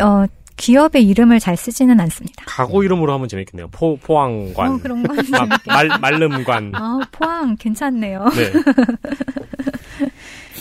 [0.00, 0.24] 어
[0.56, 2.44] 기업의 이름을 잘 쓰지는 않습니다.
[2.46, 3.68] 가구 이름으로 하면 재밌겠네요.
[3.68, 4.72] 포, 포항관.
[4.72, 6.72] 어, 그런 건 마- 말, 말름관.
[6.74, 8.28] 아 포항 괜찮네요.
[8.34, 8.52] 네.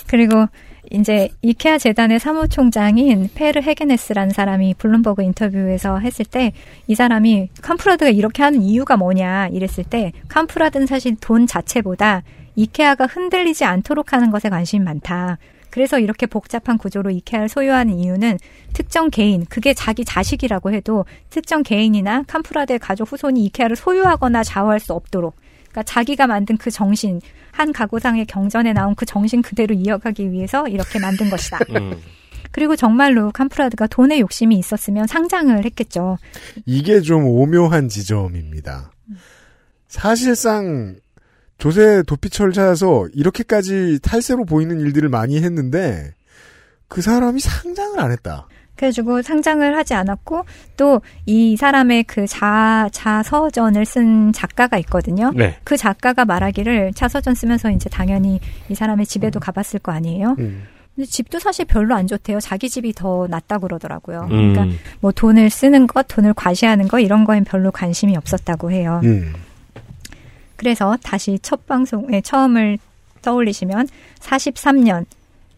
[0.08, 0.48] 그리고
[0.92, 6.52] 이제 이케아 재단의 사무총장인 페르 헤게네스라는 사람이 블룸버그 인터뷰에서 했을 때
[6.88, 12.24] 이 사람이 캄프라드가 이렇게 하는 이유가 뭐냐 이랬을 때 캄프라드는 사실 돈 자체보다
[12.56, 15.38] 이케아가 흔들리지 않도록 하는 것에 관심이 많다.
[15.70, 18.40] 그래서 이렇게 복잡한 구조로 이케아를 소유하는 이유는
[18.74, 24.94] 특정 개인, 그게 자기 자식이라고 해도 특정 개인이나 캄프라드의 가족 후손이 이케아를 소유하거나 좌우할 수
[24.94, 25.36] 없도록
[25.70, 27.22] 그러니까 자기가 만든 그 정신,
[27.60, 31.60] 한 가구상의 경전에 나온 그 정신 그대로 이어가기 위해서 이렇게 만든 것이다.
[31.76, 32.00] 음.
[32.52, 36.18] 그리고 정말로 캄프라드가 돈에 욕심이 있었으면 상장을 했겠죠.
[36.66, 38.94] 이게 좀 오묘한 지점입니다.
[39.90, 40.96] 사실상
[41.58, 46.14] 조세 도피처를 찾아서 이렇게까지 탈세로 보이는 일들을 많이 했는데
[46.88, 48.48] 그 사람이 상장을 안 했다.
[48.80, 50.46] 그래가지고 상장을 하지 않았고
[50.78, 55.32] 또 이 사람의 그 자, 자서전을 쓴 작가가 있거든요.
[55.36, 55.58] 네.
[55.64, 60.36] 그 작가가 말하기를 자서전 쓰면서 이제 당연히 이 사람의 집에도 가봤을 거 아니에요.
[60.40, 60.64] 음.
[60.96, 62.40] 근데 집도 사실 별로 안 좋대요.
[62.40, 64.28] 자기 집이 더 낫다고 그러더라고요.
[64.32, 64.54] 음.
[64.54, 69.02] 그러니까 뭐 돈을 쓰는 것, 돈을 과시하는 거 이런 거엔 별로 관심이 없었다고 해요.
[69.04, 69.34] 음.
[70.56, 72.80] 그래서 다시 첫 방송에 처음을
[73.22, 73.88] 떠올리시면
[74.20, 75.06] 43년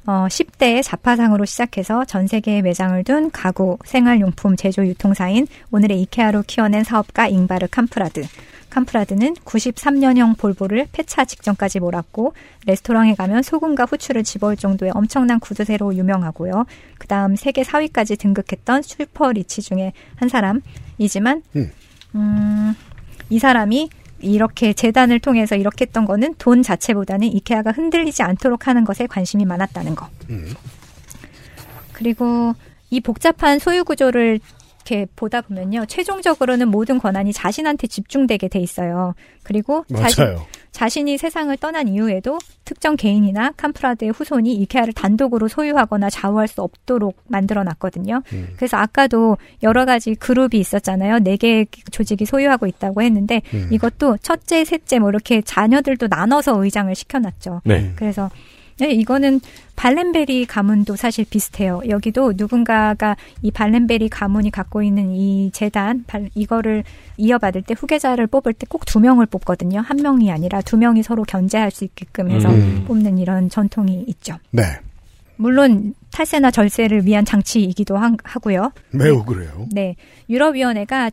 [0.06, 6.84] 어, 10대의 잡화상으로 시작해서 전 세계에 매장을 둔 가구, 생활용품 제조 유통사인 오늘의 이케아로 키워낸
[6.84, 8.24] 사업가 잉바르 캄프라드.
[8.72, 12.34] 캄프라드는 93년형 볼보를 폐차 직전까지 몰았고
[12.66, 16.66] 레스토랑에 가면 소금과 후추를 집어올 정도의 엄청난 구두쇠로 유명하고요.
[16.98, 21.72] 그 다음 세계 4위까지 등극했던 super rich 중에 한 사람이지만 음.
[22.16, 22.76] 음,
[23.30, 23.90] 이 사람이
[24.24, 29.96] 이렇게 재단을 통해서 이렇게 했던 거는 돈 자체보다는 이케아가 흔들리지 않도록 하는 것에 관심이 많았다는
[29.96, 30.08] 거.
[30.30, 30.54] 음.
[31.94, 32.54] 그리고
[32.90, 34.40] 이 복잡한 소유 구조를
[34.92, 35.86] 이렇게 보다 보면요.
[35.86, 39.14] 최종적으로는 모든 권한이 자신한테 집중되게 돼 있어요.
[39.44, 40.04] 그리고 맞아요.
[40.04, 40.26] 자신
[41.08, 47.64] 이 세상을 떠난 이후에도 특정 개인이나 캄프라드의 후손이 이케아를 단독으로 소유하거나 좌우할 수 없도록 만들어
[47.64, 48.22] 놨거든요.
[48.34, 48.48] 음.
[48.56, 51.20] 그래서 아까도 여러 가지 그룹이 있었잖아요.
[51.20, 53.70] 네 개의 조직이 소유하고 있다고 했는데 음.
[53.72, 57.62] 이것도 첫째, 셋째 뭐 이렇게 자녀들도 나눠서 의장을 시켜놨죠.
[57.66, 57.92] 네.
[57.96, 58.30] 그래서
[58.82, 59.42] 네, 이거는
[59.76, 61.82] 발렌베리 가문도 사실 비슷해요.
[61.88, 66.84] 여기도 누군가가 이 발렌베리 가문이 갖고 있는 이 재단, 발- 이거를
[67.18, 69.82] 이어받을 때 후계자를 뽑을 때 꼭 두 명을 뽑거든요.
[69.82, 72.84] 한 명이 아니라 두 명이 서로 견제할 수 있게끔 해서 음.
[72.88, 74.36] 뽑는 이런 전통이 있죠.
[74.52, 74.64] 네.
[75.38, 78.72] 물론 탈세나 절세를 위한 장치이기도 하, 하고요.
[78.92, 79.68] 매우 그래요.
[79.72, 79.96] 네.
[80.30, 81.10] 유럽위원회가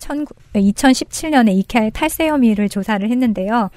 [0.54, 3.70] 2017년에 이케아의 탈세 혐의를 조사를 했는데요.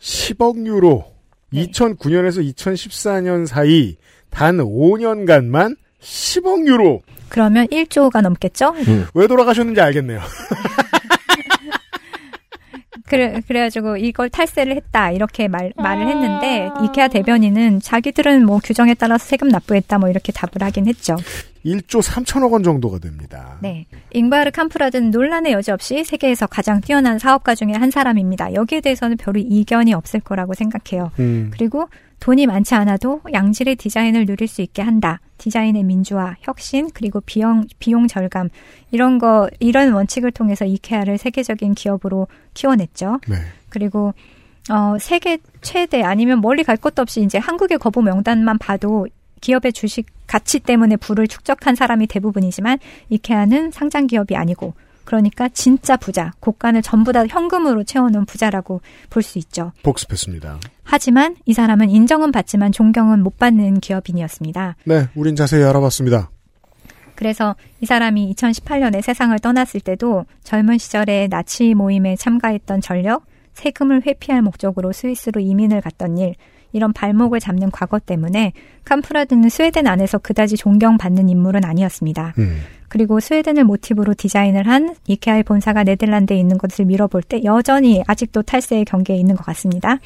[0.00, 1.04] 10억 유로.
[1.50, 1.66] 네.
[1.66, 3.96] 2009년에서 2014년 사이
[4.30, 7.02] 단 5년간만 10억 유로.
[7.28, 8.74] 그러면 1조가 넘겠죠?
[9.14, 10.20] 왜 돌아가셨는지 알겠네요.
[13.08, 19.24] 그래, 그래가지고 이걸 탈세를 했다 이렇게 말, 말을 했는데 이케아 대변인은 자기들은 뭐 규정에 따라서
[19.24, 21.16] 세금 납부했다 뭐 이렇게 답을 하긴 했죠.
[21.64, 23.58] 1조 3천억 원 정도가 됩니다.
[23.60, 23.86] 네.
[24.12, 28.54] 잉바르 캄프라드는 논란의 여지 없이 세계에서 가장 뛰어난 사업가 중에 한 사람입니다.
[28.54, 31.10] 여기에 대해서는 별로 이견이 없을 거라고 생각해요.
[31.18, 31.50] 음.
[31.52, 31.88] 그리고
[32.20, 35.20] 돈이 많지 않아도 양질의 디자인을 누릴 수 있게 한다.
[35.38, 38.48] 디자인의 민주화, 혁신, 그리고 비용, 비용 절감.
[38.90, 43.20] 이런 거, 이런 원칙을 통해서 이케아를 세계적인 기업으로 키워냈죠.
[43.28, 43.36] 네.
[43.68, 44.14] 그리고,
[44.70, 49.06] 어, 세계 최대 아니면 멀리 갈 것도 없이 이제 한국의 거부 명단만 봐도
[49.40, 52.78] 기업의 주식 가치 때문에 부를 축적한 사람이 대부분이지만
[53.08, 54.74] 이케아는 상장 기업이 아니고
[55.04, 59.72] 그러니까 진짜 부자, 곳간을 전부 다 현금으로 채워놓은 부자라고 볼 수 있죠.
[59.82, 60.60] 복습했습니다.
[60.84, 64.76] 하지만 이 사람은 인정은 받지만 존경은 못 받는 기업인이었습니다.
[64.84, 66.30] 네, 우린 자세히 알아봤습니다.
[67.14, 73.24] 그래서 이 사람이 2018년에 세상을 떠났을 때도 젊은 시절에 나치 모임에 참가했던 전력,
[73.54, 76.34] 세금을 회피할 목적으로 스위스로 이민을 갔던 일,
[76.78, 78.52] 이런 발목을 잡는 과거 때문에
[78.84, 82.34] 캄프라드는 스웨덴 안에서 그다지 존경받는 인물은 아니었습니다.
[82.38, 82.60] 음.
[82.88, 88.84] 그리고 스웨덴을 모티브로 디자인을 한 이케아의 본사가 네덜란드에 있는 것을 밀어볼 때 여전히 아직도 탈세의
[88.84, 89.98] 경계에 있는 것 같습니다.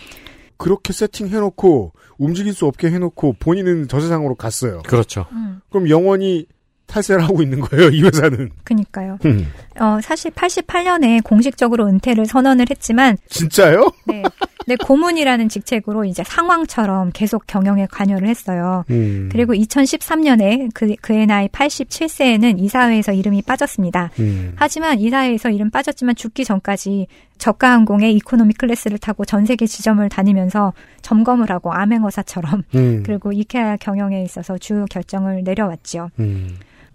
[0.57, 4.81] 그렇게 세팅해놓고 움직일 수 없게 해놓고 본인은 저 세상으로 갔어요.
[4.87, 5.27] 그렇죠.
[5.69, 6.47] 그럼 영원히
[6.87, 8.51] 탈세를 하고 있는 거예요, 이 회사는.
[8.65, 9.19] 그니까요.
[9.25, 9.51] 음.
[9.81, 13.91] 어, 사실 88년에 공식적으로 은퇴를 선언을 했지만 진짜요?
[14.07, 14.23] 네.
[14.67, 18.85] 네, 고문이라는 직책으로 이제 상황처럼 계속 경영에 관여를 했어요.
[18.91, 19.29] 음.
[19.31, 24.11] 그리고 2013년에 그, 그의 나이 87세에는 이사회에서 이름이 빠졌습니다.
[24.21, 24.53] 음.
[24.57, 27.07] 하지만 이사회에서 이름 빠졌지만 죽기 전까지
[27.39, 30.73] 저가 항공의 이코노미 클래스를 타고 전 세계 지점을 다니면서
[31.03, 33.03] 점검을 하고 암행어사처럼 음.
[33.07, 36.11] 그리고 이케아 경영에 있어서 주 결정을 내려왔지요.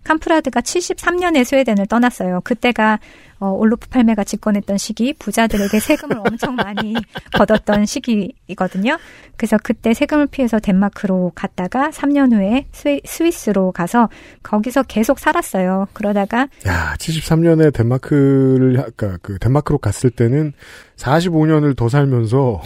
[0.07, 0.19] 음.
[0.19, 2.41] 캄프라드가 73년에 스웨덴을 떠났어요.
[2.43, 2.99] 그때가
[3.39, 6.95] 어, 올로프 팔메가 집권했던 시기, 부자들에게 세금을 엄청 많이
[7.37, 8.97] 걷었던 시기이거든요.
[9.35, 14.09] 그래서 그때 세금을 피해서 덴마크로 갔다가 3년 후에 스위, 스위스로 가서
[14.41, 15.87] 거기서 계속 살았어요.
[15.93, 20.53] 그러다가 야, 73년에 덴마크를, 아까 그 덴마크로 갔을 때는
[20.95, 22.61] 45년을 더 살면서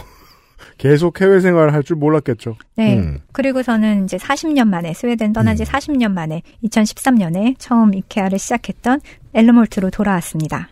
[0.81, 2.55] 계속 해외 생활을 할 줄 몰랐겠죠.
[2.75, 2.97] 네.
[2.97, 3.19] 음.
[3.33, 8.99] 그리고서는 이제 40년 만에 스웨덴 떠난 지 40년 만에 2013년에 처음 이케아를 시작했던
[9.35, 10.69] 엘르몰트로 돌아왔습니다.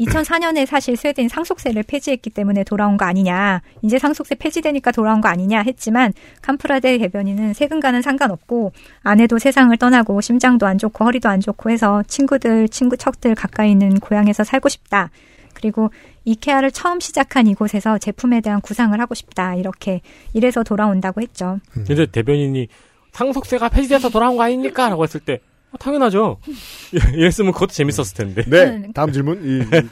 [0.00, 3.62] 2004년에 사실 스웨덴이 상속세를 폐지했기 때문에 돌아온 거 아니냐.
[3.82, 6.12] 이제 상속세 폐지되니까 돌아온 거 아니냐 했지만
[6.42, 8.72] 캄프라데 대변인은 세금과는 상관없고
[9.02, 13.98] 아내도 세상을 떠나고 심장도 안 좋고 허리도 안 좋고 해서 친구들, 친구 척들 가까이 있는
[13.98, 15.10] 고향에서 살고 싶다.
[15.60, 15.90] 그리고
[16.24, 19.56] 이케아를 처음 시작한 이곳에서 제품에 대한 구상을 하고 싶다.
[19.56, 20.00] 이렇게
[20.34, 21.58] 이래서 돌아온다고 했죠.
[21.72, 22.68] 근데 대변인이
[23.12, 24.88] 상속세가 폐지돼서 돌아온 거 아닙니까?
[24.88, 25.40] 라고 했을 때
[25.72, 26.38] 아, 당연하죠.
[27.14, 28.42] 이랬으면 그것도 재밌었을 텐데.
[28.46, 28.88] 네.
[28.94, 29.42] 다음 질문.
[29.44, 29.82] 이, 이, 네.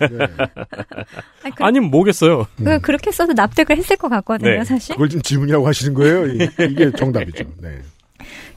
[1.42, 2.46] 아니, 그, 아니면 뭐겠어요.
[2.56, 4.64] 그, 그렇게 써도 납득을 했을 것 같거든요, 네.
[4.64, 4.94] 사실.
[4.94, 6.26] 그걸 지금 질문이라고 하시는 거예요?
[6.28, 7.44] 이- 이게 정답이죠.
[7.60, 7.80] 네.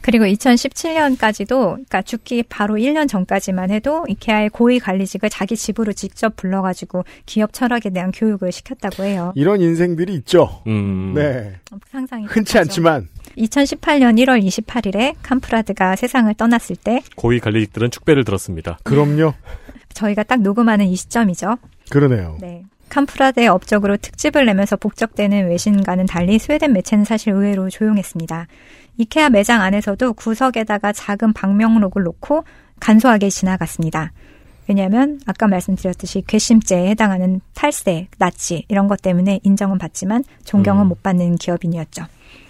[0.02, 7.04] 그리고 2017년까지도, 그러니까 죽기 바로 1년 전까지만 해도 이케아의 고위 관리직을 자기 집으로 직접 불러가지고
[7.26, 9.34] 기업 철학에 대한 교육을 시켰다고 해요.
[9.36, 10.62] 이런 인생들이 있죠.
[10.68, 11.14] 음.
[11.16, 11.60] 네.
[11.92, 12.70] 상상이 흔치 가죠.
[12.70, 13.08] 않지만
[13.38, 18.80] 2018년 1월 28일에 캄프라드가 세상을 떠났을 때 고위 관리직들은 축배를 들었습니다.
[18.84, 19.34] 그럼요.
[19.94, 21.58] 저희가 딱 녹음하는 이 시점이죠.
[21.90, 22.38] 그러네요.
[22.40, 22.64] 네.
[22.90, 28.48] 캄프라드의 업적으로 특집을 내면서 북적대는 외신과는 달리 스웨덴 매체는 사실 의외로 조용했습니다.
[29.00, 32.44] 이케아 매장 안에서도 구석에다가 작은 방명록을 놓고
[32.82, 34.12] 간소하게 지나갔습니다.
[34.68, 40.88] 왜냐하면 아까 말씀드렸듯이 괘씸죄에 해당하는 탈세, 나치 이런 것 때문에 인정은 받지만 존경은 음.
[40.90, 42.04] 못 받는 기업인이었죠.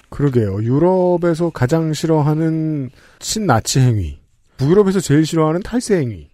[0.10, 0.64] 그러게요.
[0.64, 2.90] 유럽에서 가장 싫어하는
[3.20, 4.20] 친나치 행위.
[4.58, 6.30] 북유럽에서 제일 싫어하는 탈세 행위.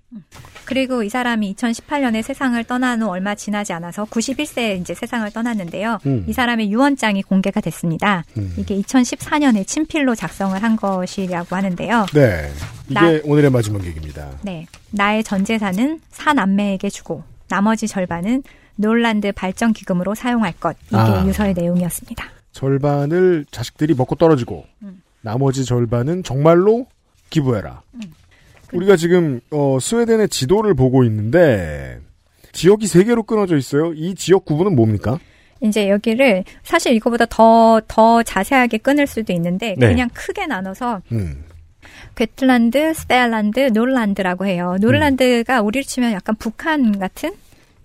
[0.66, 6.00] 그리고 이 사람이 2018년에 세상을 떠난 후 얼마 지나지 않아서 91세에 이제 세상을 떠났는데요.
[6.06, 6.26] 음.
[6.28, 8.24] 이 사람의 유언장이 공개가 됐습니다.
[8.38, 8.54] 음.
[8.58, 12.06] 이게 2014년에 친필로 작성을 한 것이라고 하는데요.
[12.14, 12.52] 네.
[12.90, 14.30] 이게 나- 오늘의 마지막 얘기입니다.
[14.42, 14.66] 네.
[14.92, 18.44] 나의 전 재산은 사남매에게 주고 나머지 절반은
[18.76, 20.76] 노란드 발전 기금으로 사용할 것.
[20.88, 21.26] 이게 아.
[21.26, 22.26] 유서의 내용이었습니다.
[22.52, 25.02] 절반을 자식들이 먹고 떨어지고 음.
[25.22, 26.86] 나머지 절반은 정말로
[27.30, 27.82] 기부해라.
[27.92, 28.00] 그
[28.74, 32.00] 우리가 지금 어, 스웨덴의 지도를 보고 있는데
[32.52, 33.94] 지역이 세 개로 끊어져 있어요.
[33.94, 35.20] 이 지역 구분은 뭡니까?
[35.62, 39.88] 이제 여기를 사실 이거보다 더, 더 자세하게 끊을 수도 있는데 네.
[39.88, 41.44] 그냥 크게 나눠서 음.
[42.16, 44.78] 괴틀란드, 스베알란드, 노르란드라고 해요.
[44.80, 47.34] 노르란드가 우리로 치면 약간 북한 같은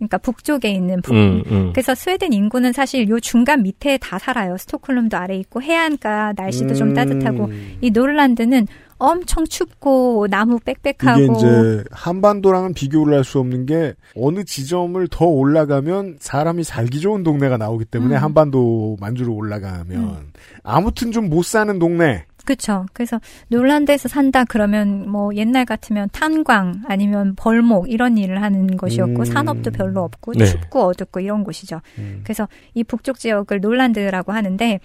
[0.00, 1.14] 그러니까 북쪽에 있는 북.
[1.14, 1.70] 음, 음.
[1.74, 4.56] 그래서 스웨덴 인구는 사실 요 중간 밑에 다 살아요.
[4.56, 6.94] 스톡홀름도 아래 있고 해안가 날씨도 좀 음.
[6.94, 7.50] 따뜻하고
[7.82, 8.66] 이 노르란드는
[9.02, 15.24] 엄청 춥고 나무 빽빽하고 이게 이제 한반도랑은 비교를 할 수 없는 게 어느 지점을 더
[15.26, 18.22] 올라가면 사람이 살기 좋은 동네가 나오기 때문에 음.
[18.22, 20.32] 한반도 만주로 올라가면
[20.64, 22.24] 아무튼 좀 못 사는 동네.
[22.44, 22.86] 그렇죠.
[22.92, 29.24] 그래서 노르란드에서 산다 그러면 뭐 옛날 같으면 탄광 아니면 벌목 이런 일을 하는 곳이었고 음.
[29.24, 30.44] 산업도 별로 없고 네.
[30.46, 31.80] 춥고 어둡고 이런 곳이죠.
[31.98, 32.20] 음.
[32.24, 34.80] 그래서 이 북쪽 지역을 노르란드라고 하는데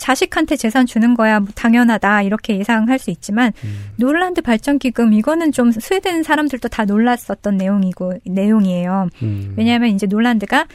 [0.00, 3.52] 자식한테 재산 주는 거야 뭐 당연하다 이렇게 예상할 수 있지만
[3.96, 9.08] 노르란드 발전 기금 이거는 좀 스웨덴 사람들도 다 놀랐었던 내용이고 내용이에요.
[9.22, 9.54] 음.
[9.56, 10.66] 왜냐하면 이제 노르란드가 어,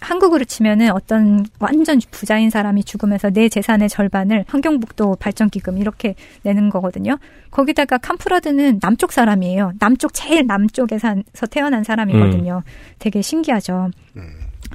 [0.00, 7.18] 한국으로 치면은 어떤 완전 부자인 사람이 죽으면서 내 재산의 절반을 환경북도 발전기금 이렇게 내는 거거든요.
[7.50, 9.72] 거기다가 캄프라드는 남쪽 사람이에요.
[9.78, 12.62] 남쪽 제일 남쪽에 산서 태어난 사람이거든요.
[12.98, 13.90] 되게 신기하죠.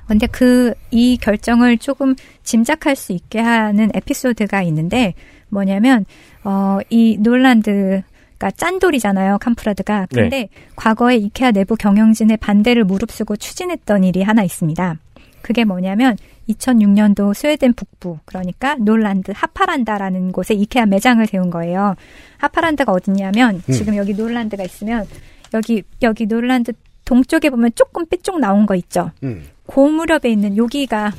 [0.07, 5.13] 근데 그 이 결정을 조금 짐작할 수 있게 하는 에피소드가 있는데
[5.49, 6.05] 뭐냐면
[6.43, 8.03] 어이 노르란드
[8.39, 10.07] 가 짠돌이잖아요, 캄프라드가.
[10.14, 14.97] 근데 과거에 이케아 내부 경영진의 반대를 무릅쓰고 추진했던 일이 하나 있습니다.
[15.41, 16.18] 그게 뭐냐면
[16.49, 21.95] 2006년도 스웨덴 북부, 그러니까 놀란드 하파란다라는 곳에 이케아 매장을 세운 거예요.
[22.38, 23.73] 하파란다가 어디냐면 음.
[23.73, 25.05] 지금 여기 놀란드가 있으면
[25.53, 26.73] 여기 여기 놀란드
[27.05, 29.11] 동쪽에 보면 조금 삐쪽 나온 거 있죠.
[29.23, 29.45] 음.
[29.65, 31.11] 그 무렵에 있는 여기가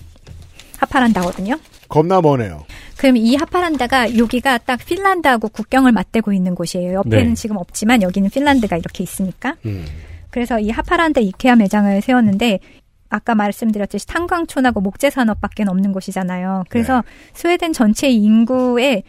[0.78, 1.57] 하파란다거든요.
[1.89, 2.65] 겁나 머네요.
[2.97, 6.94] 그럼 이 하파란다가 여기가 딱 핀란드하고 국경을 맞대고 있는 곳이에요.
[6.94, 7.35] 옆에는 네.
[7.35, 9.56] 지금 없지만 여기는 핀란드가 이렇게 있으니까.
[9.66, 9.86] 음.
[10.31, 12.60] 그래서 이 하파란다 이케아 매장을 세웠는데
[13.09, 16.65] 아까 말씀드렸듯이 탄광촌하고 목재 산업밖에 없는 곳이잖아요.
[16.69, 17.02] 그래서
[17.32, 19.02] 스웨덴 전체 인구의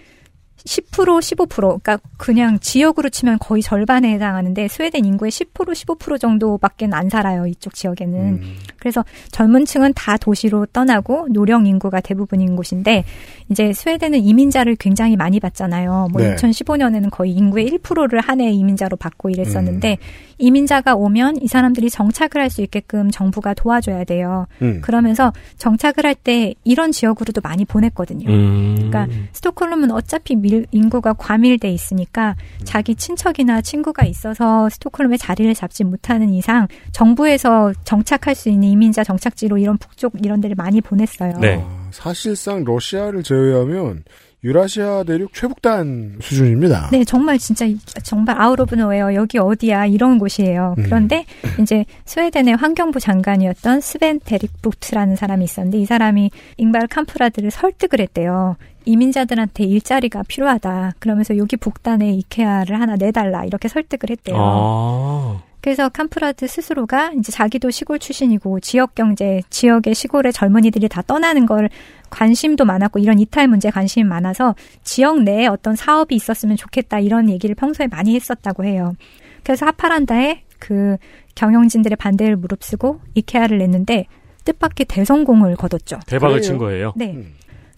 [0.70, 7.10] 10% 15% 그러니까 그냥 지역으로 치면 거의 절반에 해당하는데 스웨덴 인구의 10% 15% 정도밖에 안
[7.10, 7.48] 살아요.
[7.48, 8.20] 이쪽 지역에는.
[8.20, 8.56] 음.
[8.78, 13.04] 그래서 젊은 층은 다 도시로 떠나고 노령 인구가 대부분인 곳인데
[13.50, 16.10] 이제 스웨덴은 이민자를 굉장히 많이 받잖아요.
[16.12, 16.36] 뭐 네.
[16.36, 20.29] 2015년에는 거의 인구의 1%를 한 해 이민자로 받고 이랬었는데 음.
[20.40, 24.48] 이민자가 오면 이 사람들이 정착을 할 수 있게끔 정부가 도와줘야 돼요.
[24.64, 24.82] 음.
[24.82, 28.28] 그러면서 정착을 할 때 이런 지역으로도 많이 보냈거든요.
[28.30, 28.76] 음.
[28.90, 36.30] 그러니까 스톡홀름은 어차피 밀- 인구가 과밀돼 있으니까 자기 친척이나 친구가 있어서 스톡홀름에 자리를 잡지 못하는
[36.34, 41.34] 이상 정부에서 정착할 수 있는 이민자 정착지로 이런 북쪽 이런 데를 많이 보냈어요.
[41.40, 41.64] 네.
[41.64, 44.04] 아, 사실상 러시아를 제외하면
[44.44, 46.90] 유라시아 대륙 최북단 수준입니다.
[46.92, 47.66] 네, 정말 진짜
[48.04, 50.76] 정말 out of nowhere 여기 어디야 이런 곳이에요.
[50.78, 50.84] 음.
[50.84, 51.26] 그런데
[51.62, 58.56] 이제 스웨덴의 환경부 장관이었던 스벤 에릭 부트라는 사람이 있었는데 이 사람이 잉바르 캄프라드를 설득을 했대요.
[58.86, 60.94] 이민자들한테 일자리가 필요하다.
[61.00, 64.36] 그러면서 여기 북단에 이케아를 하나 내달라 이렇게 설득을 했대요.
[64.40, 65.42] 아.
[65.62, 71.70] 그래서 캄프라드 스스로가 이제 자기도 시골 출신이고 지역 경제, 지역의 시골의 젊은이들이 다 떠나는 걸
[72.10, 77.56] 관심도 많았고 이런 이탈 문제에 관심이 많아서 지역 내에 어떤 사업이 있었으면 좋겠다 이런 얘기를
[77.56, 78.94] 평소에 많이 했었다고 해요.
[79.44, 80.98] 그래서 하파란다에 그
[81.36, 84.06] 경영진들의 반대를 무릅쓰고 이케아를 냈는데
[84.46, 86.00] 뜻밖의 대성공을 거뒀죠.
[86.06, 86.42] 대박을 그래요.
[86.42, 86.94] 친 거예요.
[86.96, 87.18] 네.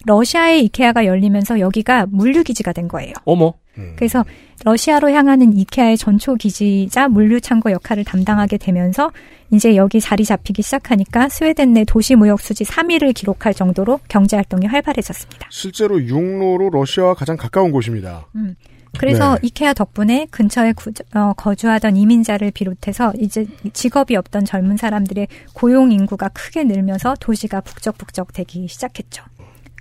[0.04, 3.12] 러시아의 이케아가 열리면서 여기가 물류기지가 된 거예요.
[3.24, 3.54] 어머.
[3.78, 3.94] 음.
[3.96, 4.24] 그래서
[4.64, 9.10] 러시아로 향하는 이케아의 전초 기지이자 물류 창고 역할을 담당하게 되면서
[9.50, 14.66] 이제 여기 자리 잡히기 시작하니까 스웨덴 내 도시 무역 수지 3위를 기록할 정도로 경제 활동이
[14.66, 15.48] 활발해졌습니다.
[15.50, 18.26] 실제로 육로로 러시아와 가장 가까운 곳입니다.
[18.36, 18.54] 음.
[18.98, 19.40] 그래서 네.
[19.46, 26.28] 이케아 덕분에 근처에 구- 어, 거주하던 이민자를 비롯해서 이제 직업이 없던 젊은 사람들의 고용 인구가
[26.28, 29.24] 크게 늘면서 도시가 북적북적 되기 시작했죠.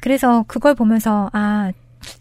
[0.02, 1.72] 그래서 그걸 보면서 아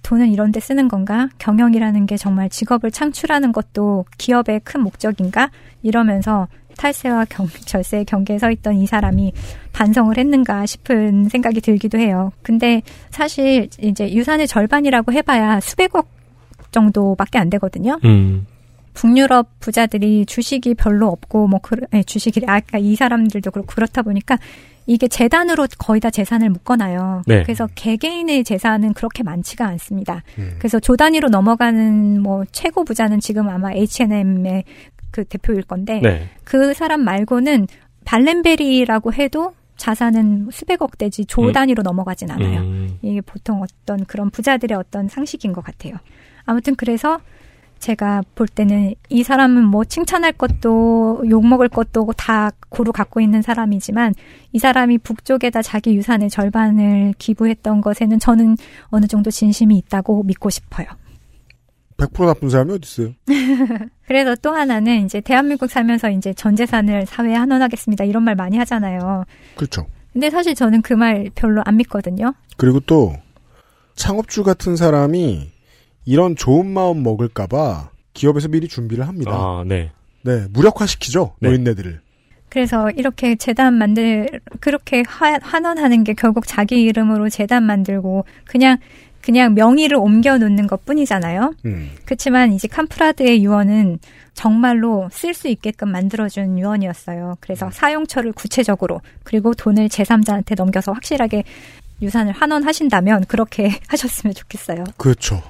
[0.02, 1.28] 돈은 이런 데 쓰는 건가?
[1.38, 5.50] 경영이라는 게 정말 직업을 창출하는 것도 기업의 큰 목적인가?
[5.82, 9.32] 이러면서 탈세와 경, 절세의 경계에 서 있던 이 사람이
[9.72, 12.32] 반성을 했는가 싶은 생각이 들기도 해요.
[12.42, 16.08] 근데 사실 이제 유산의 절반이라고 해봐야 수백억
[16.70, 17.98] 정도밖에 안 되거든요.
[18.04, 18.46] 음.
[18.94, 24.36] 북유럽 부자들이 주식이 별로 없고 뭐 그, 네, 주식이 아까 이 사람들도 그렇고 그렇다 보니까
[24.90, 27.22] 이게 재단으로 거의 다 재산을 묶어놔요.
[27.28, 27.44] 네.
[27.44, 30.24] 그래서 개개인의 재산은 그렇게 많지가 않습니다.
[30.36, 30.56] 음.
[30.58, 34.64] 그래서 조 단위로 넘어가는 뭐 최고 부자는 지금 아마 H&M의
[35.12, 36.28] 그 대표일 건데 네.
[36.42, 37.68] 그 사람 말고는
[38.04, 41.52] 발렌베리라고 해도 자산은 수백억 대지 조 음.
[41.52, 42.62] 단위로 넘어가진 않아요.
[42.62, 42.98] 음.
[43.02, 45.94] 이게 보통 어떤 그런 부자들의 어떤 상식인 것 같아요.
[46.46, 47.20] 아무튼 그래서
[47.80, 53.42] 제가 볼 때는 이 사람은 뭐 칭찬할 것도 욕 먹을 것도 다 고루 갖고 있는
[53.42, 54.14] 사람이지만
[54.52, 58.56] 이 사람이 북쪽에다 자기 유산의 절반을 기부했던 것에는 저는
[58.88, 60.86] 어느 정도 진심이 있다고 믿고 싶어요.
[61.96, 63.14] 100% 나쁜 사람이 어디 있어요?
[64.06, 68.04] 그래서 또 하나는 이제 대한민국 살면서 이제 전 재산을 사회에 환원하겠습니다.
[68.04, 69.24] 이런 말 많이 하잖아요.
[69.56, 69.86] 그렇죠.
[70.12, 72.34] 근데 사실 저는 그 말 별로 안 믿거든요.
[72.56, 73.14] 그리고 또
[73.94, 75.50] 창업주 같은 사람이
[76.10, 79.30] 이런 좋은 마음 먹을까봐 기업에서 미리 준비를 합니다.
[79.32, 79.92] 아, 네.
[80.22, 81.48] 네, 무력화시키죠 네.
[81.50, 82.00] 노인네들을.
[82.48, 84.28] 그래서 이렇게 재단 만들
[84.58, 88.78] 그렇게 화- 환원하는 게 결국 자기 이름으로 재단 만들고 그냥
[89.22, 91.54] 그냥 명의를 옮겨 놓는 것 뿐이잖아요.
[91.66, 91.90] 음.
[92.06, 94.00] 그렇지만 이제 캄프라드의 유언은
[94.34, 97.36] 정말로 쓸 수 있게끔 만들어준 유언이었어요.
[97.38, 101.44] 그래서 사용처를 구체적으로 그리고 돈을 제3자한테 넘겨서 확실하게
[102.02, 104.82] 유산을 환원하신다면 그렇게 하셨으면 좋겠어요.
[104.96, 105.40] 그렇죠.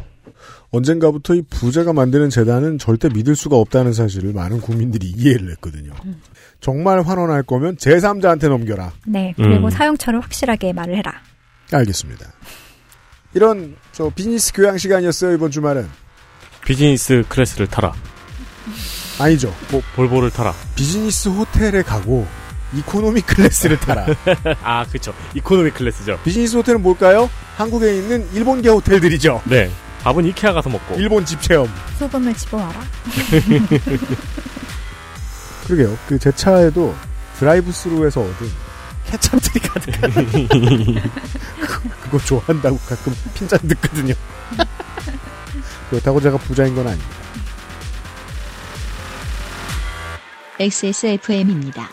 [0.72, 5.92] 언젠가부터 이 부자가 만드는 재단은 절대 믿을 수가 없다는 사실을 많은 국민들이 이해를 했거든요.
[6.60, 8.92] 정말 환원할 거면 제3자한테 넘겨라.
[9.06, 9.34] 네.
[9.36, 9.70] 그리고 음.
[9.70, 11.12] 사용처를 확실하게 말을 해라.
[11.72, 12.26] 알겠습니다.
[13.34, 15.88] 이런 저 비즈니스 교양 시간이었어요 이번 주말은.
[16.64, 17.92] 비즈니스 클래스를 타라.
[19.18, 19.52] 아니죠.
[19.70, 20.55] 뭐, 볼보를 타라.
[20.76, 22.26] 비즈니스 호텔에 가고
[22.74, 24.06] 이코노미 클래스를 타라.
[24.62, 25.12] 아, 그쵸.
[25.34, 26.20] 이코노미 클래스죠.
[26.24, 27.28] 비즈니스 호텔은 뭘까요?
[27.56, 29.42] 한국에 있는 일본계 호텔들이죠.
[29.47, 29.68] 네.
[30.02, 30.94] 밥은 이케아 가서 먹고.
[30.97, 31.68] 일본 집 체험.
[31.98, 32.81] 소금을 집어와라.
[35.66, 35.97] 그러게요.
[36.09, 36.94] 그 제 차에도
[37.39, 38.51] 드라이브 스루에서 얻은
[39.06, 40.10] 케찹들이 가득한.
[41.60, 44.14] 그거, 그거 좋아한다고 가끔 핀잔 듣거든요.
[45.90, 47.10] 그렇다고 제가 부자인 건 아닙니다.
[50.59, 51.89] XSFM입니다.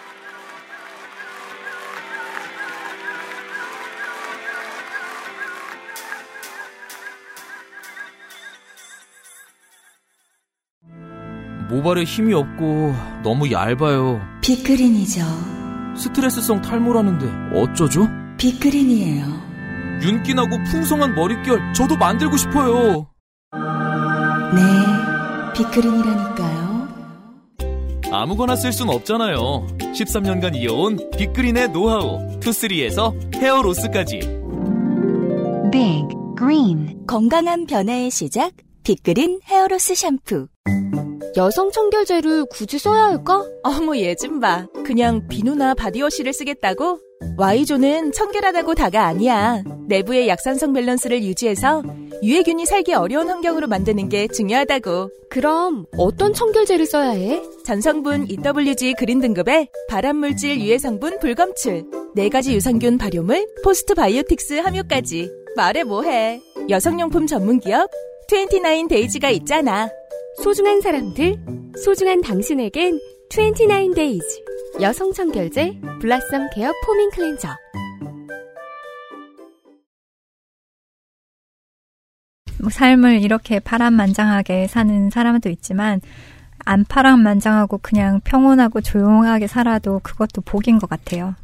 [11.70, 14.22] 모발에 힘이 없고 너무 얇아요.
[14.42, 15.22] 빅그린이죠.
[15.96, 18.08] 스트레스성 탈모라는데 어쩌죠?
[18.38, 19.26] 빅그린이에요.
[20.02, 23.08] 윤기나고 풍성한 머릿결 저도 만들고 싶어요.
[24.56, 24.62] 네,
[25.56, 26.88] 빅그린이라니까요.
[28.12, 29.68] 아무거나 쓸 순 없잖아요.
[29.80, 34.20] 13년간 이어온 빅그린의 노하우 투쓰리에서 헤어로스까지
[35.72, 36.08] Big
[36.38, 38.54] Green 건강한 변화의 시작,
[38.84, 40.48] 빅그린 헤어로스 샴푸.
[41.38, 43.46] 여성 청결제를 굳이 써야 할까?
[43.62, 44.66] 어머 얘좀 봐.
[44.84, 47.00] 그냥 비누나 바디워시를 쓰겠다고?
[47.38, 49.62] Y존은 청결하다고 다가 아니야.
[49.88, 51.84] 내부의 약산성 밸런스를 유지해서
[52.24, 55.12] 유해균이 살기 어려운 환경으로 만드는 게 중요하다고.
[55.30, 57.44] 그럼 어떤 청결제를 써야 해?
[57.64, 61.86] 전성분 EWG 그린 등급의 발암물질 유해 성분 불검출,
[62.16, 65.30] 네 가지 유산균 발효물, 포스트 바이오틱스 함유까지.
[65.56, 66.42] 말해 뭐해.
[66.68, 67.92] 여성용품 전문 기업
[68.28, 69.88] 29days가 있잖아.
[70.44, 71.36] 소중한 사람들,
[71.84, 73.00] 소중한 당신에겐
[73.30, 74.22] 29days
[74.82, 77.50] 여성 청결제 blossom care foaming cleanser
[82.62, 86.02] 뭐 삶을 이렇게 파란만장하게 사는 사람도 있지만
[86.66, 91.36] 안 파란만장하고 그냥 평온하고 조용하게 살아도 그것도 복인 것 같아요.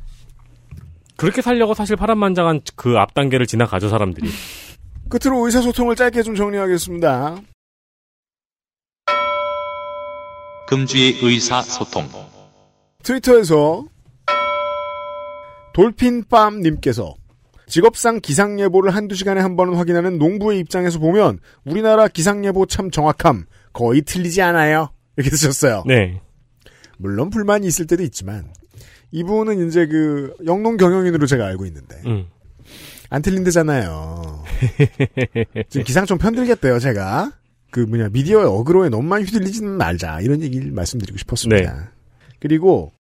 [1.16, 4.30] 그렇게 살려고 사실 파란만장한 그 앞 단계를 지나가죠, 사람들이.
[5.10, 7.38] 끝으로 의사소통을 짧게 좀 정리하겠습니다.
[10.68, 12.10] 금주의 의사소통.
[13.04, 13.86] 트위터에서
[15.74, 17.16] 돌핀밤님께서
[17.68, 24.02] 직업상 기상예보를 한두 시간에 한 번은 확인하는 농부의 입장에서 보면 우리나라 기상예보 참 정확함 거의
[24.02, 24.90] 틀리지 않아요.
[25.18, 25.84] 이렇게 쓰셨어요.
[25.86, 26.22] 네.
[26.98, 28.54] 물론 불만이 있을 때도 있지만
[29.12, 32.28] 이분은 이제 그 영농 경영인으로 제가 알고 있는데 음.
[33.10, 34.44] 안 틀린대잖아요.
[35.70, 37.32] 지금 기상청 편들겠대요, 제가.
[37.74, 41.92] 그 뭐냐 미디어의 어그로에 너무 많이 휘둘리지는 말자 이런 얘기를 말씀드리고 싶었습니다.
[42.40, 42.92] 그리고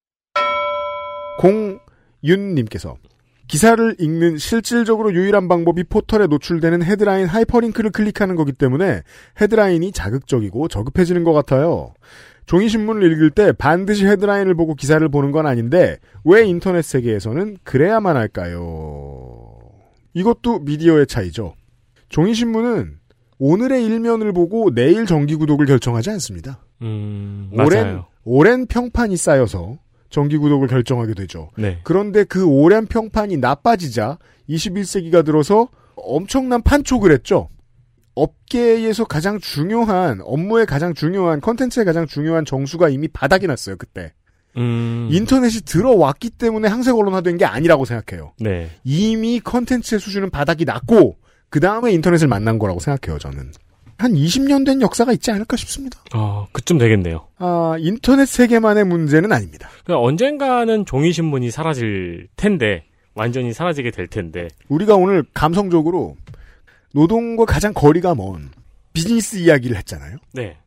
[2.21, 2.97] 공윤님께서
[3.47, 9.03] 기사를 읽는 실질적으로 유일한 방법이 포털에 노출되는 헤드라인 하이퍼링크를 클릭하는 거기 때문에
[9.39, 11.93] 헤드라인이 자극적이고 저급해지는 것 같아요.
[12.47, 19.55] 종이신문을 읽을 때 반드시 헤드라인을 보고 기사를 보는 건 아닌데 왜 인터넷 세계에서는 그래야만 할까요?
[20.15, 21.53] 이것도 미디어의 차이죠.
[22.09, 23.02] 종이신문은
[23.39, 26.59] 오늘의 일면을 보고 내일 정기 구독을 결정하지 않습니다.
[26.81, 28.05] 음, 오랜, 맞아요.
[28.23, 29.77] 오랜 평판이 쌓여서
[30.09, 31.49] 정기 구독을 결정하게 되죠.
[31.57, 31.79] 네.
[31.83, 34.19] 그런데 그 오랜 평판이 나빠지자
[34.49, 37.49] 21세기가 들어서 엄청난 판촉을 했죠.
[38.15, 44.13] 업계에서 가장 중요한 업무의 가장 중요한 컨텐츠의 가장 중요한 정수가 이미 바닥이 났어요 그때.
[44.55, 45.09] 음.
[45.11, 48.33] 인터넷이 들어왔기 때문에 항색 언론화된 게 아니라고 생각해요.
[48.39, 48.69] 네.
[48.83, 51.17] 이미 컨텐츠의 수준은 바닥이 났고
[51.53, 53.51] 그 다음에 인터넷을 만난 거라고 생각해요 저는.
[53.99, 55.99] 한 20년 된 역사가 있지 않을까 싶습니다.
[56.15, 57.27] 어, 그쯤 되겠네요.
[57.37, 59.69] 아, 인터넷 세계만의 문제는 아닙니다.
[59.83, 64.47] 그러니까 언젠가는 종이신문이 사라질 텐데, 완전히 사라지게 될 텐데.
[64.67, 66.17] 우리가 오늘 감성적으로
[66.91, 68.49] 노동과 가장 거리가 먼
[68.93, 70.17] 비즈니스 이야기를 했잖아요.
[70.33, 70.57] 네.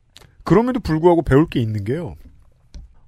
[0.44, 2.14] 그럼에도 불구하고 배울 게 있는 게요.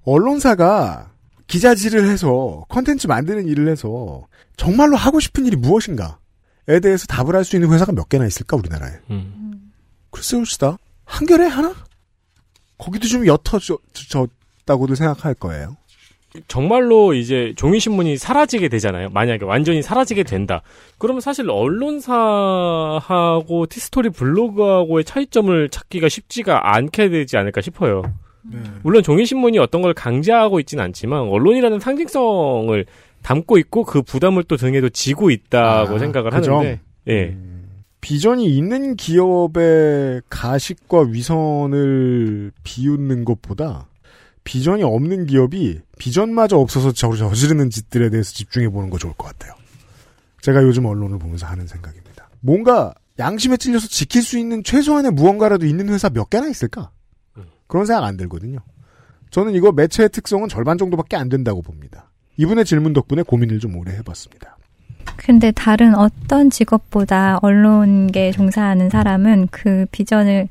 [0.02, 1.12] 언론사가
[1.46, 4.26] 기자질을 해서 컨텐츠 만드는 일을 해서
[4.56, 6.18] 정말로 하고 싶은 일이 무엇인가
[6.68, 8.92] 에 대해서 답을 할 수 있는 회사가 몇 개나 있을까 우리나라에.
[9.10, 9.72] 음.
[10.10, 11.74] 글쎄요, 시다 한결에 하나?
[12.76, 15.76] 거기도 좀 옅어졌다고도 생각할 거예요.
[16.46, 19.08] 정말로 이제 종이신문이 사라지게 되잖아요.
[19.08, 20.60] 만약에 완전히 사라지게 된다.
[20.98, 21.48] 그러면 사실
[22.38, 28.02] 언론사하고 티스토리 블로그하고의 차이점을 찾기가 쉽지가 않게 되지 않을까 싶어요.
[28.82, 32.84] 물론 종이신문이 어떤 걸 강제하고 있지는 않지만 언론이라는 상징성을
[33.28, 36.60] 담고 있고 그 부담을 또 등에도 지고 있다고 아, 생각을 그 점?
[36.60, 37.36] 하는데 예.
[38.00, 43.86] 비전이 있는 기업의 가식과 위선을 비웃는 것보다
[44.44, 49.52] 비전이 없는 기업이 비전마저 없어서 저- 저지르는 짓들에 대해서 집중해 보는 거 좋을 것 같아요.
[50.40, 52.30] 제가 요즘 언론을 보면서 하는 생각입니다.
[52.40, 56.92] 뭔가 양심에 찔려서 지킬 수 있는 최소한의 무언가라도 있는 회사 몇 개나 있을까?
[57.66, 58.60] 그런 생각 안 들거든요.
[59.30, 62.10] 저는 이거 매체의 특성은 절반 정도밖에 안 된다고 봅니다.
[62.38, 64.56] 이분의 질문 덕분에 고민을 좀 오래 해봤습니다.
[65.16, 70.48] 근데 다른 어떤 직업보다 언론계에 종사하는 사람은 그 비전을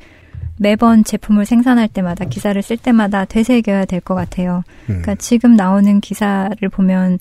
[0.59, 4.64] 매번 제품을 생산할 때마다 기사를 쓸 때마다 되새겨야 될 것 같아요.
[4.85, 7.19] 그러니까 지금 나오는 기사를 보면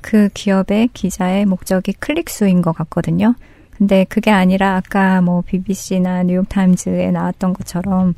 [0.00, 3.34] 그 기업의 기자의 목적이 클릭 수인 것 같거든요.
[3.76, 8.14] 근데 그게 아니라 아까 뭐 BBC나 뉴욕타임즈에 나왔던 것처럼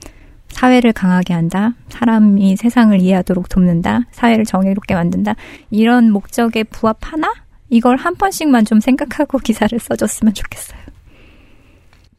[0.50, 5.34] 사회를 강하게 한다, 사람이 세상을 이해하도록 돕는다, 사회를 정의롭게 만든다,
[5.70, 7.32] 이런 목적에 부합하나?
[7.70, 10.80] 이걸 한 번씩만 좀 생각하고 기사를 써줬으면 좋겠어요.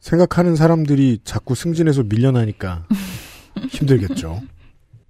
[0.00, 2.86] 생각하는 사람들이 자꾸 승진해서 밀려나니까
[3.70, 4.42] 힘들겠죠.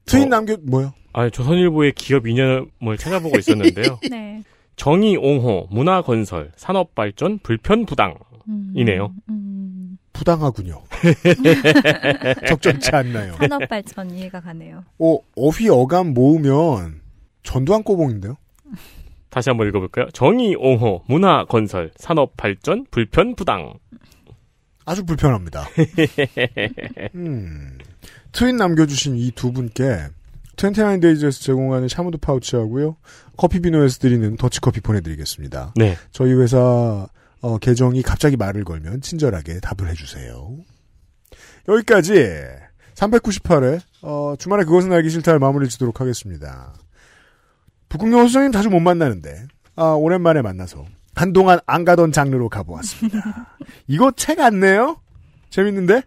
[0.04, 0.92] 트윈 남겨 뭐요?
[1.14, 3.98] 아, 조선일보의 기업 이념을 찾아보고 있었는데요.
[4.10, 4.42] 네.
[4.76, 9.14] 정의 옹호, 문화 건설, 산업 발전, 불편 부당이네요.
[10.12, 10.82] 부당하군요.
[12.48, 13.34] 적절치 않나요?
[13.38, 14.84] 산업 발전 이해가 가네요.
[14.98, 17.00] 어, 어휘 어감 모으면
[17.42, 18.36] 전두환 꼬봉인데요?
[19.30, 20.06] 다시 한번 읽어볼까요?
[20.12, 23.72] 정의 옹호, 문화 건설, 산업 발전, 불편 부당.
[24.84, 25.64] 아주 불편합니다.
[27.14, 27.78] 음,
[28.32, 29.84] 트윈 남겨주신 이 두 분께
[30.56, 32.96] 29데이즈에서 제공하는 샤무드 파우치하고요.
[33.36, 35.72] 커피비노에서 드리는 더치커피 보내드리겠습니다.
[35.76, 35.96] 네.
[36.10, 37.08] 저희 회사
[37.42, 40.56] 어, 계정이 갑자기 말을 걸면 친절하게 답을 해주세요.
[41.68, 42.14] 여기까지
[42.94, 46.72] 398회 어, 주말에 그것은 알기 싫다를 마무리 짓도록 하겠습니다.
[47.88, 49.46] 북극영 소장님 자주 못 만나는데
[49.76, 53.56] 아, 오랜만에 만나서 한동안 안 가던 장르로 가보았습니다.
[53.86, 55.00] 이거 책 안 내요?
[55.50, 56.02] 재밌는데?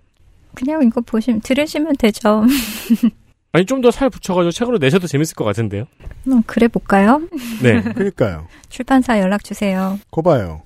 [0.56, 2.44] 그냥 이거 보시면 들으시면 되죠.
[3.52, 5.86] 아니, 좀 더 살 붙여가지고 책으로 내셔도 재밌을 것 같은데요?
[6.28, 7.22] 음, 그래 볼까요?
[7.62, 7.82] 네.
[7.82, 8.48] 그러니까요.
[8.70, 9.98] 출판사 연락 주세요.
[10.12, 10.64] 거 봐요.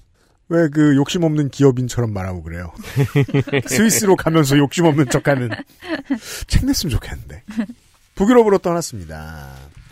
[0.49, 2.71] 왜 그 욕심 없는 기업인처럼 말하고 그래요.
[3.67, 5.49] 스위스로 가면서 욕심 없는 척하는
[6.47, 7.43] 책 냈으면 좋겠는데.
[8.15, 9.47] 북유럽으로 떠났습니다.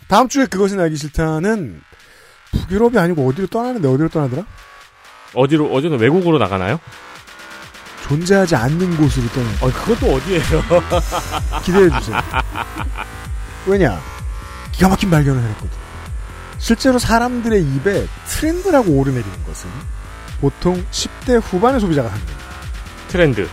[0.08, 1.80] 다음 주에 그것은 알기 싫다는
[2.52, 4.44] 북유럽이 아니고 어디로 떠나는데 어디로 떠나더라?
[5.34, 6.80] 어디로, 어디는 외국으로 나가나요?
[8.08, 9.48] 존재하지 않는 곳으로 떠나.
[9.60, 10.42] 어, 그것도 어디예요?
[11.64, 12.16] 기대해 주세요.
[13.66, 14.00] 왜냐?
[14.72, 15.70] 기가 막힌 발견을 해냈거든.
[16.58, 19.68] 실제로 사람들의 입에 트렌드라고 오르내리는 것은
[20.40, 22.44] 보통 10대 후반의 소비자가 하는 겁니다.
[23.08, 23.48] 트렌드.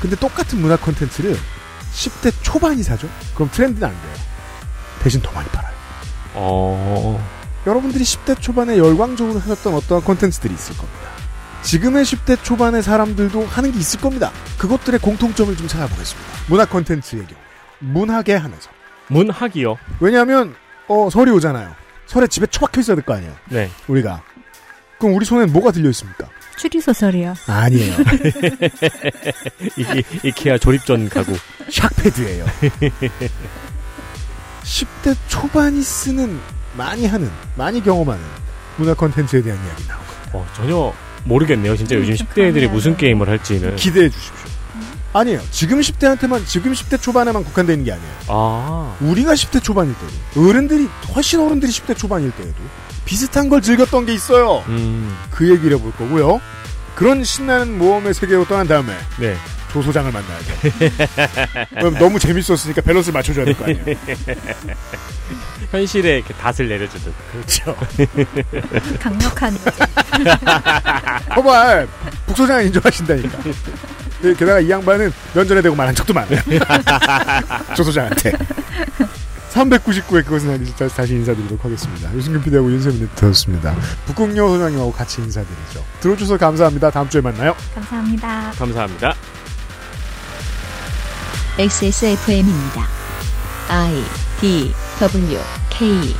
[0.00, 1.36] 근데 똑같은 문화 콘텐츠를
[1.92, 3.08] 10대 초반이 사죠?
[3.34, 4.12] 그럼 트렌드는 안 돼요.
[5.02, 5.72] 대신 더 많이 팔아요.
[6.34, 7.24] 어,
[7.66, 11.08] 여러분들이 10대 초반에 열광적으로 하셨던 어떠한 콘텐츠들이 있을 겁니다.
[11.62, 14.30] 지금의 10대 초반의 사람들도 하는 게 있을 겁니다.
[14.58, 16.30] 그것들의 공통점을 좀 찾아보겠습니다.
[16.48, 17.40] 문화 콘텐츠의 경우.
[17.80, 18.70] 문학에 한해서.
[19.08, 19.76] 문학이요?
[20.00, 20.54] 왜냐하면,
[20.88, 21.74] 어, 설이 오잖아요.
[22.06, 23.34] 설에 집에 처박혀 있어야 될 거 아니에요.
[23.50, 23.70] 네.
[23.88, 24.22] 우리가.
[24.98, 26.28] 그럼 우리 손엔 뭐가 들려 있습니까?
[26.56, 27.34] 추리소설이요.
[27.46, 27.94] 아니에요.
[29.78, 31.36] 이, 이케아 조립전 가구.
[31.68, 32.44] 샥패드예요.
[34.64, 36.38] 10대 초반이 쓰는,
[36.76, 38.22] 많이 하는, 많이 경험하는
[38.76, 40.04] 문화 콘텐츠에 대한 이야기 나오고.
[40.32, 40.92] 어, 전혀
[41.24, 41.76] 모르겠네요.
[41.76, 43.76] 진짜 요즘 10대들이 무슨 게임을 할지는.
[43.76, 44.48] 기대해 주십시오.
[45.12, 45.40] 아니에요.
[45.50, 48.12] 지금 10대한테만, 지금 10대 초반에만 국한되어 있는 게 아니에요.
[48.28, 48.96] 아.
[49.00, 52.54] 우리가 10대 초반일 때도, 어른들이, 훨씬 어른들이 10대 초반일 때에도
[53.12, 54.62] 비슷한 걸 즐겼던 게 있어요.
[54.68, 55.16] 음.
[55.30, 56.42] 그 얘기를 해볼 거고요.
[56.94, 59.34] 그런 신나는 모험의 세계로 떠난 다음에 네.
[59.72, 60.54] 조 소장을 만나야죠.
[61.70, 63.84] 그럼 너무 재밌었으니까 밸런스를 맞춰줘야 될 거 아니에요.
[65.70, 67.14] 현실에 이렇게 닷을 내려주듯.
[67.32, 67.76] 그렇죠.
[69.00, 69.56] 강력한
[71.30, 71.86] 봐봐,
[72.26, 73.38] 북소장은 인정하신다니까.
[74.20, 76.40] 네, 게다가 이 양반은 면전에 대고 말한 적도 많아요.
[77.74, 78.32] 조 소장한테.
[79.58, 82.14] 399회 그것은 아니지 다시 인사드리도록 하겠습니다.
[82.14, 83.74] 유승균 PD하고 윤세민 네트였습니다.
[84.06, 85.84] 북극여 소장님하고 같이 인사드리죠.
[86.00, 86.90] 들어주셔서 감사합니다.
[86.90, 87.54] 다음 주에 만나요.
[87.74, 88.52] 감사합니다.
[88.52, 89.14] 감사합니다.
[91.58, 92.86] XSFM입니다.
[93.68, 94.04] I
[94.40, 95.38] D W
[95.70, 96.14] K